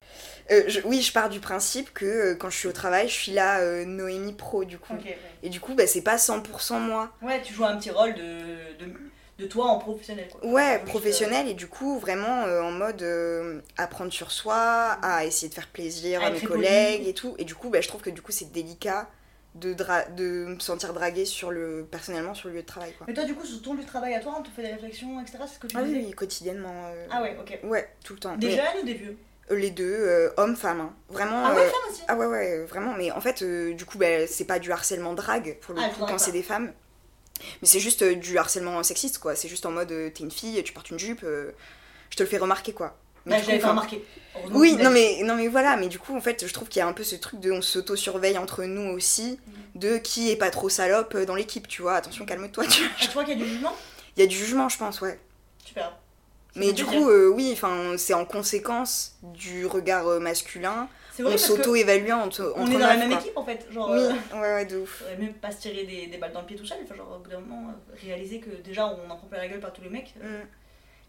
[0.51, 3.13] Euh, je- oui, je pars du principe que euh, quand je suis au travail, je
[3.13, 4.93] suis là euh, Noémie pro du coup.
[4.93, 5.17] Ouais.
[5.43, 7.09] Et du coup, bah, c'est pas 100% moi.
[7.21, 8.93] Ouais, tu joues un petit rôle de, de,
[9.39, 10.27] de toi en professionnel.
[10.31, 10.45] Quoi.
[10.49, 14.55] Ouais, Juste, professionnel et du coup vraiment euh, en mode euh, apprendre sur soi,
[15.01, 17.09] à essayer de faire plaisir À à, mes collègues poli.
[17.09, 17.35] et tout.
[17.39, 19.09] Et du coup, bah, je trouve que du coup c'est délicat
[19.55, 22.93] de, dra- de me sentir draguée sur le personnellement sur le lieu de travail.
[22.97, 23.05] Quoi.
[23.07, 24.71] Mais toi, du coup, sur ton lieu de travail à toi, on te fait des
[24.73, 25.39] réflexions, etc.
[25.47, 26.85] C'est ce que tu Ah oui, quotidiennement.
[26.93, 27.59] euh, Ah ouais, ok.
[27.63, 28.37] Ouais, tout le temps.
[28.37, 29.17] Des Mais, jeunes ou des vieux?
[29.49, 30.79] Euh, les deux, euh, hommes, femmes.
[30.81, 30.93] hein.
[31.09, 31.43] Vraiment.
[31.45, 32.01] Ah ouais, euh, femmes aussi?
[32.07, 32.93] Ah ouais, ouais, euh, vraiment.
[32.97, 35.89] Mais en fait, euh, du coup, bah, c'est pas du harcèlement drague, pour le Ah,
[35.89, 36.71] coup, quand c'est des femmes.
[37.61, 39.35] Mais c'est juste euh, du harcèlement sexiste, quoi.
[39.35, 41.51] C'est juste en mode, euh, t'es une fille, tu portes une jupe, euh,
[42.09, 42.97] je te le fais remarquer, quoi.
[43.25, 44.03] Mais Bah, je l'avais pas remarqué.
[44.35, 46.79] Heureusement Oui, non mais, non mais voilà, mais du coup, en fait, je trouve qu'il
[46.79, 49.39] y a un peu ce truc de on s'auto-surveille entre nous aussi,
[49.75, 49.81] Mhm.
[49.81, 51.95] de qui est pas trop salope dans l'équipe, tu vois.
[51.95, 52.91] Attention, calme-toi, tu vois.
[52.95, 53.75] Ah, tu crois qu'il y a du jugement?
[54.17, 55.19] Il y a du jugement, je pense, ouais.
[55.63, 55.97] Super.
[56.55, 60.89] Mais du coup, euh, oui, enfin, c'est en conséquence du regard masculin.
[61.29, 63.65] C'est vrai On s'auto-évalue entre, on est dans la même équipe en fait.
[63.71, 65.03] Genre, Oui, euh, ouais, ouais, de ouf.
[65.19, 66.77] même pas se tirer des, des balles dans le pied tout seul.
[66.83, 69.47] Enfin, genre, au bout d'un moment, euh, réaliser que déjà on en prend plein la
[69.47, 70.13] gueule par tous les mecs.
[70.21, 70.27] Mm.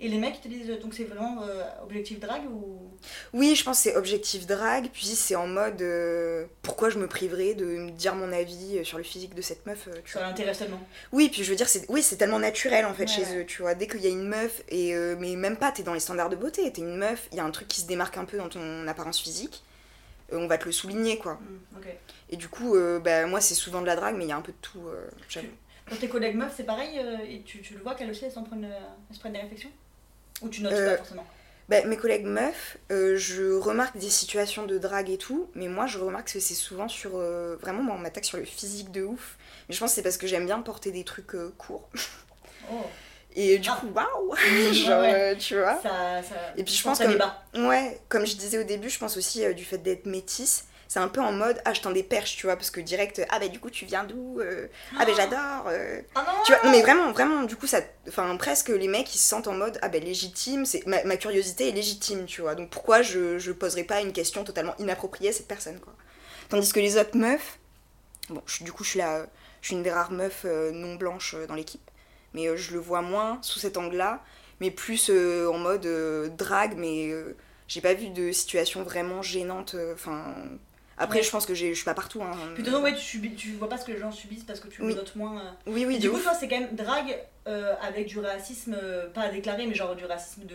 [0.00, 2.90] Et les mecs, ils te disent euh, donc c'est vraiment euh, objectif drague ou?
[3.34, 7.06] Oui, je pense que c'est objectif drague, puis c'est en mode euh, pourquoi je me
[7.06, 10.28] priverais de me dire mon avis sur le physique de cette meuf, tu Ça vois.
[10.28, 10.80] l'intéresse tellement.
[11.12, 13.42] Oui, puis je veux dire, c'est oui, c'est tellement naturel en fait Ouais, chez ouais.
[13.42, 13.76] eux, tu vois.
[13.76, 16.30] Dès qu'il y a une meuf, et euh, mais même pas, t'es dans les standards
[16.30, 18.38] de beauté, t'es une meuf, il y a un truc qui se démarque un peu
[18.38, 19.62] dans ton apparence physique,
[20.32, 21.34] on va te le souligner quoi.
[21.34, 21.78] Mm.
[22.30, 24.36] Et du coup, euh, bah, moi c'est souvent de la drague, mais il y a
[24.36, 25.48] un peu de tout, euh, j'avoue.
[25.86, 28.32] Pour tes collègues meufs, c'est pareil euh, Et tu, tu le vois qu'elles aussi, elles,
[28.32, 29.70] s'en prennent, elles se prennent des réflexions?
[30.40, 31.26] Ou tu notes pas forcément?
[31.68, 35.86] Bah, mes collègues meufs, euh, je remarque des situations de drague et tout, mais moi
[35.86, 37.12] je remarque que c'est souvent sur.
[37.16, 39.38] euh, vraiment, moi on m'attaque sur le physique de ouf.
[39.68, 41.88] Mais je pense que c'est parce que j'aime bien porter des trucs euh, courts.
[42.70, 42.84] Oh,
[43.34, 43.78] Et du Ah.
[43.80, 44.34] coup, waouh
[44.72, 45.14] Genre, ouais.
[45.14, 46.34] euh, tu vois ça, ça.
[46.56, 47.06] Et puis je pense que.
[47.06, 47.42] débat.
[47.54, 50.64] Ouais, comme je disais au début, je pense aussi euh, du fait d'être métisse.
[50.88, 53.22] C'est un peu en mode, ah, je t'en des perches, tu vois, parce que direct,
[53.30, 54.66] ah, bah du coup, tu viens d'où Euh,
[54.98, 56.02] Ah, bah j'adore euh.
[56.14, 57.80] Ah Tu vois, non, mais vraiment, vraiment, du coup, ça.
[58.08, 61.16] Enfin, presque les mecs, ils se sentent en mode, ah, ben légitime, c'est ma, ma
[61.16, 62.54] curiosité est légitime, tu vois.
[62.54, 65.94] Donc pourquoi je, je poserais pas une question totalement inappropriée à cette personne, quoi.
[66.50, 67.58] Tandis que les autres meufs,
[68.28, 69.24] bon, je- du coup, je suis la,
[69.62, 71.90] je suis une des rares meufs non blanches dans l'équipe,
[72.34, 74.22] mais euh, je le vois moins sous cet angle-là,
[74.60, 77.10] mais plus euh, en mode euh, drague, mais
[77.68, 80.34] j'ai pas vu de situation vraiment gênante, enfin.
[80.98, 81.22] après, Ouais.
[81.24, 82.36] je pense que j'ai- je suis pas partout, hein.
[82.54, 84.68] Plutôt non, ouais, tu, subis, tu vois pas ce que les gens subissent parce que
[84.68, 84.88] tu Oui.
[84.88, 85.40] le notes moins.
[85.40, 85.50] euh.
[85.66, 87.18] Oui, oui, Et du coup, toi, c'est quand même drague
[87.48, 90.54] euh, avec du racisme, euh, pas déclaré, mais genre du racisme de.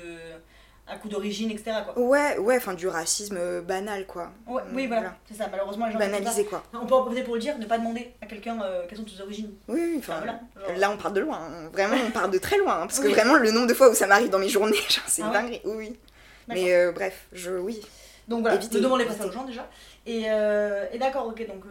[0.89, 1.71] À coup d'origine, etc.
[1.85, 1.99] Quoi.
[2.01, 4.31] Ouais, ouais, enfin, du racisme euh, banal, quoi.
[4.47, 5.47] Ouais, oui, Mm, voilà, c'est ça.
[5.51, 5.99] Malheureusement, les gens.
[5.99, 6.63] Banalisé, quoi.
[6.73, 9.03] On peut en profiter pour le dire, ne pas demander à quelqu'un euh, quelles sont
[9.03, 9.53] tes origines.
[9.67, 10.39] Oui, oui, Enfin, voilà.
[10.67, 10.77] genre.
[10.77, 11.69] là on part de loin, hein.
[11.73, 13.13] vraiment on part de très loin, hein, parce que Oui.
[13.13, 15.33] vraiment le nombre de fois où ça m'arrive dans mes journées, genre c'est Ah ouais
[15.33, 15.99] dinguerie, oui, oui.
[16.47, 17.81] Mais euh, bref, je, oui.
[18.29, 19.67] Donc voilà, éviter, ne demandez pas ça aux gens déjà.
[20.05, 21.63] Et, et d'accord, ok, donc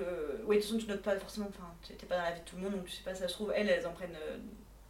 [0.46, 2.40] oui, de toute façon, tu notes pas forcément, enfin, tu t'es pas dans la vie
[2.40, 4.16] de tout le monde, donc tu sais pas, ça se trouve, elles, elles en prennent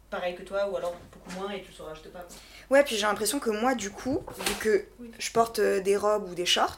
[0.09, 2.25] pareil que toi, ou alors beaucoup moins, et tu sauras juste pas.
[2.69, 5.11] Ouais, puis j'ai l'impression que moi, du coup, vu que Oui.
[5.19, 6.77] je porte euh, des robes ou des shorts,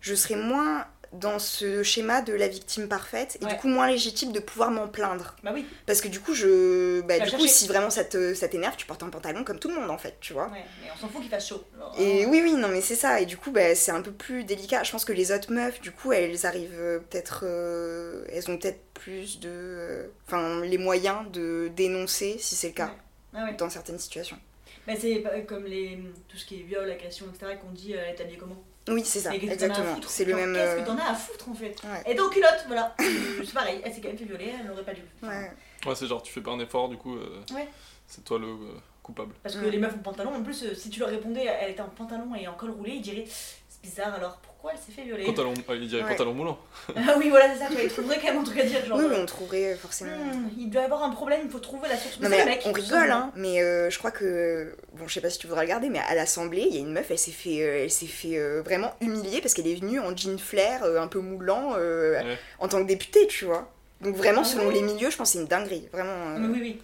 [0.00, 3.52] je serai moins dans ce schéma de la victime parfaite, et Ouais.
[3.52, 5.36] du coup moins légitime de pouvoir m'en plaindre.
[5.42, 7.00] Bah oui, Parce que du coup, je...
[7.02, 7.48] Bah, du coup, chercher.
[7.48, 9.98] si vraiment ça te- ça t'énerve, tu portes un pantalon comme tout le monde, en
[9.98, 10.46] fait, tu vois.
[10.48, 11.64] ouais, mais on s'en fout qu'il fasse chaud.
[11.98, 13.20] Et oui, oui, non, mais c'est ça.
[13.20, 14.82] Et du coup, bah, c'est un peu plus délicat.
[14.82, 17.40] Je pense que les autres meufs, du coup, elles arrivent euh, peut-être.
[17.44, 20.10] euh, elles ont peut-être plus de.
[20.26, 22.94] Enfin, les moyens de dénoncer, si c'est le cas,
[23.34, 24.38] Ah dans certaines situations.
[24.86, 25.98] Bah, c'est pas comme les,
[26.28, 28.62] tout ce qui est viol, agression, etc., qu'on dit, euh, elle est habillée comment?
[28.88, 29.94] Oui, c'est ça, Et qu'est-ce que t'en as à exactement.
[29.96, 30.54] foutre C'est le même.
[30.54, 32.02] Qu'est-ce euh, que t'en as à foutre en fait Ouais.
[32.06, 32.94] Et donc culotte, voilà.
[32.98, 35.02] C'est pareil, elle s'est quand même fait violer, elle n'aurait pas dû.
[35.22, 35.52] Enfin, Ouais.
[35.86, 37.68] Ouais, c'est genre, tu fais pas un effort, du coup, euh, Ouais.
[38.06, 39.34] c'est toi le euh, coupable.
[39.42, 39.70] Parce que Ouais.
[39.70, 42.34] les meufs en pantalon, en plus, euh, si tu leur répondais, elle était en pantalon
[42.34, 45.24] et en col roulé, ils diraient c'est bizarre alors pourquoi pourquoi elle s'est fait violer.
[45.24, 46.08] Pantalon, ah, il dirait Ouais.
[46.10, 46.58] pantalon moulant.
[46.96, 48.84] Ah oui, voilà, c'est ça, tu trouverait quand même un truc à dire.
[48.84, 50.10] Genre, Oui, oui, euh, on trouverait forcément.
[50.16, 52.20] Hmm, il doit y avoir un problème, il faut trouver la source.
[52.20, 55.20] Non mais le mec, on rigole hein, mais euh, je crois que bon je sais
[55.20, 57.30] pas si tu voudras regarder mais à l'assemblée il y a une meuf elle s'est
[57.30, 60.82] fait euh, elle s'est fait euh, vraiment humilier parce qu'elle est venue en jean flair
[60.84, 62.38] euh, un peu moulant euh, Ouais.
[62.58, 63.70] en tant que députée tu vois.
[64.00, 66.10] Donc vraiment Ah selon les milieux je pense que c'est une dinguerie vraiment.
[66.10, 66.82] euh, Mais oui, oui.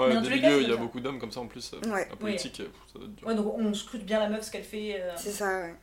[0.00, 0.80] Ouais, dans des milieux, il y a ça.
[0.80, 1.72] beaucoup d'hommes comme ça en plus.
[1.74, 2.06] euh, Ouais.
[2.08, 3.26] La politique, euh, ça doit être dur.
[3.26, 4.96] Ouais, donc on scrute bien la meuf, ce qu'elle fait.
[5.00, 5.74] euh, C'est ça ouais.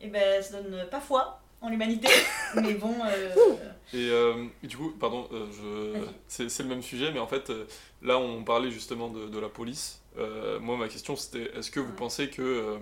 [0.00, 2.08] Et ben, ça donne pas foi en l'humanité.
[2.56, 2.94] mais bon.
[3.04, 3.54] euh,
[3.92, 6.00] Et euh, du coup, pardon, euh, je...
[6.28, 7.66] C'est c'est le même sujet, mais en fait, euh,
[8.02, 10.00] là, on parlait justement de, de la police.
[10.18, 12.78] Euh, moi, ma question, c'était est-ce que vous pensez que euh,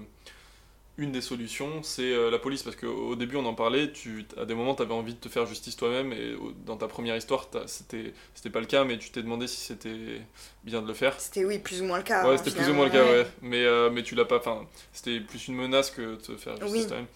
[0.98, 4.44] une des solutions, c'est euh, la police Parce qu'au début, on en parlait, tu, à
[4.46, 7.16] des moments, tu avais envie de te faire justice toi-même, et au- dans ta première
[7.16, 10.22] histoire, c'était c'était pas le cas, mais tu t'es demandé si c'était
[10.64, 11.20] bien de le faire.
[11.20, 12.26] C'était oui plus ou moins le cas.
[12.26, 13.10] Ouais, hein, c'était plus ou moins le cas, ouais.
[13.18, 13.26] ouais.
[13.42, 14.38] Mais, euh, mais tu l'as pas.
[14.38, 16.86] Enfin, c'était plus une menace que de te faire justice Oui.
[16.86, 17.06] toi-même.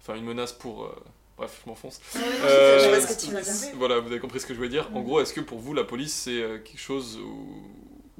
[0.00, 0.84] Enfin, une menace pour.
[0.84, 0.94] euh,
[1.38, 1.98] Bref, je m'enfonce.
[2.14, 3.76] ouais, Euh, je vois c'est- ce que tu veux c'est- dire.
[3.78, 4.88] Voilà, vous avez compris ce que je voulais dire.
[4.94, 7.62] En gros, est-ce que pour vous, la police, c'est quelque chose où,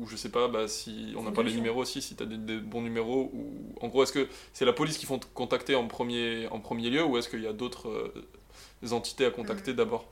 [0.02, 2.26] où je sais pas, bah, si on n'a pas les numéros aussi, si tu as
[2.26, 5.26] des, des bons numéros, ou en gros, est-ce que c'est la police qui font te
[5.34, 9.30] contacter en premier, en premier lieu, ou est-ce qu'il y a d'autres euh, entités à
[9.30, 10.06] contacter d'abord?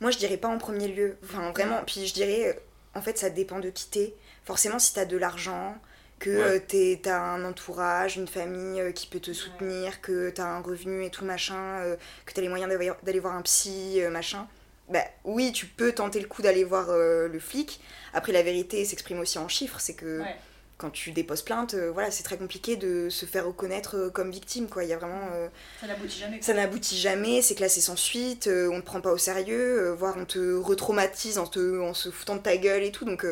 [0.00, 1.16] Moi, je dirais pas en premier lieu.
[1.24, 1.82] Enfin, vraiment.
[1.86, 4.14] Puis je dirais, euh, en fait, ça dépend de qui t'es.
[4.44, 5.76] Forcément, si t'as de l'argent,
[6.18, 6.36] que Ouais.
[6.56, 10.60] euh, t'es- t'as un entourage, une famille euh, qui peut te soutenir, que t'as un
[10.60, 14.10] revenu et tout machin, euh, que t'as les moyens d'aller- d'aller voir un psy, euh,
[14.10, 14.46] machin.
[14.88, 17.80] Bah oui, tu peux tenter le coup d'aller voir euh, le flic.
[18.14, 19.80] Après, la vérité s'exprime aussi en chiffres.
[19.80, 20.36] C'est que Ouais.
[20.78, 24.30] quand tu déposes plainte, euh, voilà, c'est très compliqué de se faire reconnaître euh, comme
[24.30, 24.68] victime.
[24.68, 24.84] Quoi.
[24.84, 25.28] Il y a vraiment.
[25.34, 25.48] euh,
[25.80, 26.42] Ça n'aboutit jamais.
[26.42, 30.16] ça n'aboutit jamais, c'est classé sans suite, on ne te prend pas au sérieux, voire
[30.18, 33.04] on te retraumatise en, te, en se foutant de ta gueule et tout.
[33.04, 33.24] Donc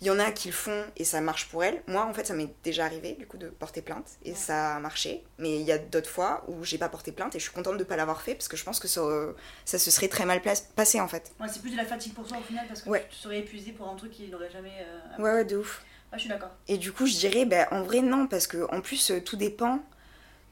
[0.00, 1.82] il y en a qui le font et ça marche pour elles.
[1.86, 4.36] Moi en fait ça m'est déjà arrivé du coup de porter plainte et Ouais.
[4.36, 5.24] ça a marché.
[5.38, 7.76] Mais il y a d'autres fois où j'ai pas porté plainte et je suis contente
[7.78, 9.32] de pas l'avoir fait parce que je pense que ça, euh,
[9.64, 10.40] ça se serait très mal
[10.76, 11.32] passé en fait.
[11.40, 13.06] Ouais, c'est plus de la fatigue pour toi au final parce que Ouais.
[13.10, 14.72] tu serais épuisé pour un truc qui n'aurait jamais.
[15.18, 15.82] euh, Ouais ouais de ouf.
[16.10, 16.50] Ah, je suis d'accord.
[16.68, 19.36] Et du coup, je dirais, bah, en vrai, non, parce que en plus, euh, tout
[19.36, 19.80] dépend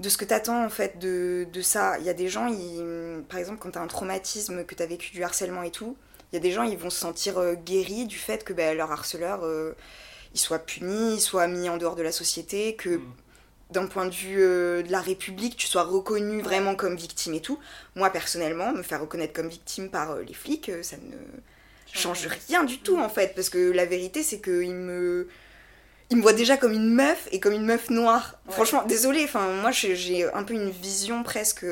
[0.01, 1.99] de ce que t'attends en fait de, de ça.
[1.99, 5.13] Il y a des gens, ils, par exemple, quand t'as un traumatisme, que t'as vécu
[5.13, 5.97] du harcèlement et tout,
[6.33, 8.75] il y a des gens, ils vont se sentir euh, guéris du fait que bah,
[8.75, 9.73] leur harceleur, euh,
[10.35, 13.03] il soit puni, il soit mis en dehors de la société, que Mm.
[13.73, 17.41] d'un point de vue euh, de la République, tu sois reconnu vraiment comme victime et
[17.41, 17.59] tout.
[17.97, 21.17] Moi, personnellement, me faire reconnaître comme victime par euh, les flics, ça ne
[21.93, 25.29] change rien du tout en fait parce que la vérité c'est que il me
[26.11, 28.53] il me voit déjà comme une meuf et comme une meuf noire Ouais.
[28.53, 31.65] franchement désolé enfin moi j'ai un peu une vision presque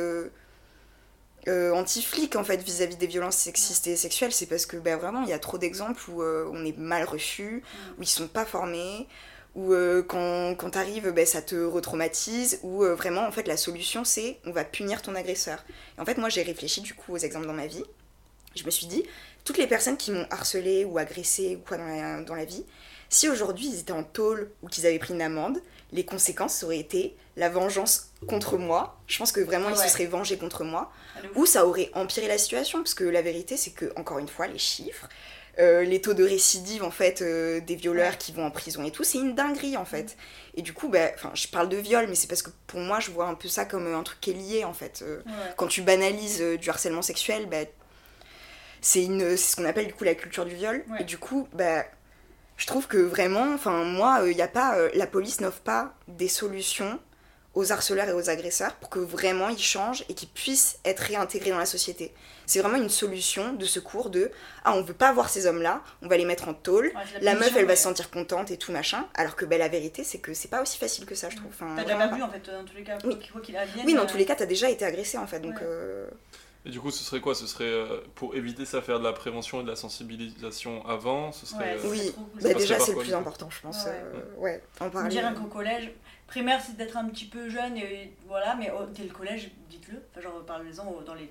[1.48, 5.22] euh, anti-flic en fait vis-à-vis des violences sexistes et sexuelles c'est parce que ben, vraiment
[5.22, 7.62] il y a trop d'exemples où euh, on est mal reçu
[7.98, 9.06] où ils sont pas formés
[9.54, 13.56] où euh, quand, quand t'arrives ben, ça te retraumatise où euh, vraiment en fait la
[13.56, 15.64] solution c'est on va punir ton agresseur.
[15.96, 17.84] Et en fait moi j'ai réfléchi du coup aux exemples dans ma vie.
[18.54, 19.04] Je me suis dit
[19.44, 22.64] toutes les personnes qui m'ont harcelé ou agressé ou quoi dans la, dans la vie,
[23.08, 25.58] si aujourd'hui ils étaient en tôle ou qu'ils avaient pris une amende,
[25.92, 28.98] les conséquences auraient été la vengeance contre moi.
[29.06, 29.84] Je pense que vraiment ils Ouais.
[29.84, 30.90] se seraient vengés contre moi.
[31.24, 31.30] Ouf.
[31.36, 34.46] Ou ça aurait empiré la situation, parce que la vérité c'est que, encore une fois,
[34.46, 35.09] les chiffres,
[35.60, 38.18] euh, les taux de récidive en fait euh, des violeurs Ouais.
[38.18, 40.16] qui vont en prison et tout, c'est une dinguerie en fait.
[40.56, 43.10] Et du coup, bah, je parle de viol, mais c'est parce que pour moi je
[43.12, 45.02] vois un peu ça comme euh, un truc qui est lié en fait.
[45.02, 45.32] Euh, Ouais.
[45.56, 47.59] quand tu banalises du harcèlement sexuel, bah,
[48.80, 50.84] c'est une, c'est ce qu'on appelle du coup la culture du viol.
[50.98, 51.84] Et du coup, bah,
[52.56, 56.28] je trouve que vraiment, enfin moi, il y a pas, la police n'offre pas des
[56.28, 56.98] solutions
[57.55, 61.51] aux harceleurs et aux agresseurs pour que vraiment ils changent et qu'ils puissent être réintégrés
[61.51, 62.12] dans la société.
[62.47, 64.31] C'est vraiment une solution de secours de
[64.64, 66.86] ah on veut pas voir ces hommes-là, on va les mettre en tôle.
[66.86, 69.06] Ouais, La meuf, elle va se sentir contente et tout machin.
[69.14, 71.51] Alors que bah, la vérité, c'est que c'est pas aussi facile que ça, je trouve.
[71.51, 73.14] Enfin, T'as déjà vu en fait, dans tous les cas, Oui.
[73.18, 73.86] quoi quoi qu'il advienne.
[73.86, 75.40] Oui, dans euh, tous les cas, t'as déjà été agressé en fait.
[75.40, 75.62] Donc, Ouais.
[75.62, 76.06] euh,
[76.66, 77.35] Et du coup, ce serait quoi?
[77.35, 81.31] Ce serait euh, pour éviter ça, faire de la prévention et de la sensibilisation avant?
[81.32, 81.76] Ce serait.
[81.76, 82.43] Ouais, euh, oui, cool.
[82.43, 83.85] bah, déjà, c'est le plus important, je pense.
[83.85, 83.90] Ouais.
[83.93, 85.09] euh, ouais, en parler.
[85.10, 85.93] dirait qu'au collège,
[86.26, 90.02] primaire c'est d'être un petit peu jeune, et voilà, mais oh, dès le collège, dites-le,
[90.10, 91.28] enfin, genre parlez-en dans les.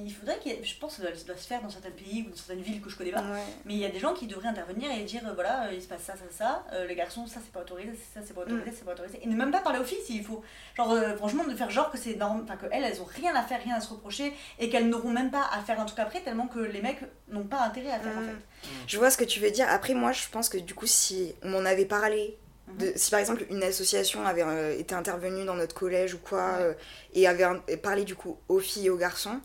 [0.00, 1.70] Il faudrait qu'il y ait- je pense que ça doit, ça doit se faire dans
[1.70, 3.42] certains pays ou dans certaines villes que je connais pas, Ouais.
[3.64, 5.82] mais il y a des gens qui devraient intervenir et dire euh, voilà, euh, il
[5.82, 8.42] se passe ça, ça, ça, euh, les garçons, ça c'est pas autorisé, ça c'est pas
[8.42, 8.74] autorisé, Mm.
[8.76, 10.42] c'est pas autorisé, et ne même pas parler aux filles s'il faut.
[10.76, 13.42] Genre, euh, franchement, de faire genre que c'est normal, enfin qu'elles, elles ont rien à
[13.42, 16.20] faire, rien à se reprocher, et qu'elles n'auront même pas à faire un truc après,
[16.20, 18.26] tellement que les mecs n'ont pas intérêt à faire en Mm.
[18.26, 18.68] fait.
[18.86, 19.66] Je vois ce que tu veux dire.
[19.68, 22.36] Après, moi, je pense que du coup, si on m'en avait parlé,
[22.78, 26.56] de, si par exemple une association avait euh, été intervenue dans notre collège ou quoi,
[26.58, 26.62] Ouais.
[26.62, 26.72] euh,
[27.14, 29.40] et avait un- et parlé du coup aux filles et aux garçons,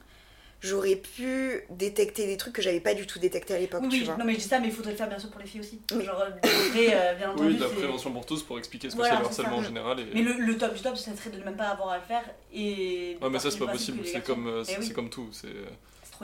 [0.61, 3.99] j'aurais pu détecter des trucs que j'avais pas du tout détecté à l'époque, Oui, tu
[3.99, 4.17] oui, vois.
[4.17, 5.59] non mais je dis ça, mais il faudrait le faire bien sûr pour les filles
[5.61, 5.81] aussi.
[5.93, 6.05] Oui.
[6.05, 7.49] Genre, euh, après, bien entendu.
[7.49, 9.29] Oui, de la prévention pour tous pour expliquer ce que Voilà, c'est le ça.
[9.29, 9.99] harcèlement en général.
[9.99, 10.05] Et...
[10.13, 12.03] Mais le, le top du top, ça serait de ne même pas avoir à le
[12.03, 12.23] faire
[12.53, 13.17] et.
[13.21, 14.05] Ouais, mais ça, c'est pas possible.
[14.05, 15.27] C'est comme, euh, Eh c'est oui, comme tout.
[15.31, 15.49] C'est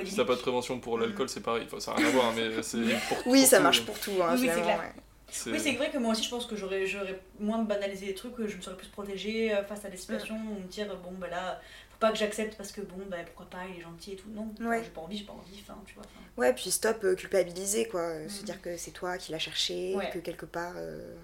[0.06, 1.64] si t'as pas de prévention pour l'alcool, c'est pareil.
[1.66, 2.78] Enfin, ça n'a rien à voir, mais c'est
[3.10, 3.18] pour.
[3.28, 4.80] Oui, pour ça tout, marche pour tout, hein, Oui, c'est clair.
[4.80, 5.02] ouais.
[5.32, 8.14] C'est- Oui, c'est vrai que moi aussi, je pense que j'aurais, j'aurais moins banalisé les
[8.16, 10.88] trucs, que je me serais plus protégée euh, face à des situations où me dire,
[11.04, 11.62] bon, bah là,
[11.92, 14.30] faut pas que j'accepte parce que, bon, bah pourquoi pas, il est gentil et tout.
[14.30, 14.82] Non, Ouais.
[14.84, 16.04] j'ai pas envie, j'ai pas envie, enfin, tu vois.
[16.06, 16.20] enfin.
[16.42, 18.02] Ouais, puis stop euh, culpabiliser, quoi.
[18.02, 18.46] euh, Se Mhm.
[18.46, 20.10] dire que c'est toi qui l'as cherché, Ouais.
[20.12, 20.74] que quelque part.
[20.78, 21.16] euh,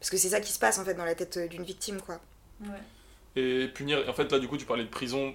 [0.00, 2.20] Parce que c'est ça qui se passe en fait dans la tête d'une victime, quoi.
[2.60, 2.68] Ouais.
[3.34, 4.08] Et punir.
[4.08, 5.34] En fait, là, du coup, tu parlais de prison.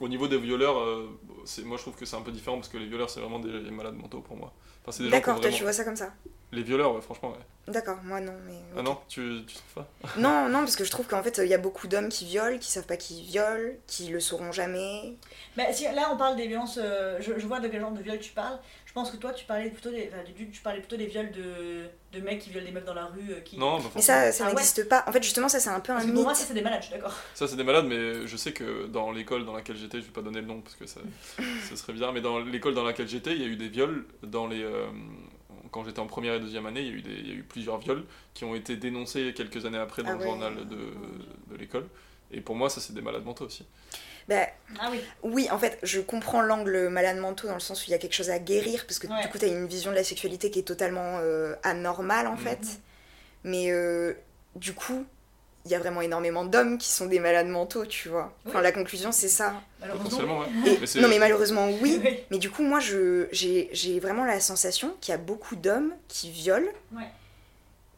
[0.00, 1.08] Au niveau des violeurs, euh,
[1.44, 3.38] c'est- moi je trouve que c'est un peu différent parce que les violeurs, c'est vraiment
[3.38, 4.52] des malades mentaux pour moi.
[4.82, 6.12] Enfin, c'est des gens qui ont D'accord, toi vraiment- tu vois ça comme ça.
[6.50, 7.72] Les violeurs, ouais, franchement, ouais.
[7.72, 8.58] D'accord, moi non, mais.
[8.76, 9.88] Ah non, tu, tu trouves pas
[10.18, 12.58] Non, non, parce que je trouve qu'en fait, il y a beaucoup d'hommes qui violent,
[12.58, 15.16] qui savent pas qu'ils violent, qui le sauront jamais.
[15.56, 18.02] Bah, si là on parle des violences, euh, je, je vois de quel genre de
[18.02, 18.58] viol tu parles.
[18.92, 21.86] Je pense que toi tu parlais plutôt des, enfin, tu parlais plutôt des viols de,
[22.12, 23.30] de mecs qui violent des meufs dans la rue.
[23.30, 23.56] euh, qui...
[23.56, 25.02] Non, bah, Mais ça, ça Ah ouais n'existe pas.
[25.06, 26.36] En fait, justement, ça c'est un peu un que pour moi mythe.
[26.42, 27.14] ça c'est des malades, je suis d'accord.
[27.32, 30.12] Ça, c'est des malades, mais je sais que dans l'école dans laquelle j'étais, je vais
[30.12, 31.00] pas donner le nom parce que ça,
[31.70, 34.04] ce serait bizarre, mais dans l'école dans laquelle j'étais, il y a eu des viols.
[34.24, 34.84] Dans les, euh,
[35.70, 37.34] quand j'étais en première et deuxième année, il y, a eu des, il y a
[37.34, 38.04] eu plusieurs viols
[38.34, 40.26] qui ont été dénoncés quelques années après dans Ah le ouais.
[40.26, 40.76] journal de,
[41.50, 41.86] de l'école.
[42.30, 43.64] Et pour moi, ça, c'est des malades mentaux aussi.
[44.28, 44.46] Bah,
[44.80, 45.00] Ah oui.
[45.22, 47.98] oui, en fait, je comprends l'angle malade mentaux dans le sens où il y a
[47.98, 49.20] quelque chose à guérir, parce que Ouais.
[49.22, 52.32] du coup, tu as une vision de la sexualité qui est totalement euh, anormale en
[52.32, 52.38] Mhm.
[52.38, 52.60] fait.
[53.44, 54.14] Mais euh,
[54.56, 55.04] du coup,
[55.64, 58.32] il y a vraiment énormément d'hommes qui sont des malades mentaux, tu vois.
[58.46, 58.64] Enfin, Oui.
[58.64, 59.54] la conclusion, c'est ça.
[59.80, 60.40] Malheureusement.
[60.40, 60.46] Ouais.
[60.66, 62.00] Et- Mais non, mais malheureusement, oui.
[62.04, 62.18] Oui.
[62.30, 65.92] Mais du coup, moi, je, j'ai, j'ai vraiment la sensation qu'il y a beaucoup d'hommes
[66.08, 67.04] qui violent, Ouais.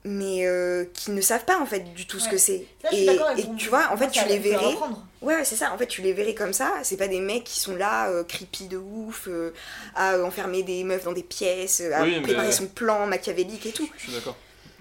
[0.04, 2.66] Mais euh, qui ne savent pas en fait du tout ce que c'est.
[2.92, 4.74] Et, et tu vois, en fait, tu les verrais.
[5.22, 5.72] Ouais, c'est ça.
[5.72, 6.72] En fait, tu les verrais comme ça.
[6.82, 9.52] C'est pas des mecs qui sont là, euh, creepy de ouf, euh,
[9.94, 13.72] à enfermer des meufs dans des pièces, à Oui, mais- préparer son plan machiavélique et
[13.72, 13.88] tout.
[13.96, 14.36] Je suis d'accord.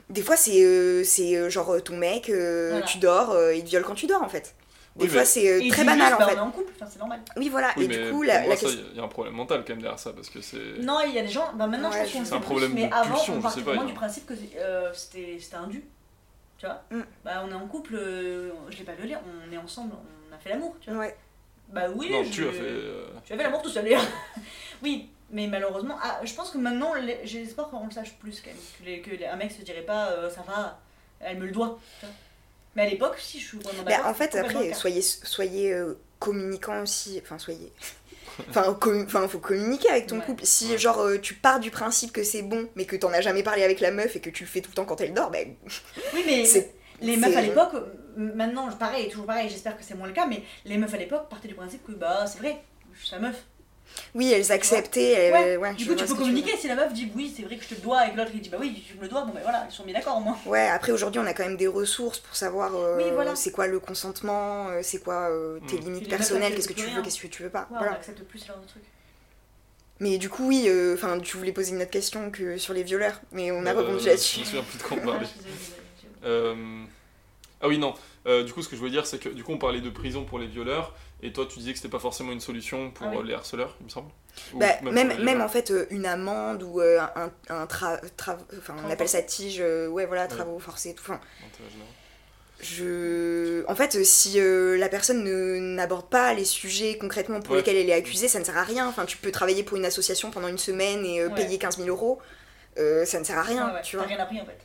[0.10, 2.86] Des fois, c'est, euh, c'est euh, genre ton mec, euh, Voilà.
[2.86, 4.54] tu dors, euh, il te viole quand tu dors en fait.
[4.96, 6.34] Des Oui, fois, c'est euh, très banal juste, en bah, fait.
[6.34, 7.20] On est en couple, enfin, c'est normal.
[7.36, 7.74] Oui, voilà.
[7.78, 8.86] Oui, et mais du coup, pour la, moi, la ça, question.
[8.92, 10.78] il y a un problème mental quand même derrière ça parce que c'est.
[10.82, 11.52] Non, il y a des gens.
[11.56, 13.38] Bah maintenant, Ouais, je pense qu'on C'est un problème plus, mais de avant, pulsion, on
[13.38, 15.84] je partait vraiment du principe que euh, c'était c'était un dû.
[16.60, 17.02] Tu vois Mm.
[17.26, 19.16] Bah, on est en couple, euh, je l'ai pas violé,
[19.48, 19.94] on est ensemble,
[20.32, 21.00] on a fait l'amour, tu vois.
[21.00, 21.18] Ouais.
[21.70, 22.60] Bah oui, non, je- tu as fait.
[22.62, 24.06] euh, Tu as fait l'amour tout seul d'ailleurs.
[24.84, 28.42] oui, mais malheureusement, ah, je pense que maintenant, les- j'ai l'espoir qu'on le sache plus
[28.42, 28.60] quand même.
[28.80, 30.80] Que, les- que les- un mec se dirait pas, euh, ça va,
[31.20, 31.80] elle me le doit.
[32.00, 32.16] tu vois.
[32.76, 36.82] Mais à l'époque, si je suis vraiment Bah, en fait, après, soyez, soyez euh, communicant
[36.82, 37.20] aussi.
[37.24, 37.72] Enfin, soyez.
[38.50, 40.26] Enfin, commu- enfin, faut communiquer avec ton Ouais.
[40.26, 40.44] couple.
[40.46, 40.78] Si, Ouais.
[40.80, 43.64] genre, euh, tu pars du principe que c'est bon, mais que t'en as jamais parlé
[43.64, 45.54] avec la meuf et que tu le fais tout le temps quand elle dort, ben.
[46.16, 46.44] Oui, mais
[47.02, 47.86] les meufs à l'époque, euh,
[48.18, 51.30] maintenant, pareil, toujours pareil, j'espère que c'est moins le cas, mais les meufs à l'époque
[51.30, 52.58] partaient du principe que bah c'est vrai,
[52.94, 53.36] je suis sa meuf.
[54.16, 55.12] Oui, elles acceptaient.
[55.12, 57.44] elles- Ouais, ouais, du je coup, tu peux communiquer si la meuf dit oui, c'est
[57.44, 59.02] vrai que je te le dois, et que l'autre il dit bah oui, tu me
[59.02, 60.38] le dois, bon ben voilà, ils sont bien d'accord au moins.
[60.46, 63.36] Ouais, après, aujourd'hui, on a quand même des ressources pour savoir euh, Oui, voilà.
[63.36, 65.80] c'est quoi le consentement, euh, c'est quoi euh, tes Mm.
[65.82, 67.62] limites les meufs personnelles, qu'est-ce que tu veux, qu'est-ce que tu veux pas.
[67.70, 67.94] Ouais, on voilà.
[67.94, 68.84] accepte plus truc.
[70.00, 73.22] Mais du coup, oui, euh, tu voulais poser une autre question que sur les violeurs,
[73.32, 74.40] mais on a euh, Je là-dessus.
[74.42, 75.28] me souviens plus de quoi on Ah, parlait.
[75.28, 76.28] je.
[76.28, 76.84] Euh,
[77.62, 77.94] Ah oui, non.
[78.26, 79.90] Euh, du coup, ce que je voulais dire, c'est que du coup, on parlait de
[79.90, 80.94] prison pour les violeurs,
[81.24, 83.18] et toi, tu disais que c'était pas forcément une solution pour Ah oui.
[83.20, 84.10] euh, les harceleurs, il me semble.
[84.56, 88.38] Bah, même, les même en fait, euh, une amende ou euh, un, un tra- tra-
[88.58, 90.28] enfin, on appelle ça tige, euh, ouais, voilà, Ouais.
[90.28, 91.04] travaux forcés, tout.
[91.04, 91.20] Enfin,
[92.62, 93.64] je...
[93.68, 97.58] En fait, si euh, la personne ne- n'aborde pas les sujets concrètement pour Ouais.
[97.60, 98.88] lesquels elle est accusée, ça ne sert à rien.
[98.88, 101.36] Enfin, tu peux travailler pour une association pendant une semaine et euh, Ouais.
[101.36, 102.20] payer 15 000 euros,
[102.78, 104.06] euh, ça ne sert à rien, tu vois.
[104.06, 104.58] rien appris en fait.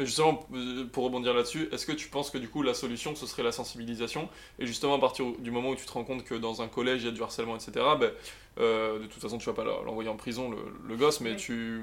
[0.00, 3.14] Mais justement, euh, pour rebondir là-dessus, est-ce que tu penses que du coup la solution
[3.14, 4.28] ce serait la sensibilisation
[4.58, 7.02] Et justement, à partir du moment où tu te rends compte que dans un collège
[7.02, 8.10] il y a du harcèlement, etc., ben,
[8.58, 10.56] euh, de toute façon tu vas pas l'envoyer en prison le,
[10.88, 11.36] le gosse, mais Oui.
[11.36, 11.82] tu-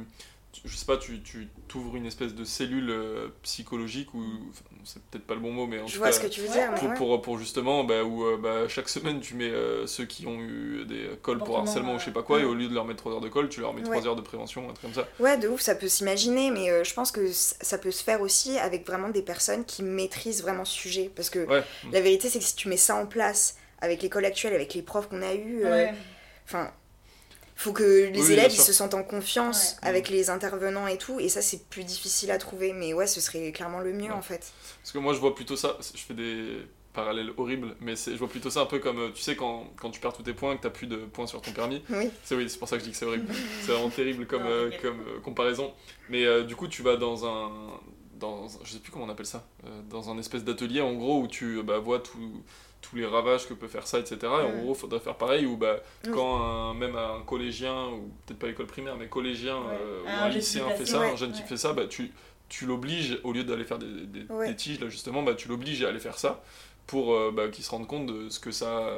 [0.65, 4.23] Je sais pas, tu tu t'ouvres une espèce de cellule euh, psychologique, ou.
[4.49, 6.13] enfin, c'est peut-être pas le bon mot, mais en Je tout vois cas.
[6.13, 6.95] ce que tu veux dire, Pour, ouais.
[6.95, 10.39] pour, pour justement, bah, où euh, bah, chaque semaine tu mets euh, ceux qui ont
[10.39, 12.85] eu des cols pour harcèlement ou je sais pas quoi, et au lieu de leur
[12.85, 14.07] mettre 3 heures de colle, tu leur mets 3 Ouais.
[14.07, 15.07] heures de prévention, un truc comme ça.
[15.19, 18.21] Ouais, de ouf, ça peut s'imaginer, mais euh, je pense que ça peut se faire
[18.21, 21.11] aussi avec vraiment des personnes qui maîtrisent vraiment ce sujet.
[21.15, 21.63] Parce que Ouais.
[21.91, 24.81] la vérité, c'est que si tu mets ça en place avec l'école actuelle, avec les
[24.81, 25.93] profs qu'on a eus, euh, Ouais.
[26.45, 26.71] enfin,
[27.57, 29.89] faut que les Oui, élèves ils se sentent en confiance Ouais.
[29.89, 33.19] avec les intervenants et tout, et ça, c'est plus difficile à trouver, mais ouais, ce
[33.19, 34.11] serait clairement le mieux Ouais.
[34.11, 34.51] en fait.
[34.81, 38.27] Parce que moi je vois plutôt ça, je fais des parallèles horribles, mais je vois
[38.29, 40.55] plutôt ça un peu comme, euh, tu sais, quand, quand tu perds tous tes points,
[40.57, 41.83] que t'as plus de points sur ton permis.
[41.89, 42.09] Oui.
[42.23, 43.27] C'est oui, c'est pour ça que je dis que c'est horrible.
[43.61, 45.73] c'est vraiment terrible comme, Non, euh, comme euh, comparaison.
[46.09, 47.51] Mais euh, du coup, tu vas dans un,
[48.15, 50.93] dans, un- je sais plus comment on appelle ça, euh, dans un espèce d'atelier en
[50.93, 52.41] gros où tu bah, vois tout-
[52.89, 54.17] tous les ravages que peut faire ça, etc.
[54.23, 56.11] Et en gros, faudrait faire pareil, ou bah, Oui.
[56.13, 59.77] quand un- même un collégien, ou peut-être pas l'école primaire, mais collégien Ouais.
[59.81, 61.11] euh, ou Un lycéen fait ça, ouais.
[61.11, 62.11] un jeune qui fait ça, bah, tu,
[62.49, 64.47] tu l'obliges, au lieu d'aller faire des, des, Ouais.
[64.49, 66.41] des tiges, là justement, bah, tu l'obliges à aller faire ça
[66.85, 68.89] pour euh, bah, qu'il se rende compte de ce que ça,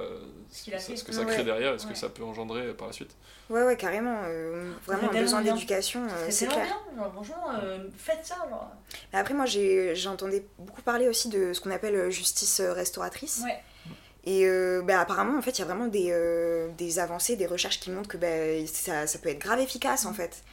[0.52, 0.96] ce que ça, fait.
[0.96, 1.34] ce que ça Ouais.
[1.34, 1.94] crée derrière et ce Ouais.
[1.94, 3.16] que ça peut engendrer par la suite.
[3.50, 4.22] Ouais, ouais, carrément.
[4.26, 6.64] euh, vraiment, un besoin d'éducation, euh, C'est clair.
[6.66, 8.70] bien, genre, franchement, euh, faites ça, genre.
[9.12, 12.74] Mais Après, moi, j'ai- j'entendais beaucoup parler aussi de ce qu'on appelle euh, justice euh,
[12.74, 13.42] restauratrice.
[13.44, 13.58] Ouais.
[14.30, 17.48] Et euh, bah, apparemment, en fait, il y a vraiment des, euh, des avancées, des
[17.48, 20.44] recherches qui montrent que bah, ça, ça peut être grave efficace, en fait.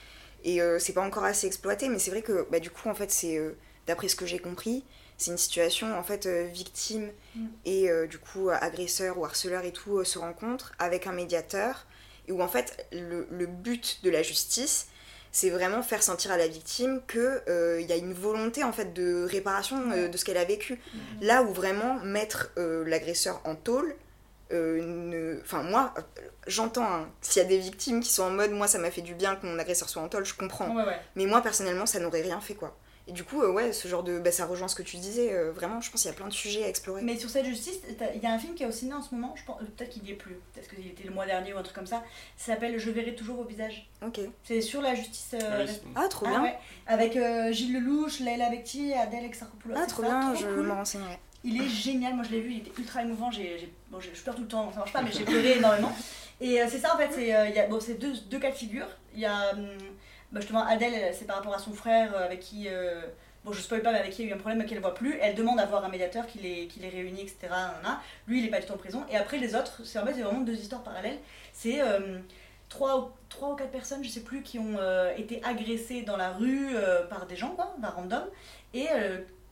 [0.45, 2.95] Et euh, c'est pas encore assez exploité, mais c'est vrai que bah, du coup, en
[2.95, 3.55] fait, c'est, euh,
[3.87, 4.83] d'après ce que j'ai compris,
[5.19, 7.47] c'est une situation, en fait, euh, victime Mm.
[7.67, 11.87] et du coup, agresseur ou harceleur et tout se rencontrent avec un médiateur,
[12.29, 14.87] et où en fait, le, le but de la justice,
[15.39, 19.27] c'est vraiment faire sentir à la victime qu'il y a une volonté en fait de
[19.31, 20.81] réparation euh, de ce qu'elle a vécu.
[21.21, 23.95] Là où vraiment mettre euh, l'agresseur en tôle,
[24.53, 26.01] euh, ne- enfin moi, euh,
[26.47, 29.03] j'entends, hein, s'il y a des victimes qui sont en mode moi ça m'a fait
[29.03, 30.75] du bien que mon agresseur soit en tôle, je comprends.
[30.75, 30.99] Ouais, ouais.
[31.17, 32.75] Mais moi personnellement ça n'aurait rien fait quoi.
[33.09, 34.19] Et du coup, euh, ouais, ce genre de.
[34.19, 36.27] Bah, ça rejoint ce que tu disais, euh, vraiment, je pense qu'il y a plein
[36.27, 37.03] de sujets à explorer.
[37.03, 37.79] Mais sur cette justice,
[38.15, 39.91] il y a un film qui est au ciné en ce moment, je pense, peut-être
[39.91, 42.03] qu'il y est plus, peut-être qu'il était le mois dernier ou un truc comme ça,
[42.37, 43.89] ça s'appelle Je verrai toujours vos visages.
[44.05, 44.19] Ok.
[44.43, 45.31] C'est sur la justice.
[45.35, 46.43] euh, Ah oui, Ah, trop Ah bien.
[46.43, 46.59] ouais,
[46.89, 49.77] avec euh, Gilles Lelouch, Leila Bekti, Adèle Exarchopoulos.
[49.79, 50.67] Ah, trop ça, bien, trop je cool.
[50.67, 51.19] me renseignerai.
[51.45, 53.31] Il est génial, moi je l'ai vu, il était ultra émouvant.
[53.31, 55.93] J'ai, bon, je pleure tout le temps, ça marche pas, mais j'ai pleuré énormément.
[56.41, 58.41] Et euh, c'est ça en fait, c'est, euh, il y a, bon, c'est deux, deux
[58.41, 58.89] cas de figure.
[59.15, 59.69] Il y a hum,
[60.33, 63.03] bah, justement Adèle, c'est par rapport à son frère euh, avec qui, euh,
[63.45, 64.95] bon je spoil pas, mais avec qui il y a eu un problème qu'elle voit
[64.95, 65.19] plus.
[65.21, 67.49] Elle demande à voir un médiateur qui les, qui les réunit, etc.
[68.27, 69.05] Lui il est pas du tout en prison.
[69.11, 71.19] Et après les autres, c'est en fait c'est vraiment deux histoires parallèles.
[71.53, 72.19] C'est euh,
[72.69, 74.79] trois, ou- quatre personnes, je sais plus, qui ont
[75.17, 76.75] été agressées dans la rue
[77.11, 78.25] par des gens, quoi, par random.
[78.75, 78.89] Et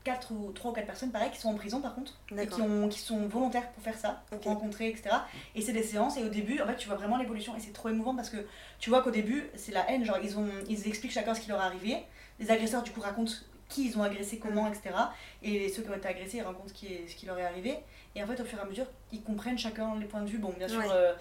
[0.05, 2.60] quatre ou trois ou quatre personnes pareil qui sont en prison par contre et qui,
[2.60, 5.09] ont, qui sont volontaires pour faire ça, pour rencontrer, etc.
[5.55, 7.72] Et c'est des séances, et au début, en fait, tu vois vraiment l'évolution, et c'est
[7.72, 8.47] trop émouvant parce que
[8.78, 11.48] tu vois qu'au début, c'est la haine, genre ils, ont, ils expliquent chacun ce qui
[11.48, 11.97] leur est arrivé,
[12.39, 13.32] les agresseurs du coup racontent
[13.70, 14.94] qui ils ont agressé, comment, etc.
[15.43, 17.44] Et ceux qui ont été agressés, ils racontent ce qui, est- ce qui leur est
[17.47, 17.78] arrivé,
[18.14, 20.39] et en fait, au fur et à mesure, ils comprennent chacun les points de vue.
[20.39, 20.86] Bon, bien sûr, Ouais.
[20.93, 21.14] euh,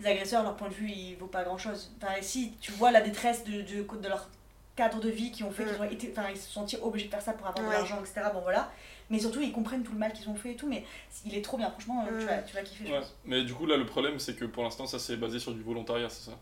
[0.00, 1.92] les agresseurs, leur point de vue, il vaut pas grand chose.
[2.02, 4.28] Enfin, si tu vois la détresse de, de, de leur
[4.76, 5.68] cadre de vie qui ont fait Mm.
[5.68, 7.70] qu'ils ont été enfin ils se sont sentis obligés de faire ça pour avoir Ouais.
[7.74, 8.70] de l'argent etc bon voilà
[9.10, 10.84] mais surtout ils comprennent tout le mal qu'ils ont fait et tout mais
[11.24, 12.28] il est trop bien franchement euh, tu, Mm.
[12.28, 12.98] vas, tu vas kiffer je Ouais.
[13.00, 15.52] pense Mais du coup, là, le problème, c'est que pour l'instant, ça c'est basé sur
[15.52, 16.36] du volontariat, c'est ça?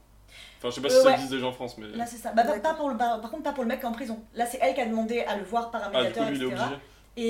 [0.59, 1.13] Enfin, je sais pas Euh, si ça ouais.
[1.15, 1.89] existe déjà en France, mais.
[1.89, 3.85] là c'est ça bah, pas, pour le par, par contre pas pour le mec qui
[3.85, 5.91] est en prison là c'est elle qui a demandé à le voir par un Ah,
[5.91, 6.81] du médiateur coup, lui, il est etc obligé.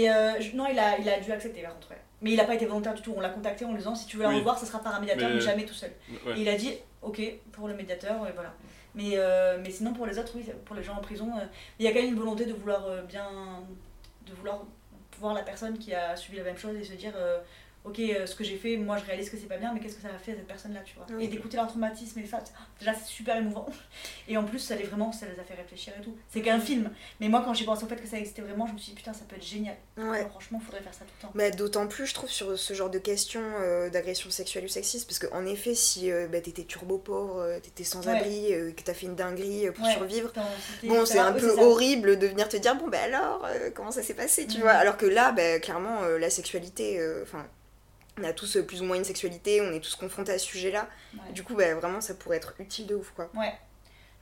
[0.05, 2.01] et euh, je- non il a, il a dû accepter par contre ouais.
[2.21, 4.07] mais il a pas été volontaire du tout on l'a contacté en lui disant si
[4.07, 4.37] tu veux la Oui.
[4.37, 5.91] revoir ce sera par un médiateur mais, Mais- jamais tout seul
[6.27, 6.39] Ouais.
[6.39, 7.21] Et il a dit ok
[7.51, 8.53] pour le médiateur, et voilà.
[8.95, 11.45] Mais, euh, mais sinon pour les autres, oui, pour les gens en prison, euh,
[11.79, 13.27] il y a quand même une volonté de vouloir euh, bien.
[14.27, 14.65] de vouloir
[15.19, 17.15] voir la personne qui a subi la même chose et se dire
[17.85, 19.97] ok, euh, ce que j'ai fait, moi je réalise que c'est pas bien, mais qu'est-ce
[19.97, 21.07] que ça a fait à cette personne-là, tu vois.
[21.17, 21.25] Oui.
[21.25, 23.67] Et d'écouter leur traumatisme et ça, c'est- déjà c'est super émouvant.
[24.29, 26.17] Et en plus, ça les vraiment, ça les a fait réfléchir et tout.
[26.29, 26.91] C'est qu'un film,
[27.21, 28.97] mais moi quand j'ai pensé au fait que ça existait vraiment, je me suis dit
[28.97, 29.77] putain, ça peut être génial.
[29.99, 30.19] Ouais.
[30.19, 31.33] Alors, franchement, faudrait faire ça tout le temps.
[31.35, 35.07] Bah, D'autant plus, je trouve, sur ce genre de questions euh, d'agression sexuelle ou sexiste,
[35.09, 38.13] parce qu'en effet, si euh, bah, t'étais turbo pauvre, t'étais sans Ouais.
[38.17, 39.93] abri, que t'as fait une dinguerie pour Ouais.
[39.93, 40.33] survivre,
[40.85, 44.15] bon, c'est un peu horrible de venir te dire, bon, bah alors, comment ça s'est
[44.15, 44.63] passé, tu Mhm.
[44.63, 44.73] vois?
[44.73, 47.45] Alors que là, bah, clairement, la sexualité, enfin,
[48.19, 50.47] on a tous euh, plus ou moins une sexualité, on est tous confrontés à ce
[50.47, 50.89] sujet-là.
[51.15, 51.33] Ouais.
[51.33, 53.31] Du coup, bah, vraiment, ça pourrait être utile de ouf, quoi.
[53.35, 53.55] Ouais,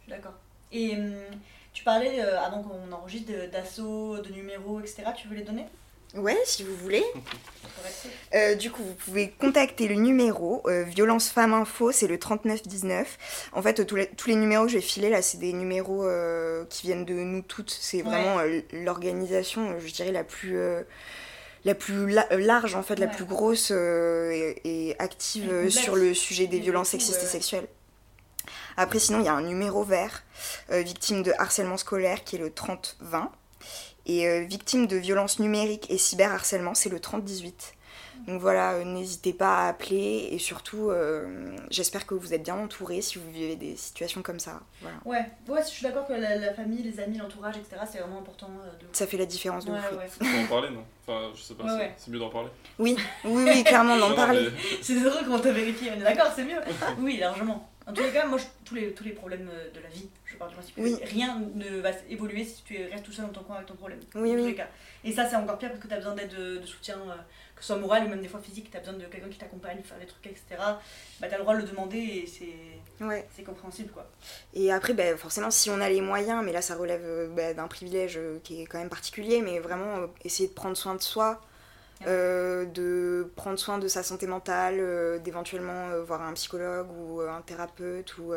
[0.00, 0.34] je suis d'accord.
[0.72, 1.14] Et hum,
[1.72, 5.04] tu parlais, euh, avant qu'on enregistre, d'assauts, de numéros, etc.
[5.16, 5.66] Tu veux les donner?
[6.14, 7.04] Ouais, si vous voulez.
[8.34, 13.50] Euh, du coup, vous pouvez contacter le numéro euh, Violence Femmes Info, c'est le 3919.
[13.52, 16.06] En fait, tous les, tous les numéros que je vais filer là, c'est des numéros
[16.68, 17.70] qui viennent de nous toutes.
[17.70, 18.36] C'est vraiment
[18.72, 20.58] l'organisation, je dirais, la plus.
[21.64, 25.52] La plus la- euh, large en fait, la plus grosse euh, et, et active Et
[25.52, 27.66] euh, sur le sujet des violences sexistes et sexuelles.
[28.76, 30.22] Après, sinon, il y a un numéro vert,
[30.70, 33.30] euh, victime de harcèlement scolaire, qui est le 3020.
[34.06, 37.74] Et euh, victime de violences numériques et cyberharcèlement, c'est le 3018.
[38.26, 42.56] Donc voilà, euh, n'hésitez pas à appeler et surtout, euh, j'espère que vous êtes bien
[42.56, 44.60] entourés si vous vivez des situations comme ça.
[44.80, 44.96] Voilà.
[45.04, 48.18] Ouais, ouais, je suis d'accord que la, la famille, les amis, l'entourage, etc., c'est vraiment
[48.20, 48.86] important euh, de.
[48.92, 49.98] Ça fait la différence de Ouais, oui.
[49.98, 50.08] ouais.
[50.08, 50.84] Faut en parler, non?
[51.06, 52.50] Enfin, je sais pas, Ouais, c'est- mieux d'en parler.
[52.78, 54.48] Oui, oui, oui, clairement, d'en parler.
[54.82, 56.60] C'est drôle comment t'as vérifié, on est d'accord, c'est mieux
[56.98, 57.66] Oui, largement.
[57.86, 60.36] En tous les cas, moi, je- tous, les, tous les problèmes de la vie, je
[60.36, 60.96] pars du principe que Oui.
[61.02, 63.98] rien ne va évoluer si tu restes tout seul dans ton coin avec ton problème.
[64.14, 64.46] Oui, dans tous oui.
[64.50, 64.68] les cas.
[65.02, 67.14] Et ça, c'est encore pire parce que t'as besoin d'aide de, de soutien, euh,
[67.60, 69.82] que ce soit moral ou même des fois physique, t'as besoin de quelqu'un qui t'accompagne,
[69.84, 70.42] faire des trucs, etc.
[71.20, 73.28] Bah, t'as le droit de le demander et c'est Ouais.
[73.44, 74.06] compréhensible, quoi.
[74.54, 77.54] Et après, ben, forcément, si on a les moyens, mais là, ça relève euh, ben,
[77.54, 80.94] d'un privilège euh, qui est quand même particulier, mais vraiment euh, essayer de prendre soin
[80.94, 81.40] de soi,
[82.06, 87.20] euh, de prendre soin de sa santé mentale, euh, d'éventuellement euh, voir un psychologue ou
[87.20, 88.32] un thérapeute ou,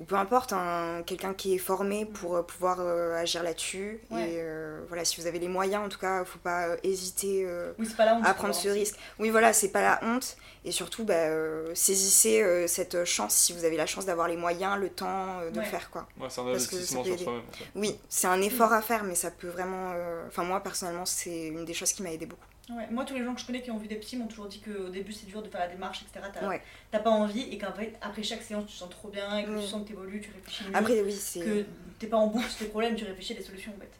[0.00, 4.00] ou peu importe, un- quelqu'un qui est formé pour euh, pouvoir euh, agir là-dessus.
[4.10, 4.22] Ouais.
[4.30, 7.44] Et euh, voilà, si vous avez les moyens, en tout cas, faut pas euh, hésiter
[7.46, 8.26] euh, Oui, c'est pas la honte.
[8.26, 8.96] à prendre ce risque.
[9.18, 10.36] Oui, voilà, c'est pas la honte.
[10.66, 14.36] Et surtout, bah, euh, saisissez euh, cette chance si vous avez la chance d'avoir les
[14.36, 15.64] moyens, le temps euh, de Ouais.
[15.64, 16.08] le faire, quoi.
[16.18, 17.42] Ouais, c'est un investissement sur soi-même.
[17.76, 19.92] Oui, c'est un effort à faire, mais ça peut vraiment.
[19.94, 22.46] euh, Enfin, moi, personnellement, c'est une des choses qui m'a aidé beaucoup.
[22.70, 24.46] Ouais, Moi, tous les gens que je connais qui ont vu des psys m'ont toujours
[24.46, 26.26] dit qu'au début c'est dur de faire la démarche, etc.
[26.32, 26.62] T'as Ouais.
[26.92, 29.60] pas envie et qu'en fait, après chaque séance, tu te sens trop bien et que
[29.60, 30.76] tu sens que t'évolues, tu réfléchis mieux.
[30.76, 31.40] Après, oui, c'est.
[31.40, 31.64] que
[31.98, 33.90] t'es pas en boucle sur tes problèmes, tu réfléchis à des solutions en fait.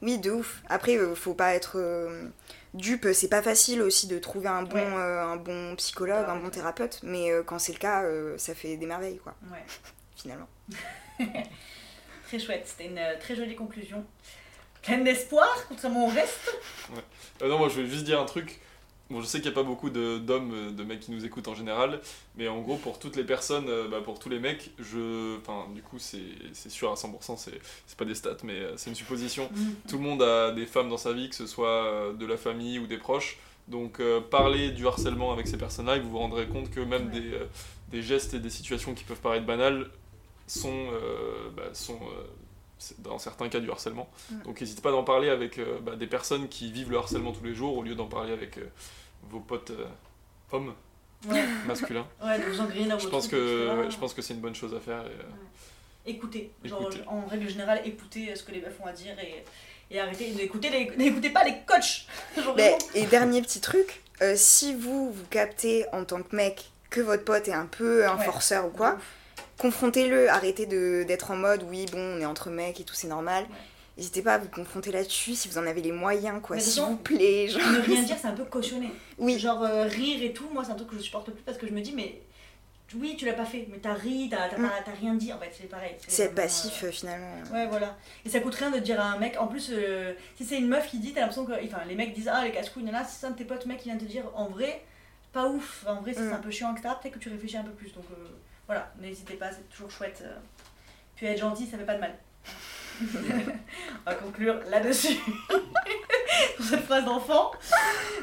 [0.00, 0.62] Oui, de ouf.
[0.68, 2.28] Après, euh, faut pas être euh,
[2.74, 3.06] dupe.
[3.12, 4.82] C'est pas facile aussi de trouver un bon, Ouais.
[4.84, 7.00] euh, un bon psychologue, un bon thérapeute.
[7.02, 8.04] Mais quand c'est le cas,
[8.38, 9.62] ça fait des merveilles, quoi, Ouais.
[10.16, 10.48] finalement.
[12.26, 14.04] Très chouette, c'était une très jolie conclusion.
[14.84, 16.58] Pleine d'espoir, contrairement au reste.
[17.42, 18.60] Euh, non, moi je vais juste dire un truc.
[19.10, 21.48] Bon, je sais qu'il n'y a pas beaucoup d'hommes, euh, de, mecs qui nous écoutent
[21.48, 22.00] en général,
[22.36, 25.36] mais en gros, pour toutes les personnes, euh, bah, pour tous les mecs, je.
[25.38, 28.96] Enfin, du coup, c'est sûr à 100%, c'est pas des stats, mais euh, c'est une
[28.96, 29.50] supposition.
[29.88, 32.78] Tout le monde a des femmes dans sa vie, que ce soit de la famille
[32.78, 33.38] ou des proches.
[33.68, 34.00] Donc,
[34.30, 37.20] parler du harcèlement avec ces personnes-là, et vous vous rendrez compte que même Ouais.
[37.20, 37.38] des,
[37.90, 39.90] des gestes et des situations qui peuvent paraître banales
[40.46, 40.88] sont,
[41.56, 41.98] bah, sont
[42.98, 44.08] dans certains cas du harcèlement.
[44.30, 44.42] Mm.
[44.42, 47.44] Donc, n'hésitez pas d'en parler avec euh, bah, des personnes qui vivent le harcèlement tous
[47.44, 48.66] les jours, au lieu d'en parler avec euh,
[49.30, 49.86] vos potes euh,
[50.52, 50.74] hommes,
[51.28, 52.06] Ouais, masculins.
[52.24, 55.00] ouais, je, pense que, je pense que c'est une bonne chose à faire.
[55.06, 55.22] Et, euh,
[56.06, 59.42] Écoutez, genre en règle générale, écoutez ce que les meufs ont à dire et,
[59.90, 62.06] et arrêtez d'écouter les, n'écoutez pas les coachs.
[62.36, 62.56] Genre
[62.94, 67.24] et dernier petit truc, euh, si vous vous captez en tant que mec que votre
[67.24, 68.24] pote est un peu un Ouais.
[68.24, 68.98] forceur ou quoi,
[69.58, 73.08] confrontez-le, arrêtez de- d'être en mode oui bon on est entre mecs et tout c'est
[73.08, 73.44] normal.
[73.44, 73.56] Ouais.
[73.96, 76.96] N'hésitez pas à vous confronter là-dessus si vous en avez les moyens quoi, s'il vous
[76.96, 77.46] plaît.
[77.48, 77.62] genre.
[77.70, 78.90] Ne rien dire, c'est un peu cautionné.
[79.18, 81.58] Oui, Genre euh, rire et tout, moi c'est un truc que je supporte plus parce
[81.58, 82.20] que je me dis, mais
[82.96, 84.70] oui, tu l'as pas fait, mais t'as ri, t'as Mm.
[85.00, 85.94] rien dit en fait, c'est pareil.
[86.08, 87.36] c'est être passif euh, finalement.
[87.52, 87.96] Ouais, voilà.
[88.24, 89.36] Et ça coûte rien de dire à un mec.
[89.40, 91.52] En plus, euh, si c'est une meuf qui dit, t'as l'impression que.
[91.64, 93.78] Enfin, les mecs disent, ah, les casse-couilles, là, si c'est un de tes potes, mec,
[93.78, 94.82] qui vient te dire, en vrai,
[95.32, 95.84] pas ouf.
[95.88, 96.14] En vrai, Mm.
[96.16, 97.92] c'est un peu chiant, etc., peut-être que tu réfléchis un peu plus.
[97.94, 98.26] Donc, euh,
[98.66, 100.22] voilà, n'hésitez pas, c'est toujours chouette.
[100.24, 100.34] euh.
[101.16, 102.14] Puis être gentil, ça fait pas de mal.
[104.06, 105.16] On va conclure là-dessus.
[106.56, 107.52] Sur cette phrase d'enfant.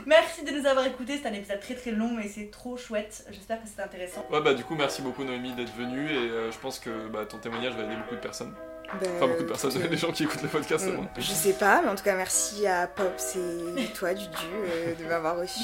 [0.06, 1.20] Merci de nous avoir écoutés.
[1.22, 3.26] C'est un épisode très très long et c'est trop chouette.
[3.32, 4.26] J'espère que c'était intéressant.
[4.30, 7.26] Ouais, bah du coup, merci beaucoup Noémie d'être venue et euh, je pense que bah,
[7.26, 8.54] ton témoignage va aider beaucoup de personnes.
[8.54, 11.08] Bah, Enfin, beaucoup de personnes, écoute, les gens qui écoutent le podcast, c'est Mm, bon.
[11.18, 13.38] Je sais pas, mais en tout cas, merci à Pops
[13.78, 15.60] et toi, Dudu, euh, de m'avoir reçu.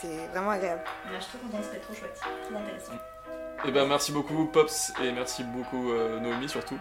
[0.00, 0.82] C'était vraiment agréable.
[1.12, 2.14] Je suis trop contente, c'était trop chouette.
[2.20, 2.92] Très intéressant.
[3.66, 6.78] Et ben merci beaucoup Pops et merci beaucoup euh, Noémie surtout.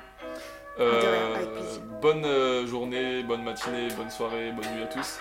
[0.80, 1.35] Euh,
[2.01, 5.19] bonne euh, journée, bonne matinée, bonne soirée, bonne nuit à tous.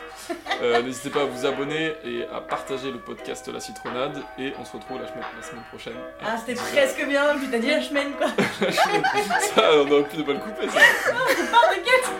[0.63, 4.65] Euh, N'hésitez pas à vous abonner et à partager le podcast La Citronade et on
[4.65, 5.97] se retrouve la semaine, la semaine prochaine.
[6.25, 8.29] Ah, c'était presque bien, puis t'as dit la semaine quoi.
[8.71, 10.79] ça, on aurait pu ne pas le couper ça.
[11.11, 12.13] Ah, t'inquiète.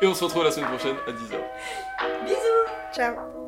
[0.00, 2.24] Et on se retrouve la semaine prochaine à 10h.
[2.24, 2.94] Bisous.
[2.94, 3.39] Ciao